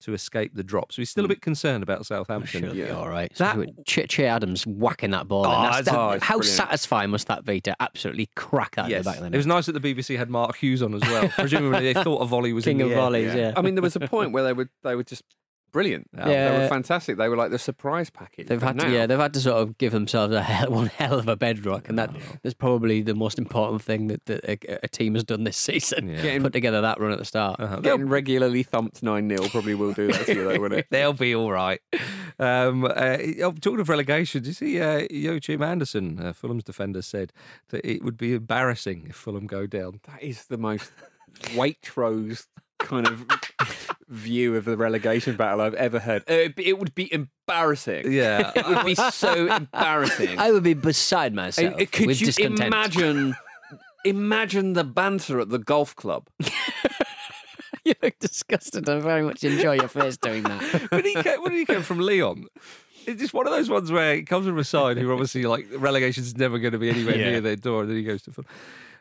to 0.00 0.14
escape 0.14 0.52
the 0.54 0.62
drop. 0.62 0.92
So 0.92 1.02
he's 1.02 1.10
still 1.10 1.24
a 1.24 1.28
hmm. 1.28 1.32
bit 1.32 1.42
concerned 1.42 1.82
about 1.82 2.06
Southampton. 2.06 2.62
Should 2.62 2.72
be 2.72 2.78
Yeah. 2.78 2.96
all 2.96 3.08
right. 3.08 3.32
That- 3.36 3.56
That 3.56 3.86
Che, 3.86 4.06
che 4.06 4.26
Adams 4.26 4.66
whacking 4.66 5.10
that 5.10 5.28
ball. 5.28 5.44
in. 5.44 5.50
Oh, 5.50 5.62
That's- 5.62 5.80
it's- 5.80 5.94
that- 5.94 6.00
oh, 6.00 6.10
it's 6.10 6.24
how 6.24 6.36
brilliant. 6.38 6.56
satisfying 6.56 7.10
must 7.10 7.26
that 7.28 7.44
be 7.44 7.60
to 7.62 7.76
absolutely 7.80 8.28
crack 8.36 8.76
that 8.76 8.90
in 8.90 8.98
the 8.98 9.04
back 9.04 9.16
of 9.16 9.22
the 9.22 9.34
It 9.34 9.36
was 9.36 9.46
nice 9.46 9.66
that 9.66 9.72
the 9.72 9.80
BBC 9.80 10.16
had 10.16 10.30
Mark 10.30 10.56
Hughes 10.56 10.82
on 10.82 10.94
as 10.94 11.02
well. 11.02 11.28
Presumably 11.36 11.92
they 11.92 12.02
thought 12.02 12.18
a 12.18 12.26
volley 12.26 12.52
was 12.52 12.64
King 12.64 12.80
in 12.80 12.82
of 12.82 12.88
the 12.90 12.94
air. 12.94 13.00
volleys, 13.00 13.34
yeah. 13.34 13.52
I 13.56 13.62
mean, 13.62 13.74
there 13.74 13.82
was 13.82 13.96
a 13.96 14.00
point 14.00 14.32
where 14.32 14.42
they 14.44 14.52
would 14.52 14.68
they 14.82 14.96
would 14.96 15.06
just 15.06 15.22
brilliant. 15.72 16.08
They 16.12 16.24
were 16.58 16.68
fantastic. 16.68 17.16
They 17.16 17.28
were 17.28 17.36
like 17.36 17.50
the 17.50 17.58
surprise 17.58 18.10
package. 18.10 18.48
They've 18.48 18.62
had 18.62 18.78
to, 18.78 18.90
yeah, 18.90 19.06
they've 19.06 19.18
had 19.18 19.34
to 19.34 19.40
sort 19.40 19.62
of 19.62 19.78
give 19.78 19.92
themselves 19.92 20.34
a 20.34 20.42
hell, 20.50 20.70
one 20.70 20.86
hell 20.86 21.18
of 21.18 21.28
a 21.28 21.36
bedrock, 21.36 21.88
and 21.88 21.98
that 21.98 22.10
that's 22.42 22.54
probably 22.54 23.02
the 23.02 23.14
most 23.14 23.38
important 23.38 23.82
thing 23.82 24.08
that, 24.08 24.26
that 24.26 24.44
a, 24.44 24.84
a 24.84 24.88
team 24.88 25.14
has 25.14 25.24
done 25.24 25.44
this 25.44 25.56
season. 25.68 26.06
Getting- 26.06 26.42
Put 26.42 26.52
together 26.52 26.80
that 26.80 27.00
run 27.00 27.12
at 27.12 27.18
the 27.18 27.24
start. 27.24 27.58
Getting 27.82 28.08
regularly 28.08 28.62
thumped 28.62 29.02
9 29.02 29.28
0 29.28 29.48
probably 29.50 29.74
will 29.74 29.92
do 29.92 30.08
that 30.12 30.26
to 30.26 30.34
you, 30.34 30.44
though, 30.44 30.58
wouldn't 30.60 30.80
it? 30.80 30.86
They'll 30.90 31.12
be 31.12 31.34
all 31.34 31.50
right. 31.52 31.80
Um, 32.38 32.84
uh, 32.84 33.18
oh, 33.42 33.52
talking 33.52 33.80
of 33.80 33.88
relegation, 33.88 34.44
you 34.44 34.52
see 34.52 34.80
uh, 34.80 35.06
Joachim 35.10 35.62
Andersen, 35.62 36.18
uh, 36.20 36.32
Fulham's 36.32 36.64
defender, 36.64 37.02
said 37.02 37.32
that 37.68 37.84
it 37.84 38.02
would 38.02 38.16
be 38.16 38.34
embarrassing 38.34 39.06
if 39.10 39.16
Fulham 39.16 39.46
go 39.46 39.66
down. 39.66 40.00
That 40.06 40.22
is 40.22 40.46
the 40.46 40.56
most 40.58 40.90
Waitrose 41.54 42.46
kind 42.78 43.06
of 43.06 43.26
view 44.10 44.56
of 44.56 44.64
the 44.66 44.76
relegation 44.76 45.36
battle 45.36 45.60
I've 45.62 45.74
ever 45.74 45.98
heard. 46.00 46.22
Uh, 46.28 46.34
It, 46.34 46.54
it 46.58 46.78
would 46.78 46.94
be 46.94 47.12
embarrassing. 47.14 48.12
Yeah. 48.12 48.52
It 48.54 48.66
would 48.66 48.84
be 48.84 48.94
so 48.96 49.46
embarrassing. 49.56 50.38
I 50.38 50.50
would 50.52 50.62
be 50.64 50.74
beside 50.74 51.32
myself. 51.34 51.74
Uh, 51.74 51.86
could 51.90 52.06
with 52.08 52.20
you 52.20 52.26
discontent. 52.26 52.60
imagine? 52.74 53.36
Imagine 54.04 54.72
the 54.72 54.82
banter 54.84 55.40
at 55.40 55.50
the 55.50 55.58
golf 55.58 55.94
club. 55.94 56.26
you 57.84 57.94
look 58.02 58.18
disgusted. 58.18 58.88
I 58.88 58.98
very 59.00 59.22
much 59.22 59.44
enjoy 59.44 59.74
your 59.74 59.88
face 59.88 60.16
doing 60.16 60.42
that. 60.44 60.90
when 60.90 61.04
he 61.04 61.14
came, 61.14 61.42
when 61.42 61.52
he 61.52 61.64
came 61.64 61.82
from 61.82 62.00
Lyon, 62.00 62.46
it's 63.06 63.20
just 63.20 63.34
one 63.34 63.46
of 63.46 63.52
those 63.52 63.68
ones 63.68 63.90
where 63.92 64.14
he 64.16 64.22
comes 64.22 64.46
from 64.46 64.58
a 64.58 64.64
side 64.64 64.96
who 64.98 65.10
obviously 65.12 65.42
like 65.44 65.66
relegation's 65.76 66.36
never 66.36 66.58
going 66.58 66.72
to 66.72 66.78
be 66.78 66.88
anywhere 66.90 67.16
Yeah. 67.16 67.30
near 67.30 67.40
their 67.42 67.56
door, 67.56 67.82
and 67.82 67.90
then 67.90 67.96
he 67.98 68.02
goes 68.02 68.22
to 68.22 68.32
Fulham. 68.32 68.48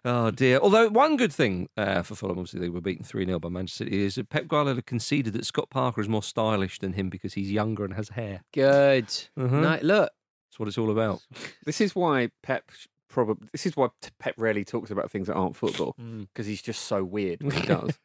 Oh 0.05 0.31
dear! 0.31 0.59
Although 0.59 0.89
one 0.89 1.17
good 1.17 1.33
thing 1.33 1.69
uh, 1.77 2.01
for 2.03 2.15
Fulham, 2.15 2.37
obviously 2.39 2.59
they 2.59 2.69
were 2.69 2.81
beaten 2.81 3.03
three 3.03 3.25
0 3.25 3.39
by 3.39 3.49
Manchester 3.49 3.83
City, 3.85 4.03
is 4.05 4.15
that 4.15 4.29
Pep 4.29 4.47
Guardiola 4.47 4.81
conceded 4.81 5.33
that 5.33 5.45
Scott 5.45 5.69
Parker 5.69 5.99
is 6.01 6.07
more 6.09 6.23
stylish 6.23 6.79
than 6.79 6.93
him 6.93 7.09
because 7.09 7.33
he's 7.33 7.51
younger 7.51 7.83
and 7.85 7.93
has 7.95 8.09
hair. 8.09 8.41
Good. 8.53 9.07
Mhm. 9.37 9.61
Night, 9.61 9.83
look. 9.83 10.11
That's 10.49 10.59
what 10.59 10.67
it's 10.67 10.77
all 10.77 10.91
about. 10.91 11.21
This 11.65 11.81
is 11.81 11.95
why 11.95 12.29
Pep 12.43 12.71
probably. 13.09 13.47
This 13.51 13.65
is 13.65 13.75
why 13.75 13.89
Pep 14.19 14.35
rarely 14.37 14.63
talks 14.63 14.89
about 14.91 15.11
things 15.11 15.27
that 15.27 15.33
aren't 15.35 15.55
football 15.55 15.95
Mm. 15.99 16.27
because 16.33 16.47
he's 16.47 16.61
just 16.61 16.83
so 16.83 17.03
weird 17.03 17.41
when 17.43 17.51
he 17.55 17.61
does. 17.67 17.97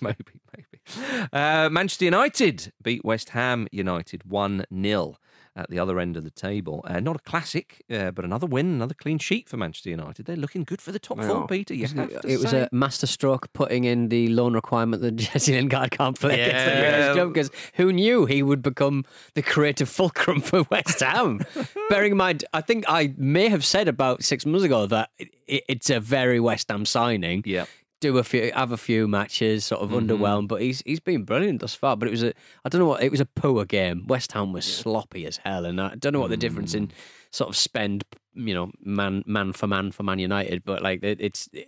maybe, 0.00 0.16
maybe. 0.56 1.28
Uh, 1.32 1.68
Manchester 1.70 2.06
United 2.06 2.72
beat 2.82 3.04
West 3.04 3.30
Ham 3.30 3.68
United 3.72 4.22
1 4.24 4.64
0 4.82 5.16
at 5.60 5.70
the 5.70 5.78
other 5.78 6.00
end 6.00 6.16
of 6.16 6.24
the 6.24 6.30
table. 6.30 6.84
Uh, 6.88 7.00
not 7.00 7.16
a 7.16 7.20
classic, 7.20 7.82
uh, 7.90 8.10
but 8.10 8.24
another 8.24 8.46
win, 8.46 8.66
another 8.66 8.94
clean 8.94 9.18
sheet 9.18 9.48
for 9.48 9.56
Manchester 9.56 9.90
United. 9.90 10.26
They're 10.26 10.36
looking 10.36 10.64
good 10.64 10.80
for 10.80 10.90
the 10.92 10.98
top 10.98 11.22
four. 11.22 11.46
Peter. 11.46 11.74
You 11.74 11.86
have 11.86 11.98
it, 12.10 12.22
to 12.22 12.28
it 12.28 12.40
was 12.40 12.52
a 12.52 12.68
masterstroke 12.72 13.52
putting 13.52 13.84
in 13.84 14.08
the 14.08 14.28
loan 14.28 14.54
requirement 14.54 15.02
that 15.02 15.12
Jesse 15.16 15.52
Lingard 15.52 15.90
can't 15.92 16.18
play 16.18 16.40
against 16.40 16.64
the 16.66 16.70
Yeah. 16.72 16.90
British 16.90 17.14
club 17.14 17.32
because 17.34 17.50
who 17.74 17.92
knew 17.92 18.26
he 18.26 18.42
would 18.42 18.62
become 18.62 19.04
the 19.34 19.42
creative 19.42 19.88
fulcrum 19.88 20.40
for 20.40 20.64
West 20.70 21.00
Ham? 21.00 21.40
Bearing 21.88 22.12
in 22.12 22.16
mind, 22.18 22.44
I 22.52 22.60
think 22.60 22.84
I 22.88 23.14
may 23.16 23.48
have 23.48 23.64
said 23.64 23.88
about 23.88 24.22
six 24.24 24.44
months 24.46 24.64
ago 24.64 24.86
that 24.86 25.10
it, 25.18 25.28
it's 25.46 25.90
a 25.90 26.00
very 26.00 26.40
West 26.40 26.68
Ham 26.70 26.84
signing. 26.84 27.42
Yeah. 27.44 27.66
Do 28.00 28.16
a 28.16 28.24
few, 28.24 28.50
have 28.54 28.72
a 28.72 28.76
few 28.78 29.06
matches, 29.06 29.66
sort 29.66 29.82
of 29.82 29.90
underwhelmed, 29.90 30.48
but 30.48 30.62
he's 30.62 30.82
he's 30.86 31.00
been 31.00 31.24
brilliant 31.24 31.60
thus 31.60 31.74
far. 31.74 31.96
But 31.98 32.08
it 32.08 32.12
was 32.12 32.22
a, 32.22 32.32
I 32.64 32.68
don't 32.70 32.78
know 32.80 32.86
what, 32.86 33.02
it 33.02 33.10
was 33.10 33.20
a 33.20 33.26
poor 33.26 33.64
game. 33.66 34.06
West 34.06 34.32
Ham 34.32 34.52
was 34.54 34.64
sloppy 34.64 35.26
as 35.26 35.36
hell, 35.44 35.66
and 35.66 35.78
I 35.80 35.94
don't 35.96 36.14
know 36.14 36.20
what 36.20 36.30
the 36.30 36.36
difference 36.38 36.72
in 36.72 36.90
sort 37.30 37.50
of 37.50 37.56
spend, 37.56 38.04
you 38.34 38.54
know, 38.54 38.70
man 38.82 39.22
man 39.26 39.52
for 39.52 39.66
man 39.66 39.92
for 39.92 40.02
Man 40.02 40.18
United, 40.18 40.64
but 40.64 40.82
like 40.82 41.02
it, 41.02 41.20
it's 41.20 41.48
e- 41.52 41.64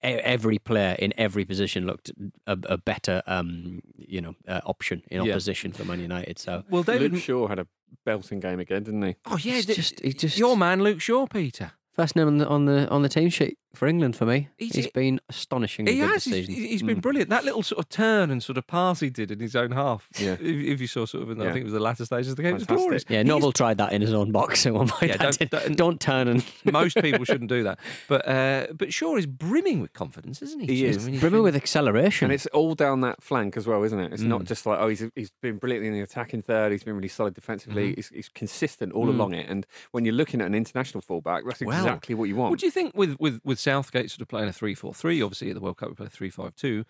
every 0.00 0.58
player 0.58 0.94
in 0.98 1.12
every 1.18 1.44
position 1.44 1.86
looked 1.86 2.10
a, 2.46 2.56
a 2.64 2.78
better, 2.78 3.22
um, 3.26 3.80
you 3.96 4.20
know, 4.20 4.34
uh, 4.46 4.60
option 4.64 5.02
in 5.10 5.22
Yeah. 5.24 5.32
opposition 5.32 5.72
for 5.72 5.84
Man 5.84 6.00
United. 6.00 6.38
So 6.38 6.62
Well, 6.70 6.82
David. 6.84 7.12
Luke 7.12 7.22
Shaw 7.22 7.48
had 7.48 7.58
a 7.58 7.66
belting 8.04 8.40
game 8.40 8.60
again, 8.60 8.84
didn't 8.84 9.02
he? 9.02 9.16
Oh, 9.26 9.36
yeah. 9.36 9.54
He's 9.54 9.66
th- 9.66 9.76
just- 9.76 10.00
he 10.00 10.12
just- 10.12 10.38
Your 10.38 10.56
man, 10.56 10.82
Luke 10.82 11.00
Shaw, 11.00 11.26
Peter. 11.26 11.72
First 11.98 12.14
name 12.16 12.26
on 12.28 12.38
the 12.38 12.46
on 12.46 12.64
the 12.66 12.88
on 12.90 13.02
the 13.02 13.08
team 13.08 13.28
sheet 13.28 13.58
for 13.74 13.86
England 13.86 14.16
for 14.16 14.24
me. 14.26 14.48
He's- 14.56 14.74
he's 14.74 14.86
been 14.90 15.20
astonishingly 15.28 15.92
He 15.92 15.98
good 16.00 16.10
has. 16.10 16.24
this 16.24 16.46
He's, 16.46 16.56
he's 16.70 16.82
been 16.82 17.00
brilliant. 17.00 17.28
That 17.30 17.44
little 17.44 17.62
sort 17.62 17.78
of 17.80 17.88
turn 17.88 18.30
and 18.30 18.42
sort 18.42 18.56
of 18.58 18.66
pass 18.66 18.98
he 19.00 19.10
did 19.10 19.30
in 19.30 19.38
his 19.40 19.54
own 19.54 19.70
half. 19.72 20.08
Yeah. 20.18 20.32
If, 20.32 20.40
if 20.40 20.80
you 20.80 20.86
saw 20.86 21.04
sort 21.04 21.22
of, 21.24 21.30
in, 21.30 21.40
I 21.40 21.44
Yeah. 21.44 21.52
think 21.52 21.60
it 21.62 21.64
was 21.64 21.74
the 21.74 21.80
latter 21.80 22.04
stages 22.04 22.30
of 22.30 22.36
the 22.36 22.42
game. 22.42 22.52
It 22.52 22.58
was 22.60 22.66
glorious. 22.66 23.04
Yeah, 23.08 23.18
He's- 23.18 23.26
Noble 23.26 23.52
tried 23.52 23.78
that 23.78 23.92
in 23.92 24.00
his 24.00 24.12
own 24.14 24.32
box 24.32 24.64
at 24.66 24.74
one 24.74 24.88
point. 24.88 25.10
Yeah, 25.12 25.16
don't- 25.18 25.38
did- 25.38 25.50
don't- 25.50 25.76
don't 25.76 26.00
turn 26.00 26.28
and 26.28 26.44
Most 26.72 26.96
people 27.02 27.24
shouldn't 27.24 27.50
do 27.50 27.62
that. 27.64 27.78
But 28.08 28.26
uh, 28.26 28.66
but 28.74 28.92
Shaw 28.92 29.16
is 29.16 29.26
brimming 29.26 29.80
with 29.80 29.92
confidence, 29.92 30.40
isn't 30.42 30.60
he? 30.60 30.66
He 30.66 30.84
is. 30.86 30.96
I 30.96 31.00
mean, 31.02 31.12
he's 31.14 31.20
brimming 31.20 31.38
been- 31.38 31.44
with 31.44 31.56
acceleration. 31.56 32.24
And 32.26 32.32
it's 32.32 32.46
all 32.48 32.74
down 32.74 33.02
that 33.02 33.22
flank 33.22 33.56
as 33.56 33.66
well, 33.66 33.82
isn't 33.84 33.98
it? 34.00 34.12
It's 34.12 34.22
not 34.22 34.42
Mm. 34.42 34.46
just 34.48 34.64
like, 34.66 34.78
oh, 34.80 34.88
he's 34.88 35.04
he's 35.14 35.30
been 35.42 35.58
brilliant 35.58 35.84
in 35.86 35.92
the 35.92 36.00
attacking 36.00 36.42
third. 36.42 36.72
He's 36.72 36.82
been 36.84 36.96
really 36.96 37.08
solid 37.08 37.34
defensively. 37.34 37.88
Mm-hmm. 37.90 37.96
He's, 37.96 38.08
he's 38.08 38.28
consistent 38.30 38.92
all 38.92 39.06
Mm. 39.06 39.10
along 39.10 39.34
it. 39.34 39.48
And 39.48 39.66
when 39.92 40.04
you're 40.04 40.14
looking 40.14 40.40
at 40.40 40.46
an 40.46 40.54
international 40.54 41.02
fullback, 41.02 41.44
that's 41.46 41.60
Well, 41.60 41.84
exactly 41.88 42.14
what 42.14 42.28
you 42.28 42.36
want. 42.36 42.50
What 42.50 42.60
do 42.60 42.66
you 42.66 42.72
think 42.72 42.94
with, 42.96 43.16
with, 43.18 43.40
with 43.44 43.58
Southgate 43.58 44.10
sort 44.10 44.22
of 44.22 44.28
playing 44.28 44.48
a 44.48 44.52
3 44.52 44.74
4 44.74 44.94
3? 44.94 45.22
Obviously, 45.22 45.48
at 45.50 45.54
the 45.54 45.60
World 45.60 45.76
Cup, 45.76 45.88
we 45.90 45.94
played 45.94 46.12
3 46.12 46.30
5 46.30 46.54
2. 46.54 46.84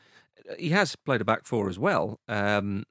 He 0.59 0.71
has 0.71 0.95
played 0.97 1.21
a 1.21 1.25
back 1.25 1.45
four 1.47 1.69
as 1.69 1.79
well. 1.79 2.21
Um, 2.29 2.85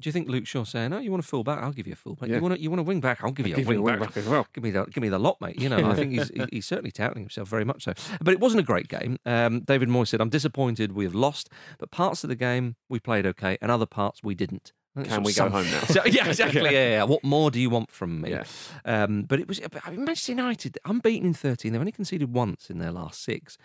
do 0.00 0.08
you 0.08 0.12
think 0.12 0.28
Luke 0.28 0.46
Shaw 0.46 0.64
saying, 0.64 0.92
"Oh, 0.92 0.98
you 0.98 1.10
want 1.12 1.22
a 1.22 1.26
full 1.26 1.44
back? 1.44 1.62
I'll 1.62 1.70
give 1.72 1.86
you 1.86 1.92
a 1.92 1.96
full 1.96 2.16
back. 2.16 2.28
Yeah. 2.28 2.36
You 2.36 2.42
want 2.42 2.54
a, 2.54 2.60
you 2.60 2.68
want 2.68 2.80
a 2.80 2.82
wing 2.82 3.00
back? 3.00 3.22
I'll 3.22 3.30
give 3.30 3.46
you 3.46 3.54
Give 3.54 3.66
a 3.66 3.68
wing, 3.68 3.78
a 3.78 3.82
wing 3.82 3.98
back. 4.00 4.08
back 4.08 4.16
as 4.16 4.26
well. 4.26 4.46
Give 4.52 4.64
me 4.64 4.70
the 4.70 4.84
give 4.86 5.02
me 5.02 5.08
the 5.08 5.20
lot, 5.20 5.40
mate." 5.40 5.60
You 5.60 5.68
know, 5.68 5.88
I 5.88 5.94
think 5.94 6.12
he's 6.12 6.30
he's 6.50 6.66
certainly 6.66 6.90
touting 6.90 7.22
himself 7.22 7.48
very 7.48 7.64
much 7.64 7.84
so. 7.84 7.92
But 8.20 8.34
it 8.34 8.40
wasn't 8.40 8.60
a 8.60 8.64
great 8.64 8.88
game. 8.88 9.18
Um, 9.24 9.60
David 9.60 9.88
Moyes 9.88 10.08
said, 10.08 10.20
"I'm 10.20 10.30
disappointed 10.30 10.92
we 10.92 11.04
have 11.04 11.14
lost, 11.14 11.48
but 11.78 11.92
parts 11.92 12.24
of 12.24 12.28
the 12.28 12.34
game 12.34 12.74
we 12.88 12.98
played 12.98 13.24
okay, 13.24 13.56
and 13.62 13.70
other 13.70 13.86
parts 13.86 14.20
we 14.24 14.34
didn't." 14.34 14.72
Can 15.02 15.22
we 15.24 15.32
go 15.32 15.46
of 15.46 15.52
home 15.52 15.70
now? 15.70 15.80
So, 15.86 16.04
yeah, 16.04 16.28
exactly. 16.28 16.62
yeah. 16.64 16.70
yeah, 16.70 16.88
yeah. 16.90 17.02
What 17.04 17.24
more 17.24 17.50
do 17.50 17.58
you 17.60 17.68
want 17.70 17.90
from 17.90 18.20
me? 18.20 18.30
Yeah. 18.30 18.44
Um, 18.84 19.22
but 19.22 19.40
it 19.40 19.48
was 19.48 19.60
I 19.84 19.90
mean, 19.90 20.04
Manchester 20.04 20.32
United 20.32 20.78
unbeaten 20.84 21.26
in 21.28 21.34
13. 21.34 21.72
They've 21.72 21.80
only 21.80 21.90
conceded 21.92 22.32
once 22.32 22.70
in 22.70 22.78
their 22.78 22.92
last 22.92 23.22
six. 23.22 23.58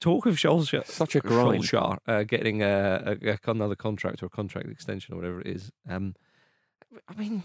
Talk 0.00 0.26
of 0.26 0.36
Solskjaer, 0.36 0.84
Such 0.86 1.14
a 1.16 1.20
grind. 1.20 1.64
Solskjaer 1.64 1.98
uh, 2.06 2.22
getting 2.24 2.62
a, 2.62 3.16
a, 3.22 3.38
another 3.50 3.76
contract 3.76 4.22
or 4.22 4.26
a 4.26 4.30
contract 4.30 4.68
extension 4.68 5.14
or 5.14 5.16
whatever 5.18 5.40
it 5.40 5.46
is. 5.48 5.70
Um, 5.88 6.14
I 7.08 7.14
mean, 7.14 7.44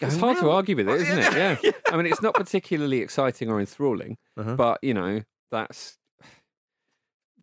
It's 0.00 0.16
hard 0.16 0.38
to 0.38 0.50
argue 0.50 0.76
with 0.76 0.88
it, 0.88 1.00
isn't 1.02 1.18
it? 1.18 1.32
Yeah. 1.62 1.70
I 1.90 1.96
mean, 1.96 2.06
it's 2.06 2.22
not 2.22 2.34
particularly 2.34 3.00
exciting 3.00 3.50
or 3.50 3.60
enthralling, 3.60 4.16
Uh-huh. 4.36 4.54
but 4.56 4.78
you 4.82 4.94
know, 4.94 5.22
that's 5.50 5.98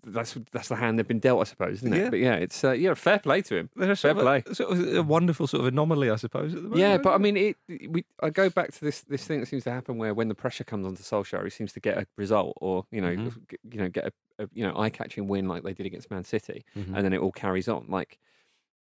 that's 0.06 0.38
that's 0.52 0.68
the 0.68 0.76
hand 0.76 1.00
they've 1.00 1.08
been 1.08 1.20
dealt, 1.20 1.42
I 1.42 1.44
suppose, 1.46 1.78
isn't 1.78 1.94
it? 1.94 1.98
Yeah. 1.98 2.10
But 2.10 2.20
yeah, 2.20 2.36
it's 2.36 2.64
uh, 2.64 2.72
yeah, 2.72 2.94
fair 2.94 3.20
play 3.20 3.42
to 3.44 3.56
him. 3.56 3.70
They're 3.76 3.88
Fair 3.88 3.96
sort 3.96 4.18
of, 4.18 4.24
play. 4.24 4.44
a, 4.46 4.56
sort 4.56 4.72
of 4.72 4.96
a 4.98 5.04
wonderful 5.04 5.48
sort 5.48 5.62
of 5.62 5.68
anomaly, 5.68 6.10
I 6.10 6.18
suppose. 6.18 6.52
At 6.54 6.58
the 6.58 6.62
moment. 6.64 6.80
Yeah, 6.80 6.98
but 6.98 7.14
I 7.14 7.18
mean, 7.18 7.38
it. 7.38 7.58
We 7.90 8.04
I 8.22 8.30
go 8.30 8.50
back 8.50 8.72
to 8.74 8.82
this 8.86 9.02
this 9.02 9.26
thing 9.26 9.40
that 9.40 9.46
seems 9.48 9.64
to 9.64 9.72
happen 9.72 9.98
where 9.98 10.14
when 10.14 10.28
the 10.28 10.36
pressure 10.36 10.64
comes 10.64 10.86
onto 10.86 11.04
Solskjaer, 11.04 11.44
he 11.44 11.50
seems 11.50 11.72
to 11.74 11.80
get 11.80 11.98
a 11.98 12.06
result, 12.18 12.58
or 12.62 12.86
you 12.92 13.02
know, 13.02 13.16
Mhm. 13.16 13.34
g- 13.50 13.58
you 13.72 13.78
know, 13.80 13.90
get 13.90 14.06
a, 14.40 14.44
a 14.44 14.48
you 14.54 14.66
know 14.68 14.78
eye 14.78 14.90
catching 14.90 15.28
win 15.28 15.48
like 15.48 15.64
they 15.64 15.74
did 15.74 15.86
against 15.86 16.12
Man 16.12 16.24
City, 16.24 16.66
Mhm. 16.76 16.96
and 16.96 17.06
then 17.06 17.14
it 17.14 17.20
all 17.20 17.32
carries 17.32 17.68
on. 17.68 17.86
Like, 17.88 18.20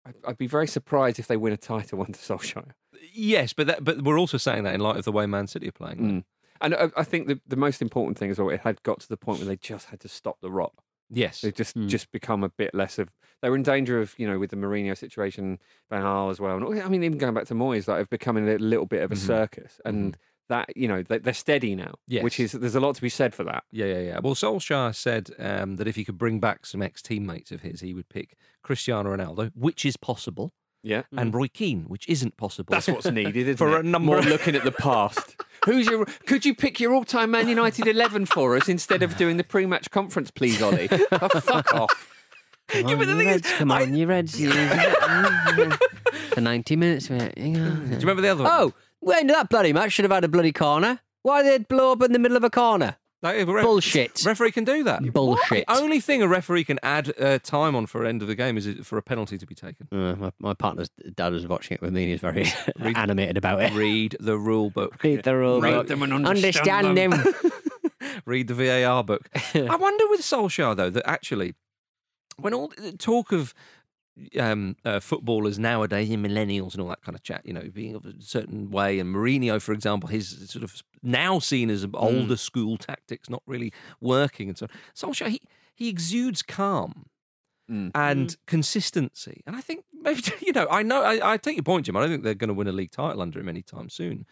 I'd, 0.06 0.14
I'd 0.26 0.38
be 0.38 0.46
very 0.46 0.68
surprised 0.68 1.18
if 1.18 1.26
they 1.26 1.36
win 1.36 1.52
a 1.52 1.56
title 1.56 2.00
under 2.06 2.18
Solskjaer. 2.18 2.70
yes, 3.12 3.52
but 3.52 3.66
that, 3.66 3.82
but 3.84 4.02
we're 4.02 4.18
also 4.20 4.38
saying 4.38 4.62
that 4.64 4.74
in 4.74 4.80
light 4.80 4.96
of 4.96 5.04
the 5.04 5.12
way 5.12 5.26
Man 5.26 5.46
City 5.48 5.68
are 5.68 5.72
playing. 5.72 5.98
Mm. 5.98 6.24
And 6.60 6.74
I, 6.74 6.90
I 6.96 7.04
think 7.04 7.28
the 7.28 7.40
the 7.46 7.56
most 7.56 7.80
important 7.82 8.18
thing 8.18 8.30
is 8.30 8.38
well, 8.38 8.50
it 8.50 8.60
had 8.60 8.82
got 8.82 9.00
to 9.00 9.08
the 9.08 9.16
point 9.16 9.38
where 9.40 9.46
they 9.48 9.56
just 9.56 9.88
had 9.90 10.00
to 10.00 10.08
stop 10.08 10.40
the 10.40 10.50
rot. 10.50 10.72
Yes, 11.10 11.40
They've 11.40 11.54
just 11.54 11.74
just 11.86 12.10
become 12.12 12.44
a 12.44 12.48
bit 12.50 12.74
less 12.74 12.98
of. 12.98 13.10
They 13.40 13.48
were 13.48 13.56
in 13.56 13.62
danger 13.62 14.00
of, 14.00 14.14
you 14.18 14.26
know, 14.28 14.38
with 14.38 14.50
the 14.50 14.56
Mourinho 14.56 14.96
situation, 14.96 15.58
Van 15.90 16.02
Gaal 16.02 16.30
as 16.30 16.38
well. 16.40 16.56
And 16.56 16.82
I 16.82 16.88
mean, 16.88 17.02
even 17.04 17.18
going 17.18 17.34
back 17.34 17.46
to 17.46 17.54
Moyes, 17.54 17.88
like, 17.88 18.00
of 18.02 18.10
becoming 18.10 18.48
a 18.48 18.58
little 18.58 18.86
bit 18.86 19.02
of 19.02 19.12
a 19.12 19.14
Mhm. 19.14 19.18
circus. 19.26 19.80
And 19.84 20.16
that, 20.48 20.74
you 20.76 20.88
know, 20.88 21.02
they, 21.02 21.18
they're 21.18 21.32
steady 21.34 21.74
now. 21.74 21.94
Which 22.22 22.40
is 22.40 22.52
there's 22.52 22.74
a 22.74 22.80
lot 22.80 22.94
to 22.96 23.02
be 23.02 23.08
said 23.08 23.34
for 23.34 23.44
that. 23.44 23.64
Yeah, 23.70 23.86
yeah, 23.86 24.00
yeah. 24.00 24.18
Well, 24.22 24.34
Solskjaer 24.34 24.94
said 24.94 25.30
um, 25.38 25.76
that 25.76 25.86
if 25.86 25.96
he 25.96 26.04
could 26.04 26.18
bring 26.18 26.40
back 26.40 26.66
some 26.66 26.82
ex 26.82 27.00
teammates 27.02 27.52
of 27.52 27.60
his, 27.62 27.80
he 27.80 27.94
would 27.94 28.08
pick 28.08 28.36
Cristiano 28.62 29.14
Ronaldo, 29.16 29.50
which 29.54 29.84
is 29.86 29.96
possible, 29.96 30.52
Yeah. 30.88 31.02
and 31.14 31.30
mm. 31.30 31.36
Roy 31.36 31.48
Keane, 31.48 31.84
which 31.86 32.08
isn't 32.08 32.38
possible. 32.38 32.72
That's 32.72 32.88
what's 32.88 33.04
needed, 33.10 33.36
isn't 33.36 33.56
For 33.58 33.76
it? 33.76 33.84
a 33.84 33.88
number 33.88 34.06
More 34.06 34.18
of- 34.20 34.26
looking 34.26 34.56
at 34.56 34.64
the 34.64 34.72
past. 34.72 35.36
Who's 35.66 35.86
your? 35.86 36.06
Could 36.26 36.46
you 36.46 36.54
pick 36.54 36.80
your 36.80 36.94
all-time 36.94 37.30
Man 37.32 37.46
United 37.46 37.86
eleven 37.86 38.24
for 38.24 38.56
us 38.56 38.68
instead 38.70 39.02
of 39.02 39.16
doing 39.18 39.36
the 39.36 39.44
pre-match 39.44 39.90
conference, 39.90 40.30
please, 40.30 40.62
Ollie? 40.62 40.88
Oh, 41.12 41.28
fuck 41.40 41.74
off. 41.74 42.08
Come 42.68 42.86
on, 42.86 43.08
you 43.08 43.26
Reds, 43.26 43.50
come 43.52 43.70
on, 43.70 43.94
you 43.94 44.06
Reds. 44.06 44.40
you- 44.40 44.50
For 46.32 46.40
90 46.40 46.76
minutes, 46.76 47.10
mate. 47.10 47.36
Hang. 47.36 47.52
Do 47.54 47.60
you 47.60 47.98
remember 48.00 48.22
the 48.22 48.28
other 48.28 48.44
oh, 48.44 48.48
one? 48.48 48.52
Oh, 48.60 48.74
well, 49.00 49.24
that 49.26 49.48
bloody 49.50 49.72
match 49.72 49.92
should 49.92 50.04
have 50.04 50.12
had 50.12 50.24
a 50.24 50.28
bloody 50.28 50.52
corner. 50.52 51.00
Why 51.22 51.42
did 51.42 51.60
it 51.62 51.68
blow 51.68 51.92
up 51.92 52.02
in 52.02 52.12
the 52.12 52.18
middle 52.18 52.36
of 52.36 52.44
a 52.44 52.50
corner? 52.50 52.96
Like, 53.20 53.36
if 53.38 53.48
a 53.48 53.52
ref- 53.52 53.64
Bullshit. 53.64 54.22
Referee 54.24 54.52
can 54.52 54.62
do 54.64 54.84
that. 54.84 55.02
Bullshit. 55.12 55.66
The 55.66 55.76
only 55.76 55.98
thing 55.98 56.22
a 56.22 56.28
referee 56.28 56.62
can 56.64 56.78
add 56.84 57.12
uh, 57.20 57.38
time 57.40 57.74
on 57.74 57.86
for 57.86 58.04
end 58.04 58.22
of 58.22 58.28
the 58.28 58.36
game 58.36 58.56
is 58.56 58.68
for 58.84 58.96
a 58.96 59.02
penalty 59.02 59.36
to 59.38 59.46
be 59.46 59.56
taken. 59.56 59.88
Uh, 59.90 60.14
my, 60.14 60.32
my 60.38 60.54
partner's 60.54 60.88
dad 61.16 61.32
was 61.32 61.44
watching 61.46 61.74
it 61.74 61.80
with 61.82 61.92
me 61.92 62.02
and 62.04 62.10
he's 62.12 62.20
very 62.20 62.46
animated 62.94 63.36
about 63.36 63.60
it. 63.60 63.72
Read 63.72 64.16
the 64.20 64.38
rule 64.38 64.70
book. 64.70 65.00
Read 65.02 65.24
the 65.24 65.36
rule 65.36 65.60
Read 65.60 65.72
book. 65.72 65.86
them 65.88 66.02
and 66.04 66.12
understand 66.12 66.68
Understand 66.68 66.96
them. 66.96 67.10
them. 67.10 67.52
Read 68.24 68.46
the 68.46 68.54
VAR 68.54 69.02
book. 69.02 69.28
I 69.54 69.74
wonder 69.76 70.08
with 70.08 70.20
Solskjaer 70.20 70.76
though 70.76 70.90
that 70.90 71.08
actually, 71.08 71.54
when 72.38 72.54
all 72.54 72.68
the 72.68 72.92
talk 72.92 73.32
of 73.32 73.52
um, 74.38 74.76
uh, 74.84 75.00
footballers 75.00 75.58
nowadays, 75.58 76.10
and 76.10 76.24
millennials 76.24 76.72
and 76.72 76.82
all 76.82 76.88
that 76.88 77.02
kind 77.02 77.14
of 77.14 77.22
chat, 77.22 77.44
you 77.44 77.52
know, 77.52 77.68
being 77.72 77.94
of 77.94 78.04
a 78.04 78.14
certain 78.20 78.70
way. 78.70 78.98
And 78.98 79.14
Mourinho, 79.14 79.60
for 79.60 79.72
example, 79.72 80.08
his 80.08 80.50
sort 80.50 80.62
of 80.62 80.82
now 81.02 81.38
seen 81.38 81.70
as 81.70 81.86
older 81.94 82.36
school 82.36 82.76
tactics 82.76 83.28
not 83.30 83.42
really 83.46 83.72
working, 84.00 84.48
and 84.48 84.58
so 84.58 84.66
on. 84.66 84.70
Solskjaer, 84.94 85.28
he 85.28 85.40
he 85.74 85.88
exudes 85.88 86.42
calm 86.42 87.06
and 87.94 88.36
consistency. 88.46 89.42
And 89.46 89.54
I 89.54 89.60
think 89.60 89.84
maybe 89.92 90.22
you 90.40 90.52
know, 90.52 90.66
I 90.70 90.82
know 90.82 91.02
I, 91.02 91.34
I 91.34 91.36
take 91.36 91.56
your 91.56 91.62
point, 91.62 91.86
Jim. 91.86 91.96
I 91.96 92.00
don't 92.00 92.10
think 92.10 92.24
they're 92.24 92.34
going 92.34 92.48
to 92.48 92.54
win 92.54 92.68
a 92.68 92.72
league 92.72 92.90
title 92.90 93.22
under 93.22 93.38
him 93.38 93.48
anytime 93.48 93.88
soon. 93.88 94.26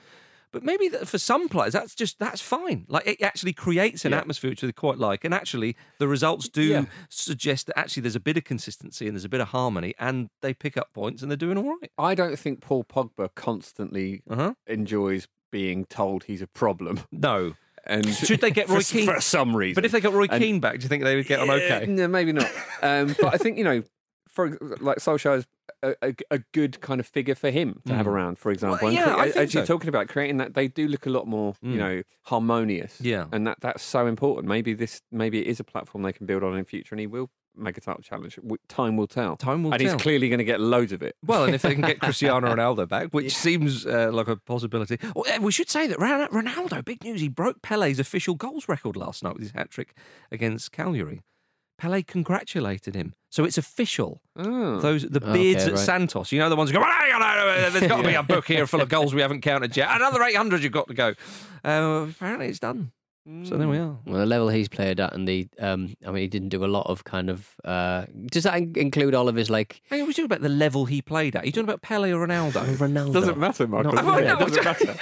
But 0.57 0.65
maybe 0.65 0.89
that 0.89 1.07
for 1.07 1.19
some 1.19 1.49
players, 1.49 1.73
that's 1.75 1.95
just 1.95 2.19
that's 2.19 2.41
fine. 2.41 2.87
Like 2.89 3.07
it 3.07 3.23
actually 3.23 3.53
creates 3.53 4.05
an 4.05 4.13
atmosphere 4.15 4.51
which 4.51 4.61
they 4.63 4.73
quite 4.73 4.99
like, 4.99 5.25
and 5.25 5.35
actually 5.35 5.77
the 5.99 6.09
results 6.09 6.49
do 6.49 6.63
Yeah. 6.63 6.85
suggest 7.09 7.67
that 7.67 7.79
actually 7.79 8.03
there's 8.03 8.17
a 8.17 8.21
bit 8.21 8.37
of 8.37 8.45
consistency 8.45 9.07
and 9.07 9.15
there's 9.15 9.25
a 9.25 9.29
bit 9.29 9.41
of 9.41 9.49
harmony, 9.49 9.95
and 9.99 10.29
they 10.43 10.55
pick 10.55 10.77
up 10.77 10.93
points 10.95 11.21
and 11.23 11.31
they're 11.31 11.37
doing 11.37 11.59
all 11.59 11.77
right. 11.81 11.91
I 11.99 12.15
don't 12.15 12.39
think 12.39 12.61
Paul 12.61 12.85
Pogba 12.85 13.29
constantly 13.35 14.23
Uh-huh. 14.31 14.55
enjoys 14.67 15.29
being 15.53 15.85
told 15.85 16.25
he's 16.25 16.43
a 16.43 16.47
problem. 16.47 17.01
No. 17.13 17.55
And 17.89 18.05
Should 18.17 18.41
they 18.41 18.51
get 18.51 18.67
for, 18.67 18.75
Roy 18.75 18.81
Keane 18.81 19.07
for 19.07 19.21
some 19.21 19.55
reason? 19.55 19.75
But 19.77 19.85
if 19.85 19.93
they 19.93 20.01
got 20.01 20.13
Roy 20.13 20.27
And- 20.29 20.43
Keane 20.43 20.59
back, 20.59 20.79
do 20.79 20.83
you 20.83 20.89
think 20.89 21.05
they 21.05 21.15
would 21.15 21.27
get 21.29 21.39
on 21.39 21.49
okay? 21.49 21.83
Yeah, 21.87 21.95
no, 21.95 22.09
maybe 22.09 22.33
not. 22.33 22.51
Um, 22.83 23.15
but 23.21 23.33
I 23.33 23.37
think 23.37 23.59
you 23.59 23.63
know, 23.63 23.85
for 24.37 24.57
like 24.81 24.99
Solskjaer 24.99 25.39
is 25.39 25.47
a, 25.83 25.95
a, 26.03 26.15
a 26.31 26.39
good 26.53 26.81
kind 26.81 27.01
of 27.01 27.07
figure 27.07 27.35
for 27.35 27.51
him 27.51 27.81
to 27.87 27.95
have 27.95 28.07
Mm. 28.07 28.11
around, 28.11 28.39
for 28.39 28.53
example. 28.53 28.79
Well, 28.83 28.89
And 28.89 28.97
yeah, 28.97 29.23
think 29.25 29.37
as 29.37 29.55
you're 29.55 29.67
talking 29.67 29.89
about 29.89 30.07
creating 30.09 30.37
that, 30.37 30.55
they 30.55 30.69
do 30.69 30.87
look 30.87 31.07
a 31.07 31.11
lot 31.11 31.27
more, 31.27 31.55
you 31.63 31.73
Mm. 31.73 31.77
know, 31.79 32.03
harmonious. 32.23 33.01
Yeah. 33.01 33.27
and 33.33 33.47
that 33.47 33.59
that's 33.61 33.83
so 33.83 34.07
important. 34.07 34.47
Maybe 34.47 34.75
this, 34.75 35.03
maybe 35.11 35.41
it 35.41 35.47
is 35.49 35.59
a 35.61 35.65
platform 35.65 36.03
they 36.05 36.13
can 36.13 36.27
build 36.27 36.43
on 36.45 36.57
in 36.57 36.65
future, 36.65 36.95
and 36.95 37.01
he 37.01 37.07
will 37.07 37.31
make 37.59 37.79
a 37.79 37.81
title 37.81 38.03
challenge. 38.03 38.39
Time 38.69 38.99
will 38.99 39.07
tell. 39.07 39.37
Time 39.37 39.63
will 39.63 39.73
and 39.73 39.81
tell. 39.81 39.91
And 39.93 39.99
he's 39.99 40.03
clearly 40.03 40.29
going 40.29 40.39
to 40.39 40.45
get 40.45 40.61
loads 40.61 40.93
of 40.93 41.03
it. 41.03 41.17
Well, 41.25 41.45
and 41.45 41.55
if 41.55 41.63
they 41.63 41.73
can 41.73 41.81
get 41.83 42.01
Cristiano 42.07 42.55
Ronaldo 42.55 42.87
back, 42.87 43.13
which 43.13 43.35
seems 43.35 43.87
uh, 43.87 44.11
like 44.13 44.29
a 44.29 44.37
possibility. 44.37 44.99
Oh, 45.17 45.25
we 45.41 45.51
should 45.53 45.71
say 45.71 45.87
that 45.87 45.99
Ronaldo, 45.99 46.85
big 46.85 47.03
news, 47.03 47.23
he 47.23 47.29
broke 47.31 47.63
Pele's 47.63 47.99
official 47.99 48.35
goals 48.35 48.69
record 48.69 48.95
last 48.95 49.23
night 49.25 49.33
with 49.35 49.43
his 49.43 49.53
hat 49.53 49.71
trick 49.71 49.95
against 50.31 50.71
Cagliari. 50.73 51.23
Pele 51.79 52.03
congratulated 52.03 52.95
him. 52.95 53.15
So 53.31 53.45
it's 53.45 53.59
official. 53.59 54.23
Oh. 54.37 54.81
Those 54.81 55.03
the 55.03 55.23
Okay, 55.23 55.33
beards 55.33 55.65
at 55.65 55.73
right. 55.73 55.79
Santos. 55.79 56.33
You 56.33 56.39
know 56.39 56.49
the 56.49 56.57
ones 56.57 56.71
who 56.71 56.79
go, 56.79 56.83
"Hang 56.83 57.13
on, 57.13 57.73
there's 57.73 57.87
got 57.87 58.01
to 58.03 58.09
be 58.09 58.15
a 58.15 58.23
book 58.23 58.47
here 58.47 58.67
full 58.67 58.81
of 58.81 58.89
goals 58.89 59.15
we 59.15 59.21
haven't 59.21 59.43
counted 59.43 59.77
yet. 59.77 59.89
Another 59.95 60.23
800 60.23 60.63
you've 60.63 60.73
got 60.73 60.89
to 60.89 60.95
go. 60.95 61.15
Uh, 61.65 62.07
apparently 62.11 62.47
it's 62.49 62.59
done. 62.61 62.93
So 63.43 63.57
there 63.57 63.67
we 63.67 63.79
are. 63.79 63.99
Well, 64.07 64.21
the 64.21 64.27
level 64.27 64.49
he's 64.51 64.69
played 64.69 65.01
at, 65.01 65.13
and 65.13 65.27
the 65.27 65.49
um, 65.59 65.97
I 66.07 66.13
mean, 66.13 66.23
he 66.23 66.29
didn't 66.29 66.51
do 66.51 66.65
a 66.65 66.67
lot 66.67 66.87
of 66.87 67.03
kind 67.03 67.29
of. 67.29 67.57
Uh, 67.65 68.07
does 68.31 68.45
that 68.45 68.55
include 68.55 69.17
all 69.17 69.29
of 69.29 69.35
his 69.35 69.51
like 69.51 69.83
Hey, 69.91 70.03
we 70.03 70.13
talking 70.13 70.27
about 70.27 70.43
the 70.43 70.49
level 70.49 70.85
he 70.85 71.03
played 71.03 71.35
at. 71.35 71.43
Are 71.43 71.47
you 71.47 71.51
talking 71.51 71.69
about 71.69 71.83
Pele 71.83 72.13
or 72.13 72.25
Ronaldo? 72.25 72.63
Ronaldo? 72.77 73.13
Doesn't 73.13 73.37
matter, 73.37 73.67
Michael. 73.67 73.93
Not 73.95 74.05
really. 74.05 74.29
It 74.29 74.39
doesn't 74.39 74.65
matter. 74.65 74.95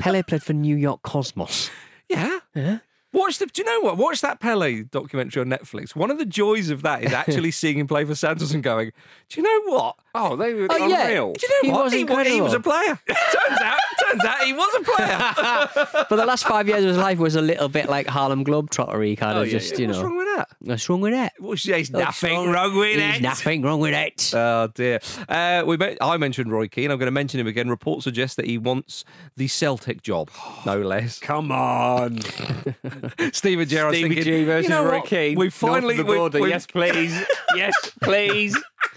Pele 0.00 0.22
played 0.24 0.42
for 0.42 0.52
New 0.52 0.76
York 0.76 1.02
Cosmos. 1.02 1.70
Yeah. 2.08 2.40
Yeah. 2.56 2.78
Watch 3.12 3.38
the. 3.38 3.46
Do 3.46 3.62
you 3.62 3.64
know 3.64 3.80
what? 3.80 3.96
Watch 3.96 4.20
that 4.20 4.38
Pele 4.38 4.82
documentary 4.82 5.40
on 5.40 5.48
Netflix. 5.48 5.96
One 5.96 6.10
of 6.10 6.18
the 6.18 6.26
joys 6.26 6.68
of 6.68 6.82
that 6.82 7.02
is 7.02 7.12
actually 7.12 7.50
seeing 7.52 7.78
him 7.78 7.86
play 7.86 8.04
for 8.04 8.14
Santos 8.14 8.52
and 8.52 8.62
going, 8.62 8.92
"Do 9.30 9.40
you 9.40 9.44
know 9.44 9.72
what? 9.72 9.96
Oh, 10.14 10.36
they 10.36 10.52
were 10.52 10.66
Oh, 10.70 10.86
yeah. 10.86 11.04
unreal. 11.06 11.32
Do 11.32 11.46
you 11.46 11.48
know 11.48 11.58
He 11.62 11.70
what? 11.72 11.84
was 11.84 11.92
he, 11.94 12.30
he 12.34 12.40
was 12.42 12.52
a 12.52 12.60
player. 12.60 13.00
turns 13.08 13.60
out, 13.62 13.78
turns 14.10 14.24
out 14.24 14.40
he 14.42 14.52
was 14.52 14.74
a 14.74 14.84
player. 14.84 16.04
But 16.08 16.16
the 16.16 16.26
last 16.26 16.44
five 16.46 16.66
years 16.68 16.82
of 16.84 16.88
his 16.88 16.96
life 16.98 17.18
was 17.18 17.34
a 17.34 17.42
little 17.42 17.68
bit 17.68 17.88
like 17.88 18.06
Harlem 18.06 18.44
Globetrottery, 18.44 19.16
kind 19.16 19.38
Oh, 19.38 19.42
of 19.42 19.46
yeah, 19.48 19.52
just 19.58 19.72
yeah. 19.74 19.78
you 19.80 19.86
know. 19.88 19.92
What's 19.94 20.04
wrong 20.04 20.16
with 20.16 20.36
that? 20.36 20.48
What's 20.60 20.88
wrong 20.88 21.00
with 21.00 21.12
that? 21.12 21.32
What's, 21.38 21.62
there's 21.64 21.90
What's 21.90 22.04
nothing 22.22 22.50
wrong 22.50 22.76
with 22.76 22.96
There's 22.98 23.16
it. 23.16 23.22
nothing 23.22 23.62
wrong 23.62 23.80
with 23.80 23.94
it. 23.94 24.32
Oh 24.34 24.68
dear. 24.74 25.00
Uh, 25.28 25.62
we 25.66 25.76
met, 25.76 25.98
I 26.00 26.16
mentioned 26.16 26.50
Roy 26.52 26.68
Keane. 26.68 26.90
I'm 26.90 26.98
going 26.98 27.06
to 27.06 27.10
mention 27.12 27.40
him 27.40 27.46
again. 27.46 27.68
Reports 27.68 28.04
suggest 28.04 28.36
that 28.36 28.46
he 28.46 28.58
wants 28.58 29.04
the 29.36 29.48
Celtic 29.48 30.02
job, 30.02 30.30
no 30.64 30.80
less. 30.80 31.18
Come 31.28 31.52
on. 31.52 32.18
Steven 33.32 33.68
Gerrard 33.68 33.94
Stevie 33.94 34.14
thinking, 34.16 34.24
G 34.24 34.44
versus 34.44 34.64
you 34.64 34.74
know 34.74 34.84
Roy 34.84 34.98
what? 34.98 35.06
Keane. 35.06 35.38
We 35.38 35.50
finally 35.50 35.96
the 35.96 36.04
we- 36.04 36.16
border. 36.16 36.40
we- 36.40 36.48
Yes, 36.50 36.66
please. 36.66 37.20
yes, 37.54 37.74
please. 38.02 38.56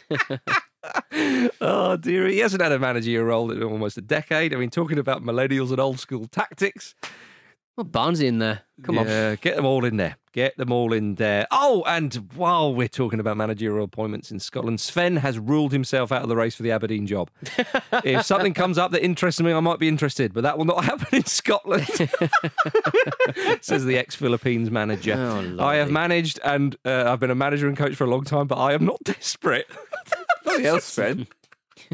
oh 1.61 1.97
dear, 1.97 2.27
he 2.27 2.39
hasn't 2.39 2.61
had 2.61 2.71
a 2.71 2.79
managerial 2.79 3.25
role 3.25 3.51
in 3.51 3.61
almost 3.63 3.97
a 3.97 4.01
decade. 4.01 4.53
I 4.53 4.57
mean, 4.57 4.69
talking 4.69 4.97
about 4.97 5.23
millennials 5.23 5.71
and 5.71 5.79
old 5.79 5.99
school 5.99 6.25
tactics. 6.25 6.95
Well, 7.77 7.85
Barnesy 7.85 8.25
in 8.27 8.39
there. 8.39 8.63
Come 8.83 8.97
on. 8.97 9.05
get 9.41 9.55
them 9.55 9.65
all 9.65 9.85
in 9.85 9.97
there. 9.97 10.17
Get 10.33 10.55
them 10.57 10.71
all 10.71 10.93
in 10.93 11.15
there. 11.15 11.45
Oh, 11.51 11.83
and 11.85 12.13
while 12.35 12.73
we're 12.73 12.87
talking 12.87 13.19
about 13.19 13.35
managerial 13.35 13.83
appointments 13.83 14.31
in 14.31 14.39
Scotland, 14.39 14.79
Sven 14.79 15.17
has 15.17 15.37
ruled 15.37 15.73
himself 15.73 16.11
out 16.11 16.21
of 16.21 16.29
the 16.29 16.37
race 16.37 16.55
for 16.55 16.63
the 16.63 16.71
Aberdeen 16.71 17.05
job. 17.05 17.29
if 18.05 18.25
something 18.25 18.53
comes 18.53 18.77
up 18.77 18.91
that 18.91 19.03
interests 19.03 19.41
me, 19.41 19.51
I 19.51 19.59
might 19.59 19.79
be 19.79 19.89
interested, 19.89 20.33
but 20.33 20.41
that 20.43 20.57
will 20.57 20.65
not 20.65 20.85
happen 20.85 21.07
in 21.11 21.25
Scotland. 21.25 21.85
Says 23.61 23.83
the 23.83 23.97
ex-Philippines 23.97 24.71
manager. 24.71 25.15
Oh, 25.15 25.65
I 25.65 25.75
have 25.75 25.91
managed, 25.91 26.39
and 26.45 26.77
uh, 26.85 27.11
I've 27.11 27.19
been 27.19 27.31
a 27.31 27.35
manager 27.35 27.67
and 27.67 27.75
coach 27.75 27.95
for 27.95 28.05
a 28.05 28.09
long 28.09 28.23
time, 28.23 28.47
but 28.47 28.57
I 28.57 28.73
am 28.73 28.85
not 28.85 29.03
desperate. 29.03 29.67
Bloody 30.43 30.63
hell, 30.63 30.79
Sven. 30.79 31.27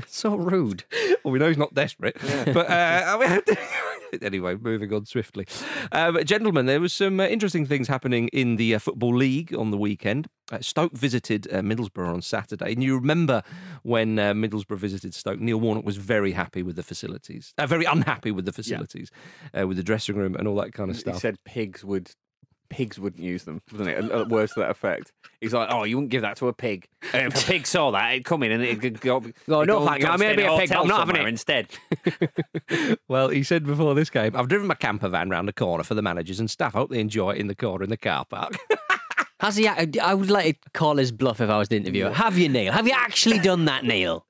So 0.05 0.35
rude. 0.35 0.83
Well, 1.23 1.31
we 1.31 1.39
know 1.39 1.47
he's 1.47 1.57
not 1.57 1.73
desperate. 1.73 2.17
But 2.45 2.69
uh, 2.69 3.41
anyway, 4.21 4.55
moving 4.55 4.93
on 4.93 5.05
swiftly. 5.05 5.47
Um, 5.91 6.23
gentlemen, 6.23 6.65
there 6.65 6.79
was 6.79 6.93
some 6.93 7.19
uh, 7.19 7.25
interesting 7.25 7.65
things 7.65 7.87
happening 7.87 8.27
in 8.29 8.57
the 8.57 8.75
uh, 8.75 8.79
Football 8.79 9.15
League 9.15 9.55
on 9.55 9.71
the 9.71 9.77
weekend. 9.77 10.27
Uh, 10.51 10.59
Stoke 10.61 10.93
visited 10.93 11.47
uh, 11.51 11.59
Middlesbrough 11.59 12.13
on 12.13 12.21
Saturday. 12.21 12.73
And 12.73 12.83
you 12.83 12.95
remember 12.95 13.43
when 13.83 14.17
uh, 14.19 14.33
Middlesbrough 14.33 14.77
visited 14.77 15.13
Stoke, 15.13 15.39
Neil 15.39 15.59
Warnock 15.59 15.85
was 15.85 15.97
very 15.97 16.31
happy 16.31 16.63
with 16.63 16.75
the 16.75 16.83
facilities, 16.83 17.53
uh, 17.57 17.67
very 17.67 17.85
unhappy 17.85 18.31
with 18.31 18.45
the 18.45 18.53
facilities, 18.53 19.11
uh, 19.57 19.67
with 19.67 19.77
the 19.77 19.83
dressing 19.83 20.15
room 20.15 20.35
and 20.35 20.47
all 20.47 20.55
that 20.55 20.73
kind 20.73 20.89
of 20.89 20.97
stuff. 20.97 21.15
He 21.15 21.19
said 21.19 21.37
pigs 21.43 21.83
would 21.83 22.11
pigs 22.69 22.99
wouldn't 22.99 23.23
use 23.23 23.43
them, 23.43 23.61
wasn't 23.71 23.89
it? 23.89 24.11
Uh, 24.11 24.25
Words 24.25 24.53
to 24.53 24.61
that 24.61 24.69
effect. 24.71 25.11
He's 25.41 25.53
like, 25.53 25.69
oh, 25.71 25.83
you 25.83 25.97
wouldn't 25.97 26.11
give 26.11 26.21
that 26.23 26.37
to 26.37 26.47
a 26.47 26.53
pig. 26.53 26.87
And 27.13 27.31
if 27.33 27.43
a 27.43 27.45
pig 27.45 27.67
saw 27.67 27.91
that, 27.91 28.11
it'd 28.13 28.25
come 28.25 28.43
in 28.43 28.51
and 28.51 28.63
it'd 28.63 28.99
go. 29.01 29.23
Oh, 29.47 29.63
no, 29.63 29.85
thank 29.85 29.99
you. 30.01 30.05
go 30.07 30.11
I 30.13 30.17
may 30.17 30.33
stay 30.33 30.35
be 30.35 30.41
a 30.43 30.57
pig, 30.57 30.69
but 30.69 30.77
hotel 30.77 30.81
I'm 30.81 30.87
not 30.87 30.99
having 30.99 31.15
somewhere 31.15 31.27
it. 31.27 31.31
instead. 31.31 31.67
Well, 33.07 33.29
he 33.29 33.43
said 33.43 33.65
before 33.65 33.95
this 33.95 34.09
game, 34.09 34.35
I've 34.35 34.47
driven 34.47 34.67
my 34.67 34.75
camper 34.75 35.07
van 35.09 35.29
round 35.29 35.47
the 35.47 35.53
corner 35.53 35.83
for 35.83 35.93
the 35.93 36.01
managers 36.01 36.39
and 36.39 36.49
staff. 36.49 36.75
I 36.75 36.79
hope 36.79 36.89
they 36.89 36.99
enjoy 36.99 37.31
it 37.31 37.37
in 37.37 37.47
the 37.47 37.55
corner 37.55 37.83
in 37.83 37.89
the 37.89 37.97
car 37.97 38.25
park. 38.25 38.57
Has 39.39 39.55
he? 39.55 39.67
I 39.67 40.13
would 40.13 40.31
like 40.31 40.61
to 40.61 40.69
call 40.71 40.97
his 40.97 41.11
bluff 41.11 41.39
if 41.39 41.49
I 41.49 41.57
was 41.57 41.69
the 41.69 41.77
interviewer. 41.77 42.11
Have 42.11 42.37
you, 42.37 42.49
Neil? 42.49 42.73
Have 42.73 42.87
you 42.87 42.93
actually 42.95 43.37
done 43.39 43.65
that, 43.65 43.83
Neil? 43.85 44.25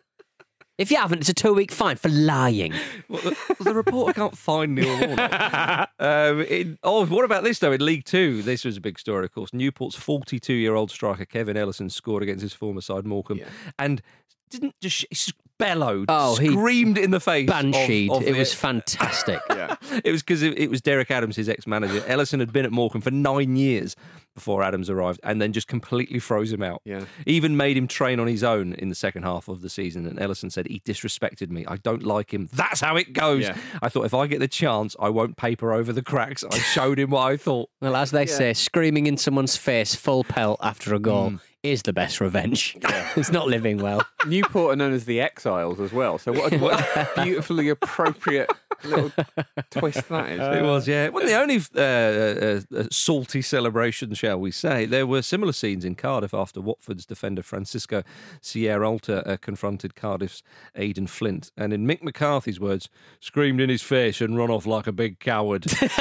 If 0.78 0.92
you 0.92 0.98
haven't, 0.98 1.20
it's 1.22 1.30
a 1.30 1.34
two-week 1.34 1.72
fine 1.72 1.96
for 1.98 2.10
lying. 2.10 2.74
Well, 3.10 3.22
the, 3.22 3.38
the 3.64 3.74
reporter 3.74 4.12
can't 4.14 4.38
find 4.38 4.76
Neil 4.76 5.00
Warnock. 5.00 5.90
um, 6.00 6.42
in, 6.42 6.78
oh, 6.84 7.06
what 7.06 7.24
about 7.24 7.44
this 7.46 7.60
though? 7.60 7.72
In 7.72 7.80
League 7.86 8.04
Two, 8.04 8.42
this 8.44 8.66
was 8.66 8.76
a 8.78 8.82
big 8.82 9.00
story, 9.00 9.24
of 9.24 9.32
course. 9.32 9.54
Newport's 9.54 9.96
42-year-old 9.96 10.92
striker 10.92 11.24
Kevin 11.24 11.56
Ellison 11.56 11.90
scored 11.90 12.22
against 12.22 12.42
his 12.42 12.52
former 12.54 12.82
side 12.82 13.06
Morecambe, 13.06 13.40
and 13.80 14.02
didn't 14.50 14.76
just 14.82 15.06
he 15.10 15.32
bellowed, 15.58 16.06
Oh, 16.10 16.36
he 16.36 16.50
screamed 16.50 16.98
in 16.98 17.12
the 17.12 17.20
face, 17.22 17.50
of- 17.50 17.56
Bansheed. 17.56 18.12
of 18.12 18.24
it 18.24 18.34
the- 18.34 18.40
was 18.40 18.54
fantastic. 18.54 19.40
yeah. 19.50 19.76
it 20.04 20.12
was 20.12 20.22
because 20.22 20.44
it, 20.44 20.58
it 20.60 20.70
was 20.70 20.82
Derek 20.82 21.10
Adams, 21.10 21.38
his 21.38 21.48
ex-manager. 21.50 22.04
Ellison 22.08 22.40
had 22.42 22.52
been 22.52 22.66
at 22.66 22.72
Morecambe 22.74 23.02
for 23.02 23.12
nine 23.12 23.56
years 23.56 23.96
before 24.38 24.62
Adams 24.64 24.90
arrived, 24.90 25.20
and 25.24 25.42
then 25.42 25.52
just 25.52 25.68
completely 25.68 26.20
froze 26.20 26.54
him 26.54 26.62
out. 26.62 26.82
Yeah. 26.86 27.06
Even 27.26 27.58
made 27.58 27.76
him 27.76 27.88
train 27.88 28.20
on 28.20 28.28
his 28.28 28.44
own 28.44 28.74
in 28.74 28.90
the 28.90 28.96
second 28.96 29.24
half 29.24 29.48
of 29.48 29.62
the 29.62 29.70
season. 29.70 30.06
And 30.06 30.20
Ellison 30.20 30.50
said 30.52 30.68
he 30.68 30.80
disrespected 30.82 31.50
me. 31.50 31.66
I 31.68 31.78
don't 31.78 32.04
like 32.04 32.32
him. 32.34 32.48
That's 32.54 32.82
how 32.82 32.96
it 32.96 33.14
goes. 33.14 33.42
Yeah. 33.44 33.58
I 33.82 33.90
thought 33.90 34.06
if 34.06 34.14
I 34.14 34.28
get 34.28 34.40
the 34.40 34.48
chance, 34.48 34.96
I 35.00 35.10
won't 35.10 35.38
paper 35.38 35.74
over 35.74 35.92
the 35.92 36.04
cracks. 36.04 36.44
I 36.50 36.58
showed 36.76 37.00
him 37.00 37.10
what 37.10 37.24
I 37.32 37.36
thought. 37.38 37.70
Well, 37.82 37.96
as 37.96 38.12
they 38.12 38.26
say, 38.28 38.54
screaming 38.54 39.08
in 39.08 39.18
someone's 39.18 39.58
face 39.58 39.96
full 39.96 40.24
pelt 40.24 40.60
after 40.62 40.94
a 40.94 41.00
goal 41.00 41.18
Mm. 41.32 41.40
is 41.64 41.82
the 41.82 41.94
best 41.94 42.22
revenge. 42.22 42.78
it's 43.16 43.32
not 43.32 43.48
living 43.48 43.80
well. 43.80 44.04
Newport 44.28 44.74
are 44.74 44.76
known 44.76 44.94
as 44.94 45.06
the 45.06 45.20
Exiles 45.20 45.80
as 45.80 45.92
well. 45.92 46.18
So 46.20 46.32
what 46.32 46.54
a, 46.54 46.58
what 46.60 46.80
a 46.80 47.10
beautifully 47.24 47.70
appropriate 47.70 48.50
little 48.84 49.12
twist 49.72 50.10
that 50.10 50.32
is. 50.32 50.40
it 50.40 50.64
was, 50.64 50.88
yeah. 50.88 51.06
It 51.06 51.14
wasn't 51.14 51.32
the 51.32 51.40
only 51.40 51.58
uh, 51.76 52.78
uh, 52.78 52.82
uh, 52.82 52.88
salty 52.92 53.42
celebration, 53.42 54.14
shall 54.14 54.40
we 54.40 54.52
say. 54.52 54.86
There 54.86 55.08
were 55.08 55.22
similar 55.22 55.54
scenes 55.54 55.86
in 55.86 55.96
Cardiff 55.96 56.34
after 56.34 56.62
Watford's 56.62 57.06
defender 57.06 57.42
Francisco 57.44 58.04
Sierralta 58.42 59.28
uh, 59.28 59.38
confronted 59.38 59.96
Cardiff's 59.96 60.44
Aden 60.76 61.08
Flint. 61.08 61.52
And 61.58 61.74
in 61.74 61.88
Mick 61.88 62.04
McCarthy's 62.04 62.60
words, 62.60 62.90
screamed 63.20 63.62
in 63.62 63.70
his 63.70 63.82
face 63.82 64.22
and 64.22 64.38
run 64.38 64.52
off 64.52 64.66
like 64.66 64.88
a 64.88 64.92
big 64.92 65.20
coward. 65.20 65.66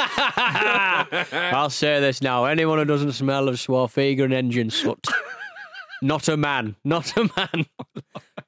I'll 1.32 1.70
say 1.70 2.00
this 2.00 2.22
now: 2.22 2.44
anyone 2.44 2.78
who 2.78 2.84
doesn't 2.84 3.12
smell 3.12 3.48
of 3.48 3.56
Swarfega 3.56 4.24
and 4.24 4.32
engine 4.32 4.70
soot, 4.70 5.06
not 6.02 6.28
a 6.28 6.36
man, 6.36 6.76
not 6.84 7.16
a 7.16 7.28
man. 7.36 7.66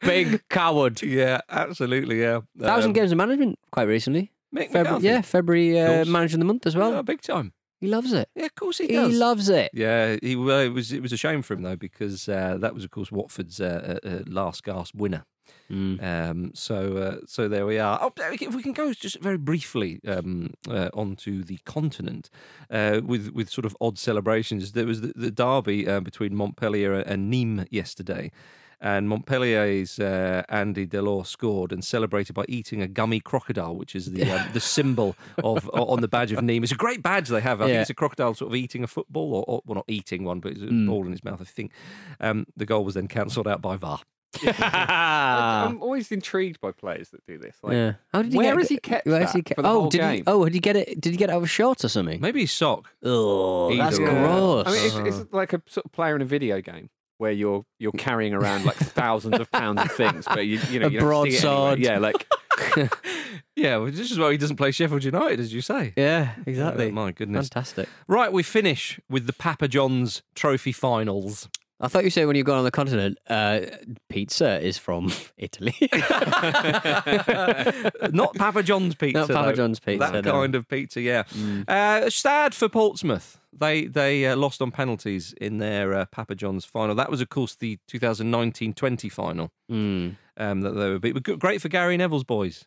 Big 0.00 0.42
coward. 0.48 1.02
yeah, 1.02 1.40
absolutely, 1.48 2.20
yeah. 2.20 2.40
Thousand 2.58 2.90
Um, 2.90 2.94
games 2.94 3.12
of 3.12 3.18
management 3.18 3.58
quite 3.72 3.88
recently. 3.88 4.32
Mick 4.54 4.70
February, 4.70 5.02
yeah, 5.02 5.20
February 5.20 5.78
uh, 5.80 5.86
course. 5.96 6.08
manager 6.08 6.36
of 6.36 6.40
the 6.40 6.44
month 6.46 6.66
as 6.66 6.74
well. 6.76 6.92
Yeah, 6.92 7.02
big 7.02 7.20
time. 7.20 7.52
He 7.80 7.86
loves 7.86 8.12
it. 8.12 8.28
Yeah, 8.34 8.46
of 8.46 8.54
course 8.54 8.78
he 8.78 8.86
does. 8.88 9.12
He 9.12 9.18
loves 9.18 9.48
it. 9.48 9.70
Yeah, 9.72 10.16
he 10.22 10.34
well, 10.36 10.60
it 10.60 10.70
was 10.70 10.90
it 10.92 11.02
was 11.02 11.12
a 11.12 11.16
shame 11.16 11.42
for 11.42 11.54
him 11.54 11.62
though 11.62 11.76
because 11.76 12.28
uh, 12.28 12.56
that 12.60 12.74
was 12.74 12.82
of 12.84 12.90
course 12.90 13.12
Watford's 13.12 13.60
uh, 13.60 13.98
uh, 14.04 14.08
uh, 14.08 14.22
last 14.26 14.64
gasp 14.64 14.94
winner. 14.94 15.24
Mm. 15.70 16.02
Um, 16.02 16.50
so 16.54 16.96
uh, 16.96 17.16
so 17.26 17.46
there 17.48 17.66
we 17.66 17.78
are. 17.78 17.98
Oh, 18.02 18.12
if 18.18 18.54
we 18.54 18.62
can 18.62 18.72
go 18.72 18.92
just 18.92 19.20
very 19.20 19.38
briefly 19.38 20.00
um, 20.08 20.54
uh, 20.68 20.88
onto 20.94 21.44
the 21.44 21.58
continent 21.66 22.30
uh, 22.70 23.00
with 23.04 23.30
with 23.30 23.48
sort 23.50 23.64
of 23.64 23.76
odd 23.80 23.98
celebrations. 23.98 24.72
There 24.72 24.86
was 24.86 25.00
the, 25.02 25.12
the 25.14 25.30
derby 25.30 25.86
uh, 25.86 26.00
between 26.00 26.34
Montpellier 26.34 26.94
and 26.94 27.32
Nîmes 27.32 27.66
yesterday. 27.70 28.30
And 28.80 29.08
Montpellier's 29.08 29.98
uh, 29.98 30.44
Andy 30.48 30.86
Delort 30.86 31.26
scored 31.26 31.72
and 31.72 31.84
celebrated 31.84 32.34
by 32.34 32.44
eating 32.48 32.80
a 32.80 32.86
gummy 32.86 33.18
crocodile, 33.18 33.74
which 33.74 33.96
is 33.96 34.12
the 34.12 34.30
um, 34.30 34.48
the 34.52 34.60
symbol 34.60 35.16
of 35.42 35.68
on 35.72 36.00
the 36.00 36.06
badge 36.06 36.30
of 36.30 36.38
Nîmes. 36.38 36.62
It's 36.64 36.72
a 36.72 36.76
great 36.76 37.02
badge 37.02 37.28
they 37.28 37.40
have. 37.40 37.60
I 37.60 37.66
think 37.66 37.80
it's 37.80 37.90
a 37.90 37.94
crocodile 37.94 38.34
sort 38.34 38.52
of 38.52 38.56
eating 38.56 38.84
a 38.84 38.86
football, 38.86 39.34
or, 39.34 39.44
or 39.48 39.62
well, 39.66 39.74
not 39.76 39.84
eating 39.88 40.22
one, 40.24 40.38
but 40.40 40.52
it's 40.52 40.62
a 40.62 40.66
Mm. 40.66 40.86
ball 40.86 41.04
in 41.06 41.10
his 41.10 41.24
mouth. 41.24 41.40
I 41.40 41.44
think 41.44 41.72
um, 42.20 42.46
the 42.56 42.66
goal 42.66 42.84
was 42.84 42.94
then 42.94 43.08
cancelled 43.08 43.48
out 43.48 43.60
by 43.60 43.74
VAR. 43.76 43.98
I'm 44.42 45.82
always 45.82 46.12
intrigued 46.12 46.60
by 46.60 46.70
players 46.72 47.10
that 47.10 47.24
do 47.26 47.38
this. 47.38 47.56
Like, 47.62 47.72
yeah. 47.72 47.92
How 48.12 48.22
did 48.22 48.32
he 48.32 48.38
where 48.38 48.52
get, 48.54 48.58
has 48.60 48.68
he 48.68 48.76
kept 48.78 49.06
where 49.06 49.18
that 49.20 49.30
he 49.34 49.42
kept, 49.42 49.58
for 49.58 49.62
the 49.62 49.68
oh, 49.68 49.80
whole 49.80 49.88
did 49.88 49.98
game? 50.00 50.16
He, 50.18 50.22
oh, 50.26 50.44
did 50.44 50.54
he 50.54 50.60
get 50.60 50.76
it? 50.76 51.00
Did 51.00 51.10
he 51.10 51.16
get 51.16 51.30
it 51.30 51.32
out 51.32 51.42
of 51.42 51.50
shorts 51.50 51.84
or 51.84 51.88
something? 51.88 52.20
Maybe 52.20 52.42
his 52.42 52.52
sock. 52.52 52.90
Oh, 53.02 53.74
that's 53.76 53.98
Either 53.98 54.08
or. 54.08 54.10
gross. 54.12 54.66
I 54.66 54.70
mean, 54.70 54.84
it's, 54.84 54.94
Uh-huh. 54.94 55.04
it's 55.06 55.32
like 55.32 55.52
a 55.52 55.62
sort 55.66 55.86
of 55.86 55.92
player 55.92 56.14
in 56.14 56.22
a 56.22 56.26
video 56.26 56.60
game 56.60 56.90
where 57.18 57.32
you're 57.32 57.64
you're 57.78 57.92
carrying 57.92 58.32
around 58.34 58.64
like 58.64 58.76
thousands 58.76 59.38
of 59.38 59.50
pounds 59.50 59.82
of 59.82 59.92
things, 59.92 60.24
but 60.26 60.46
you 60.46 60.58
you 60.70 60.80
know 60.80 60.86
A 60.86 60.90
you 60.90 61.00
don't 61.00 61.30
see 61.30 61.36
anyway. 61.36 61.40
broadsword. 61.42 61.78
Yeah, 61.78 61.98
like 61.98 62.26
Yeah, 63.56 63.76
well, 63.78 63.90
this 63.90 64.10
is 64.12 64.18
why 64.18 64.30
he 64.32 64.38
doesn't 64.38 64.56
play 64.56 64.70
Sheffield 64.70 65.02
United, 65.02 65.40
as 65.40 65.52
you 65.52 65.60
say. 65.60 65.92
yeah, 65.96 66.34
exactly. 66.46 66.88
Uh, 66.90 66.92
my 66.92 67.10
goodness. 67.12 67.48
Fantastic. 67.48 67.88
Right, 68.06 68.32
we 68.32 68.42
finish 68.44 69.00
with 69.10 69.26
the 69.26 69.32
Papa 69.32 69.66
John's 69.68 70.22
Trophy 70.36 70.70
Finals. 70.72 71.48
I 71.80 71.86
thought 71.88 72.02
you 72.04 72.10
said 72.10 72.26
when 72.26 72.34
you 72.36 72.42
go 72.44 72.54
on 72.56 72.64
the 72.64 72.70
continent, 72.72 73.18
uh, 73.28 73.60
pizza 74.08 74.60
is 74.60 74.78
from 74.78 75.12
Italy. 75.38 75.74
Not 78.12 78.34
Papa 78.34 78.62
John's 78.62 78.94
pizza. 78.94 79.20
Not 79.20 79.28
Papa 79.30 79.46
though. 79.48 79.52
John's 79.54 79.80
pizza, 79.80 80.10
That 80.12 80.24
no. 80.24 80.32
kind 80.32 80.54
of 80.54 80.68
pizza, 80.68 81.00
yeah. 81.00 81.22
Mm. 81.24 81.68
Uh, 81.68 82.10
sad 82.10 82.54
for 82.54 82.68
Portsmouth. 82.68 83.38
They 83.58 83.86
they 83.86 84.26
uh, 84.26 84.36
lost 84.36 84.62
on 84.62 84.70
penalties 84.70 85.34
in 85.40 85.58
their 85.58 85.94
uh, 85.94 86.06
Papa 86.06 86.34
John's 86.34 86.64
final. 86.64 86.94
That 86.94 87.10
was, 87.10 87.20
of 87.20 87.28
course, 87.28 87.54
the 87.54 87.78
2019-20 87.90 89.10
final. 89.10 89.50
Mm. 89.70 90.16
Um, 90.36 90.60
that 90.60 90.70
they 90.70 90.88
were 90.88 90.98
beat. 90.98 91.14
But 91.14 91.38
great 91.38 91.60
for 91.60 91.68
Gary 91.68 91.96
Neville's 91.96 92.24
boys, 92.24 92.64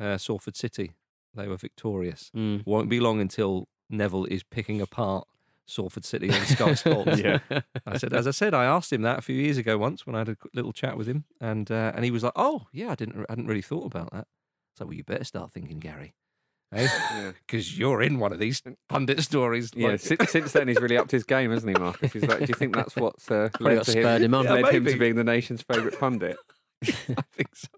uh, 0.00 0.18
Salford 0.18 0.56
City. 0.56 0.92
They 1.34 1.46
were 1.46 1.56
victorious. 1.56 2.30
Mm. 2.36 2.66
Won't 2.66 2.88
be 2.88 3.00
long 3.00 3.20
until 3.20 3.68
Neville 3.88 4.24
is 4.26 4.42
picking 4.42 4.80
apart 4.80 5.26
Salford 5.66 6.04
City 6.04 6.30
on 6.30 6.44
Sky 6.46 6.74
Sports. 6.74 7.18
Yeah. 7.18 7.38
I 7.86 7.96
said, 7.96 8.12
as 8.12 8.26
I 8.26 8.32
said, 8.32 8.54
I 8.54 8.64
asked 8.64 8.92
him 8.92 9.02
that 9.02 9.18
a 9.18 9.22
few 9.22 9.36
years 9.36 9.56
ago 9.58 9.78
once 9.78 10.06
when 10.06 10.14
I 10.14 10.18
had 10.18 10.28
a 10.30 10.36
little 10.52 10.72
chat 10.72 10.96
with 10.96 11.06
him, 11.06 11.24
and 11.40 11.70
uh, 11.70 11.92
and 11.94 12.04
he 12.04 12.10
was 12.10 12.22
like, 12.22 12.32
"Oh, 12.36 12.66
yeah, 12.72 12.90
I 12.90 12.94
didn't, 12.94 13.24
I 13.28 13.32
hadn't 13.32 13.46
really 13.46 13.62
thought 13.62 13.86
about 13.86 14.12
that." 14.12 14.26
So, 14.76 14.86
well, 14.86 14.94
you 14.94 15.04
better 15.04 15.24
start 15.24 15.52
thinking, 15.52 15.78
Gary, 15.78 16.14
Yeah. 16.74 17.32
because 17.46 17.78
you're 17.78 18.00
in 18.02 18.18
one 18.18 18.32
of 18.32 18.38
these 18.38 18.62
pundit 18.88 19.20
stories. 19.22 19.70
yeah. 19.74 19.88
like- 19.88 20.00
Since, 20.00 20.30
since 20.30 20.52
then, 20.52 20.68
he's 20.68 20.80
really 20.80 20.96
upped 20.96 21.10
his 21.10 21.24
game, 21.24 21.50
hasn't 21.50 21.76
he, 21.76 21.80
Marcus? 21.82 22.12
He's 22.12 22.24
like, 22.26 22.38
do 22.40 22.46
you 22.46 22.54
think 22.54 22.74
that's 22.74 22.96
what's 22.96 23.30
uh, 23.30 23.50
Probably 23.52 23.66
led 23.70 23.74
got 23.76 23.84
to 23.86 23.90
spurred 23.92 24.22
him 24.22 24.34
on. 24.34 24.44
Yeah, 24.44 24.52
led 24.52 24.74
him 24.74 24.84
to 24.86 24.96
being 24.98 25.16
the 25.16 25.24
nation's 25.24 25.62
favourite 25.62 25.98
pundit? 26.00 26.36
I 26.84 27.22
think 27.32 27.54
so. 27.54 27.68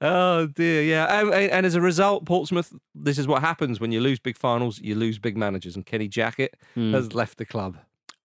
Oh 0.00 0.46
dear, 0.46 0.82
yeah, 0.82 1.20
and, 1.20 1.34
and 1.34 1.50
and 1.50 1.66
as 1.66 1.74
a 1.74 1.80
result, 1.80 2.24
Portsmouth. 2.24 2.72
This 2.94 3.18
is 3.18 3.26
what 3.26 3.40
happens 3.42 3.80
when 3.80 3.90
you 3.90 4.00
lose 4.00 4.20
big 4.20 4.38
finals. 4.38 4.78
You 4.80 4.94
lose 4.94 5.18
big 5.18 5.36
managers, 5.36 5.74
and 5.74 5.84
Kenny 5.84 6.08
Jackett 6.08 6.50
Mm. 6.76 6.94
has 6.94 7.14
left 7.14 7.36
the 7.38 7.44
club. 7.44 7.76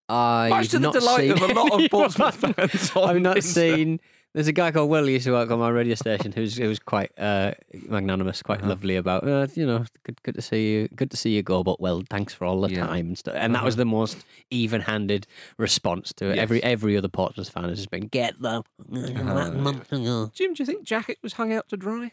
I've 0.08 0.52
Much 0.52 0.70
to 0.70 0.78
the 0.80 0.92
delight 0.92 1.22
seen... 1.22 1.32
of 1.32 1.42
a 1.42 1.54
lot 1.54 1.82
of 1.84 1.90
Portsmouth 1.92 2.36
fans. 2.36 2.92
I've 2.96 3.22
not 3.22 3.38
Insta. 3.38 3.44
seen. 3.76 4.00
There's 4.36 4.48
a 4.50 4.52
guy 4.52 4.70
called 4.72 4.90
Will 4.90 5.06
who 5.06 5.12
used 5.12 5.24
to 5.26 5.32
work 5.32 5.50
on 5.50 5.60
my 5.60 5.70
radio 5.70 5.96
station 5.96 6.34
who's 6.34 6.58
who 6.58 6.68
was 6.68 6.78
quite 6.78 7.10
uh, 7.18 7.54
magnanimous, 7.88 8.44
quite 8.44 8.60
Uh-huh. 8.60 8.68
lovely 8.70 8.98
about 8.98 9.26
uh, 9.26 9.48
you 9.56 9.66
know 9.66 9.86
good 10.04 10.22
good 10.24 10.36
to 10.36 10.42
see 10.42 10.74
you, 10.74 10.88
good 10.90 11.10
to 11.12 11.18
see 11.18 11.30
you 11.30 11.42
go, 11.42 11.64
but 11.64 11.80
well, 11.80 12.04
thanks 12.10 12.34
for 12.34 12.44
all 12.44 12.60
the 12.60 12.70
Yeah. 12.70 12.86
time 12.86 13.08
and 13.08 13.18
stuff. 13.18 13.36
And 13.38 13.56
that 13.56 13.64
was 13.64 13.76
Uh-huh. 13.76 13.82
the 13.84 13.86
most 13.86 14.26
even-handed 14.52 15.26
response 15.58 16.12
to 16.18 16.26
it. 16.32 16.36
Yes. 16.36 16.44
Every 16.44 16.62
every 16.64 16.98
other 16.98 17.08
Portsmouth 17.08 17.50
fan 17.50 17.70
has 17.70 17.78
just 17.78 17.90
been 17.92 18.08
get 18.08 18.38
them. 18.42 18.64
Uh-huh. 18.94 20.28
Jim, 20.34 20.54
do 20.54 20.62
you 20.62 20.66
think 20.66 20.84
Jackett 20.86 21.18
was 21.24 21.34
hung 21.34 21.54
out 21.54 21.70
to 21.70 21.78
dry? 21.78 22.12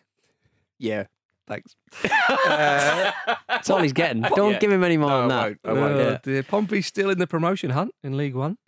Yeah. 0.79 1.07
Thanks. 1.49 1.75
Uh, 2.49 3.11
That's 3.49 3.69
all 3.69 3.81
he's 3.83 3.93
getting. 3.93 4.23
Don't 4.23 4.53
Yeah. 4.53 4.59
give 4.59 4.71
him 4.73 4.83
any 4.85 4.97
more 4.97 5.09
No, 5.11 5.21
than 5.23 5.31
I 5.33 5.49
that. 5.49 5.59
won't. 5.65 5.65
I 5.65 5.73
won't. 6.05 6.21
Oh, 6.27 6.31
Yeah. 6.31 6.43
Pompey's 6.43 6.87
still 6.87 7.11
in 7.11 7.19
the 7.19 7.27
promotion 7.27 7.71
hunt 7.71 7.95
in 8.03 8.17
League 8.17 8.35
One. 8.35 8.59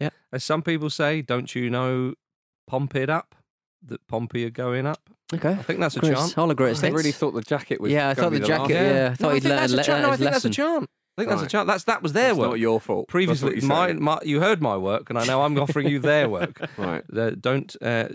Yeah. 0.00 0.10
As 0.32 0.42
some 0.44 0.62
people 0.62 0.90
say, 0.90 1.22
don't 1.22 1.54
you 1.54 1.68
know 1.70 2.14
Pompey 2.70 3.02
up? 3.08 3.34
That 3.86 4.06
Pompey 4.08 4.44
are 4.44 4.50
going 4.50 4.86
up. 4.86 5.00
Okay. 5.32 5.50
I 5.50 5.62
think 5.62 5.80
that's 5.80 5.96
a 5.96 6.00
Chris, 6.00 6.18
chant. 6.18 6.38
all 6.38 6.48
the 6.48 6.54
great 6.54 6.76
I 6.76 6.80
things. 6.80 6.94
really 6.94 7.12
thought 7.12 7.32
the 7.32 7.40
jacket 7.42 7.80
was. 7.80 7.90
Yeah, 7.92 8.08
I 8.10 8.14
thought 8.14 8.30
be 8.32 8.38
the 8.38 8.46
jacket- 8.46 8.62
one. 8.62 8.70
yeah, 8.84 9.08
I 9.12 9.14
thought 9.14 9.30
I 9.30 9.34
he'd 9.34 9.42
think 9.42 9.50
learned 9.50 9.62
that's 9.62 9.72
a 9.72 9.76
le- 9.76 9.82
chant. 9.84 10.02
No, 10.02 10.06
uh, 10.06 10.08
I 10.08 10.10
his 10.12 10.20
think 10.20 10.30
that's 10.32 10.44
a 10.44 10.50
chant. 10.50 10.90
I 11.20 11.24
think 11.24 11.28
that's 11.30 11.40
a 11.40 11.44
Right. 11.44 11.50
chant. 11.50 11.66
That's 11.66 11.84
that 11.84 12.02
was 12.02 12.12
their 12.12 12.28
That's 12.28 12.38
work. 12.38 12.48
not 12.50 12.58
your 12.60 12.80
fault. 12.80 13.08
Previously, 13.08 13.60
my, 13.60 13.92
my, 13.92 14.18
you 14.24 14.40
heard 14.40 14.60
my 14.62 14.76
work, 14.76 15.10
and 15.10 15.18
I 15.18 15.24
know 15.26 15.42
I'm 15.42 15.58
offering 15.58 15.88
you 15.88 15.98
their 15.98 16.28
work. 16.38 16.60
Right. 16.76 17.02
Uh, 17.16 17.30
don't 17.30 17.74
uh, 17.82 18.08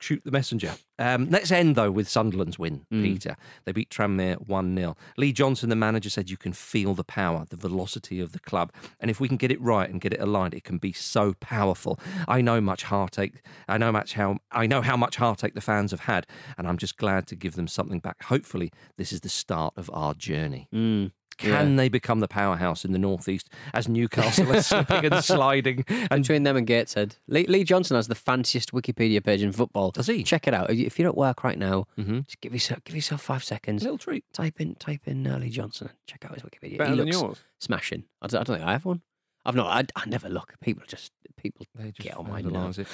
shoot 0.00 0.22
the 0.24 0.30
messenger. 0.30 0.72
Um, 0.98 1.30
let's 1.30 1.50
end 1.50 1.76
though 1.76 1.90
with 1.90 2.08
Sunderland's 2.08 2.58
win, 2.58 2.84
Mm. 2.92 3.02
Peter. 3.02 3.36
They 3.64 3.72
beat 3.72 3.88
Tranmere 3.90 4.36
one 4.46 4.76
0 4.76 4.96
Lee 5.16 5.32
Johnson, 5.32 5.68
the 5.70 5.76
manager, 5.76 6.10
said 6.10 6.28
you 6.28 6.36
can 6.36 6.52
feel 6.52 6.94
the 6.94 7.04
power, 7.04 7.46
the 7.48 7.56
velocity 7.56 8.20
of 8.20 8.32
the 8.32 8.38
club, 8.40 8.72
and 9.00 9.10
if 9.10 9.20
we 9.20 9.28
can 9.28 9.36
get 9.36 9.50
it 9.50 9.60
right 9.60 9.88
and 9.88 10.00
get 10.00 10.12
it 10.12 10.20
aligned, 10.20 10.52
it 10.54 10.64
can 10.64 10.78
be 10.78 10.92
so 10.92 11.34
powerful. 11.40 11.98
I 12.28 12.40
know 12.42 12.60
much 12.60 12.82
heartache. 12.84 13.42
I 13.68 13.78
know 13.78 13.92
much 13.92 14.14
how 14.14 14.38
I 14.52 14.66
know 14.66 14.82
how 14.82 14.96
much 14.96 15.16
heartache 15.16 15.54
the 15.54 15.60
fans 15.60 15.90
have 15.92 16.00
had, 16.00 16.26
and 16.58 16.66
I'm 16.68 16.76
just 16.76 16.96
glad 16.98 17.26
to 17.28 17.36
give 17.36 17.54
them 17.54 17.68
something 17.68 18.00
back. 18.00 18.24
Hopefully, 18.24 18.70
this 18.98 19.12
is 19.12 19.20
the 19.22 19.28
start 19.28 19.72
of 19.76 19.88
our 19.94 20.12
journey. 20.14 20.68
Mm. 20.74 21.12
Can 21.40 21.76
they 21.76 21.88
become 21.88 22.20
the 22.20 22.28
powerhouse 22.28 22.84
in 22.84 22.92
the 22.92 22.98
northeast 22.98 23.48
as 23.74 23.88
Newcastle 23.88 24.52
are 24.54 24.62
slipping 24.62 25.06
and 25.06 25.24
sliding? 25.24 25.84
And 26.10 26.22
Between 26.22 26.42
them 26.42 26.56
and 26.56 26.66
Gateshead, 26.66 27.16
Lee, 27.28 27.46
Lee 27.46 27.64
Johnson 27.64 27.96
has 27.96 28.08
the 28.08 28.14
fanciest 28.14 28.72
Wikipedia 28.72 29.22
page 29.24 29.42
in 29.42 29.52
football. 29.52 29.90
Does 29.90 30.06
he? 30.06 30.22
Check 30.22 30.46
it 30.46 30.54
out. 30.54 30.70
If 30.70 30.98
you're 30.98 31.08
at 31.08 31.16
work 31.16 31.42
right 31.44 31.58
now, 31.58 31.86
Mhm. 31.98 32.26
just 32.26 32.40
give 32.40 32.52
yourself 32.52 32.84
give 32.84 32.94
yourself 32.96 33.22
five 33.22 33.42
seconds. 33.44 33.82
little 33.82 33.98
treat. 33.98 34.24
Type 34.32 34.60
in 34.60 34.74
type 34.76 35.02
in 35.06 35.26
uh, 35.26 35.38
Lee 35.38 35.50
Johnson 35.50 35.88
and 35.88 35.96
check 36.06 36.24
out 36.24 36.34
his 36.34 36.42
Wikipedia. 36.42 36.78
Better 36.78 36.90
he 36.90 36.96
than 36.96 37.06
looks 37.06 37.20
yours. 37.20 37.38
smashing. 37.58 38.04
I 38.22 38.26
don't, 38.26 38.40
I 38.40 38.44
don't 38.44 38.56
think 38.56 38.68
I 38.68 38.72
have 38.72 38.84
one. 38.84 39.02
I've 39.46 39.54
not. 39.56 39.66
I, 39.96 40.00
I 40.02 40.06
never 40.06 40.28
look. 40.28 40.54
People 40.60 40.82
just 40.86 41.12
people 41.42 41.66
They 41.74 41.86
just 41.92 41.98
get 41.98 42.16
on 42.16 42.28
my 42.28 42.40
nerves. 42.40 42.78
it. 42.78 42.86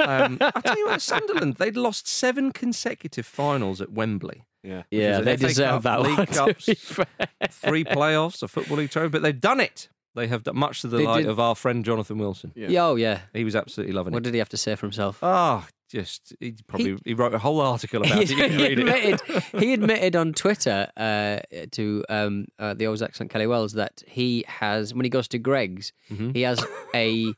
um, 0.00 0.38
I 0.40 0.60
tell 0.64 0.76
you 0.78 0.86
what, 0.86 1.00
Sunderland 1.02 1.54
they'd 1.56 1.76
lost 1.76 2.06
seven 2.06 2.52
consecutive 2.52 3.26
finals 3.26 3.80
at 3.80 3.92
Wembley. 3.92 4.44
Yeah. 4.62 4.82
Yeah, 4.90 5.20
they 5.20 5.36
deserve 5.36 5.82
Cup, 5.82 5.82
that 5.84 6.02
League 6.02 6.18
one. 6.18 6.26
to 6.26 6.32
Cups, 6.34 6.66
be 6.66 6.74
fair. 6.74 7.06
Three 7.48 7.84
playoffs, 7.84 8.42
a 8.42 8.48
football 8.48 8.76
league 8.78 8.90
trophy, 8.90 9.08
but 9.08 9.22
they've 9.22 9.40
done 9.40 9.60
it. 9.60 9.88
They 10.14 10.26
have 10.26 10.42
done 10.42 10.58
much 10.58 10.80
to 10.82 10.88
the 10.88 10.96
They 10.98 11.04
delight 11.04 11.22
did- 11.22 11.30
of 11.30 11.38
our 11.40 11.54
friend 11.54 11.84
Jonathan 11.84 12.18
Wilson. 12.18 12.52
Yeah. 12.54 12.68
Yeah, 12.68 12.86
Oh 12.86 12.96
yeah. 12.96 13.20
He 13.32 13.44
was 13.44 13.54
absolutely 13.56 13.94
loving 13.94 14.12
it. 14.12 14.16
What 14.16 14.22
did 14.24 14.34
he 14.34 14.38
have 14.38 14.48
to 14.50 14.56
say 14.56 14.74
for 14.74 14.86
himself? 14.86 15.18
Ah, 15.22 15.66
just 15.88 16.34
he 16.40 16.54
probably 16.66 16.98
he, 17.04 17.14
wrote 17.14 17.32
a 17.32 17.38
whole 17.38 17.60
article 17.60 18.02
about 18.02 18.18
it. 18.22 18.28
He, 18.28 18.34
read 18.42 18.50
it. 18.60 18.78
admitted, 18.80 19.20
he 19.60 19.72
admitted 19.72 20.14
on 20.16 20.32
Twitter 20.34 20.88
uh, 20.96 21.38
to 21.72 22.04
um, 22.08 22.46
uh, 22.58 22.74
the 22.74 22.86
always 22.86 23.02
excellent 23.02 23.30
Kelly 23.32 23.46
Welles 23.46 23.72
that 23.74 24.02
he 24.06 24.44
has 24.48 24.92
when 24.92 25.04
he 25.04 25.10
goes 25.10 25.26
to 25.28 25.38
Greggs, 25.38 25.92
Mhm. 26.10 26.34
he 26.34 26.42
has 26.42 26.62
a 26.94 27.32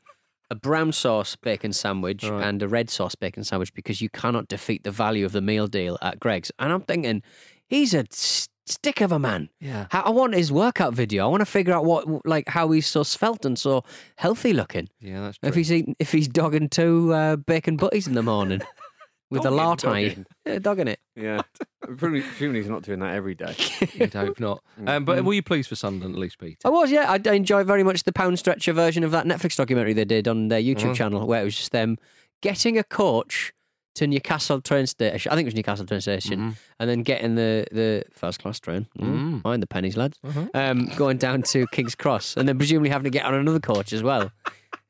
a 0.53 0.55
brown 0.55 0.91
sauce 0.91 1.35
bacon 1.35 1.73
sandwich 1.73 2.23
Right. 2.23 2.45
and 2.47 2.61
a 2.61 2.67
red 2.67 2.89
sauce 2.89 3.15
bacon 3.15 3.43
sandwich 3.43 3.73
because 3.73 4.01
you 4.03 4.09
cannot 4.09 4.47
defeat 4.47 4.83
the 4.83 4.91
value 4.91 5.25
of 5.25 5.31
the 5.31 5.41
meal 5.41 5.67
deal 5.67 5.97
at 6.01 6.19
Greggs. 6.19 6.51
And 6.59 6.71
I'm 6.71 6.81
thinking, 6.81 7.21
he's 7.67 7.93
a 7.93 8.05
s- 8.11 8.47
stick 8.65 9.01
of 9.01 9.11
a 9.11 9.19
man. 9.19 9.49
Yeah. 9.59 9.87
I 9.91 10.09
want 10.11 10.35
his 10.35 10.51
workout 10.51 10.93
video. 10.93 11.25
I 11.25 11.27
want 11.27 11.41
to 11.41 11.45
figure 11.57 11.73
out 11.73 11.85
what, 11.85 12.05
like, 12.25 12.47
how 12.49 12.71
he's 12.71 12.87
so 12.87 13.03
svelte 13.03 13.45
and 13.45 13.57
so 13.59 13.83
healthy 14.15 14.53
looking. 14.53 14.87
Yeah, 15.01 15.21
that's 15.21 15.37
true. 15.39 15.49
If 15.49 15.55
he's 15.55 15.71
eating, 15.71 15.95
if 15.99 16.11
he's 16.11 16.27
dogging 16.27 16.69
two 16.69 17.13
uh, 17.13 17.35
bacon 17.35 17.75
butties 17.77 18.07
in 18.07 18.13
the 18.13 18.23
morning 18.23 18.61
with 19.33 19.41
a 19.41 19.49
Dogging, 19.49 19.57
lartine, 19.57 19.91
dogging. 20.09 20.25
yeah, 20.45 20.59
dogging 20.59 20.87
it. 20.87 20.99
Yeah. 21.15 21.41
Presumably 21.81 22.21
presumably 22.21 22.61
he's 22.61 22.69
not 22.69 22.83
doing 22.83 22.99
that 22.99 23.13
every 23.13 23.35
day. 23.35 23.55
You'd 23.93 24.13
hope 24.13 24.39
not. 24.39 24.63
Um, 24.87 25.03
but 25.05 25.23
were 25.25 25.33
you 25.33 25.43
pleased 25.43 25.67
for 25.69 25.75
Sunderland 25.75 26.15
at 26.15 26.19
least, 26.21 26.37
Pete? 26.39 26.59
I 26.63 26.69
was, 26.69 26.89
yeah. 26.91 27.11
I, 27.11 27.19
I 27.29 27.33
enjoyed 27.33 27.67
very 27.67 27.83
much 27.83 28.03
the 28.03 28.13
pound 28.13 28.39
stretcher 28.39 28.71
version 28.73 29.03
of 29.03 29.11
that 29.11 29.25
Netflix 29.25 29.55
documentary 29.57 29.93
they 29.93 30.05
did 30.05 30.27
on 30.27 30.47
their 30.47 30.61
YouTube 30.61 30.91
Mhm. 30.91 30.95
channel, 30.95 31.27
where 31.27 31.41
it 31.41 31.45
was 31.45 31.57
just 31.57 31.71
them 31.71 31.97
getting 32.41 32.77
a 32.77 32.83
coach 32.83 33.51
to 33.95 34.07
Newcastle 34.07 34.59
train 34.59 34.87
station. 34.87 35.31
I 35.31 35.35
think 35.35 35.45
it 35.45 35.49
was 35.49 35.55
Newcastle 35.55 35.85
train 35.85 36.01
station, 36.01 36.39
Mhm. 36.39 36.55
and 36.79 36.89
then 36.89 37.03
getting 37.03 37.35
the, 37.35 37.67
the 37.71 38.03
first 38.11 38.39
class 38.39 38.59
train. 38.59 38.87
Mm. 38.99 39.05
Mm. 39.07 39.43
Mind 39.43 39.61
the 39.61 39.67
pennies, 39.67 39.95
lads. 39.95 40.17
Uh-huh. 40.23 40.47
Um, 40.55 40.87
going 40.95 41.17
down 41.17 41.43
to 41.43 41.67
King's 41.67 41.93
Cross, 41.93 42.35
and 42.37 42.47
then 42.47 42.57
presumably 42.57 42.89
having 42.89 43.03
to 43.03 43.11
get 43.11 43.23
on 43.25 43.35
another 43.35 43.59
coach 43.59 43.93
as 43.93 44.01
well. 44.01 44.31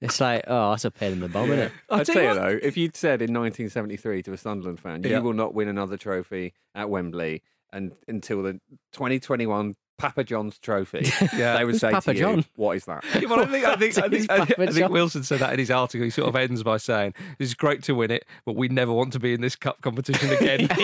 It's 0.04 0.20
like, 0.22 0.44
oh, 0.48 0.72
that's 0.72 0.86
a 0.86 0.92
pain 0.92 1.14
in 1.14 1.20
the 1.22 1.30
bum, 1.30 1.46
isn't 1.52 1.60
it? 1.66 1.72
I'll 1.90 2.02
I'd 2.02 2.06
tell 2.06 2.16
tell 2.16 2.24
you 2.24 2.30
you 2.30 2.36
though, 2.36 2.60
if 2.62 2.76
you'd 2.78 2.96
said 2.96 3.22
in 3.22 3.34
1973 3.34 4.22
to 4.24 4.34
a 4.34 4.38
Sunderland 4.38 4.80
fan, 4.80 5.02
Yeah. 5.04 5.18
you 5.18 5.24
will 5.24 5.34
not 5.34 5.54
win 5.54 5.68
another 5.70 5.98
trophy 5.98 6.54
at 6.76 6.90
Wembley 6.90 7.42
and 7.72 7.94
until 8.08 8.44
the 8.44 8.60
2021 8.92 9.76
Papa 9.98 10.24
John's 10.24 10.58
trophy, 10.60 11.10
Yeah. 11.38 11.58
they 11.58 11.66
would 11.66 11.74
Who's 11.76 11.82
say 11.82 11.92
Papa 11.92 12.14
to 12.14 12.18
you, 12.18 12.20
John? 12.24 12.46
"What 12.56 12.76
is 12.78 12.86
that?" 12.86 13.04
Yeah, 13.22 13.28
well, 13.28 13.40
I 13.42 13.46
think 13.46 13.66
I 13.66 13.76
think 13.76 13.98
I 13.98 14.08
think, 14.10 14.32
I, 14.32 14.38
Papa 14.46 14.72
think 14.72 14.90
Wilson 14.90 15.24
said 15.24 15.40
that 15.40 15.54
in 15.54 15.60
his 15.60 15.72
article. 15.72 16.04
He 16.04 16.10
sort 16.10 16.28
of 16.30 16.36
ends 16.36 16.64
by 16.64 16.78
saying, 16.78 17.14
"It's 17.40 17.54
great 17.54 17.84
to 17.84 17.94
win 17.94 18.12
it, 18.12 18.26
but 18.46 18.56
we 18.56 18.68
never 18.68 18.92
want 18.92 19.14
to 19.14 19.20
be 19.20 19.34
in 19.34 19.42
this 19.42 19.56
cup 19.56 19.82
competition 19.82 20.30
again." 20.32 20.68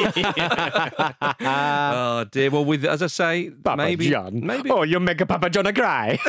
oh 1.41 2.25
dear. 2.31 2.49
Well, 2.51 2.65
with 2.65 2.85
as 2.85 3.01
I 3.01 3.07
say, 3.07 3.49
Papa 3.49 3.77
maybe 3.77 4.09
John. 4.09 4.45
maybe 4.45 4.69
Oh, 4.69 4.83
you 4.83 4.99
make 4.99 5.19
a 5.21 5.25
Papa 5.25 5.49
John 5.49 5.65
a 5.67 5.73
cry. 5.73 6.19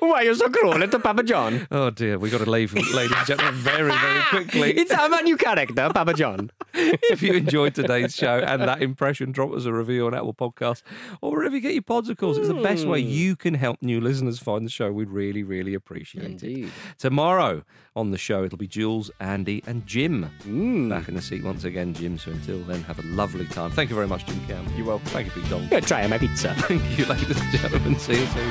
Why 0.00 0.10
are 0.20 0.24
you 0.24 0.34
so 0.34 0.48
cruel 0.48 0.74
to 0.86 0.98
Papa 0.98 1.22
John? 1.22 1.66
Oh 1.70 1.90
dear, 1.90 2.18
we've 2.18 2.32
got 2.32 2.44
to 2.44 2.50
leave, 2.50 2.72
ladies 2.74 3.16
and 3.16 3.26
gentlemen, 3.26 3.54
very, 3.54 3.90
very 3.92 4.22
quickly. 4.30 4.72
It's 4.76 4.92
I'm 4.92 5.24
new 5.24 5.36
character, 5.36 5.90
Papa 5.92 6.14
John. 6.14 6.50
if 6.74 7.22
you 7.22 7.34
enjoyed 7.34 7.74
today's 7.74 8.14
show 8.14 8.38
and 8.38 8.62
that 8.62 8.82
impression, 8.82 9.32
drop 9.32 9.52
us 9.52 9.64
a 9.64 9.72
review 9.72 10.06
on 10.06 10.14
Apple 10.14 10.34
Podcasts 10.64 10.82
or 11.20 11.30
wherever 11.32 11.54
you 11.54 11.60
get 11.60 11.72
your 11.74 11.82
pods, 11.82 12.08
of 12.08 12.16
course. 12.16 12.36
It's 12.36 12.48
the 12.48 12.54
best 12.54 12.86
way 12.86 12.98
you 13.00 13.36
can 13.36 13.54
help 13.54 13.82
new 13.82 14.00
listeners 14.00 14.38
find 14.38 14.64
the 14.66 14.70
show. 14.70 14.90
We'd 14.92 15.10
really, 15.10 15.42
really 15.42 15.74
appreciate 15.74 16.24
Indeed. 16.24 16.64
it. 16.66 16.70
Tomorrow 16.98 17.64
on 17.96 18.10
the 18.10 18.18
show, 18.18 18.44
it'll 18.44 18.58
be 18.58 18.66
Jules, 18.66 19.10
Andy, 19.20 19.62
and 19.66 19.86
Jim 19.86 20.30
Mm. 20.46 20.88
back 20.88 21.08
in 21.08 21.14
the 21.14 21.22
seat 21.22 21.44
once 21.44 21.64
again, 21.64 21.94
Jim. 21.94 22.18
So 22.18 22.30
until 22.30 22.60
then, 22.64 22.82
have 22.84 22.98
a 22.98 23.02
lovely 23.02 23.46
time. 23.46 23.70
Thank 23.70 23.90
you 23.90 23.96
very 23.96 24.08
much, 24.08 24.26
Jim 24.26 24.40
Cam. 24.46 24.66
You're 24.76 24.86
welcome. 24.86 25.06
Thank 25.08 25.26
you, 25.34 25.42
Pete 25.42 25.50
Dong. 25.50 25.68
Go 25.68 25.80
try 25.80 26.06
my 26.06 26.18
pizza. 26.18 26.54
Thank 26.58 26.98
you, 26.98 27.04
ladies 27.06 27.40
and 27.40 27.52
gentlemen. 27.52 27.98
See 27.98 28.20
you 28.20 28.26
soon. 28.26 28.50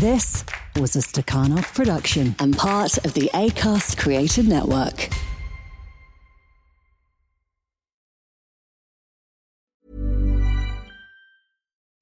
This 0.00 0.44
was 0.76 0.96
a 0.96 0.98
Stakhanov 0.98 1.72
production 1.74 2.34
and 2.40 2.56
part 2.56 2.98
of 3.04 3.14
the 3.14 3.30
ACAST 3.32 3.96
Creative 3.96 4.46
Network. 4.46 5.08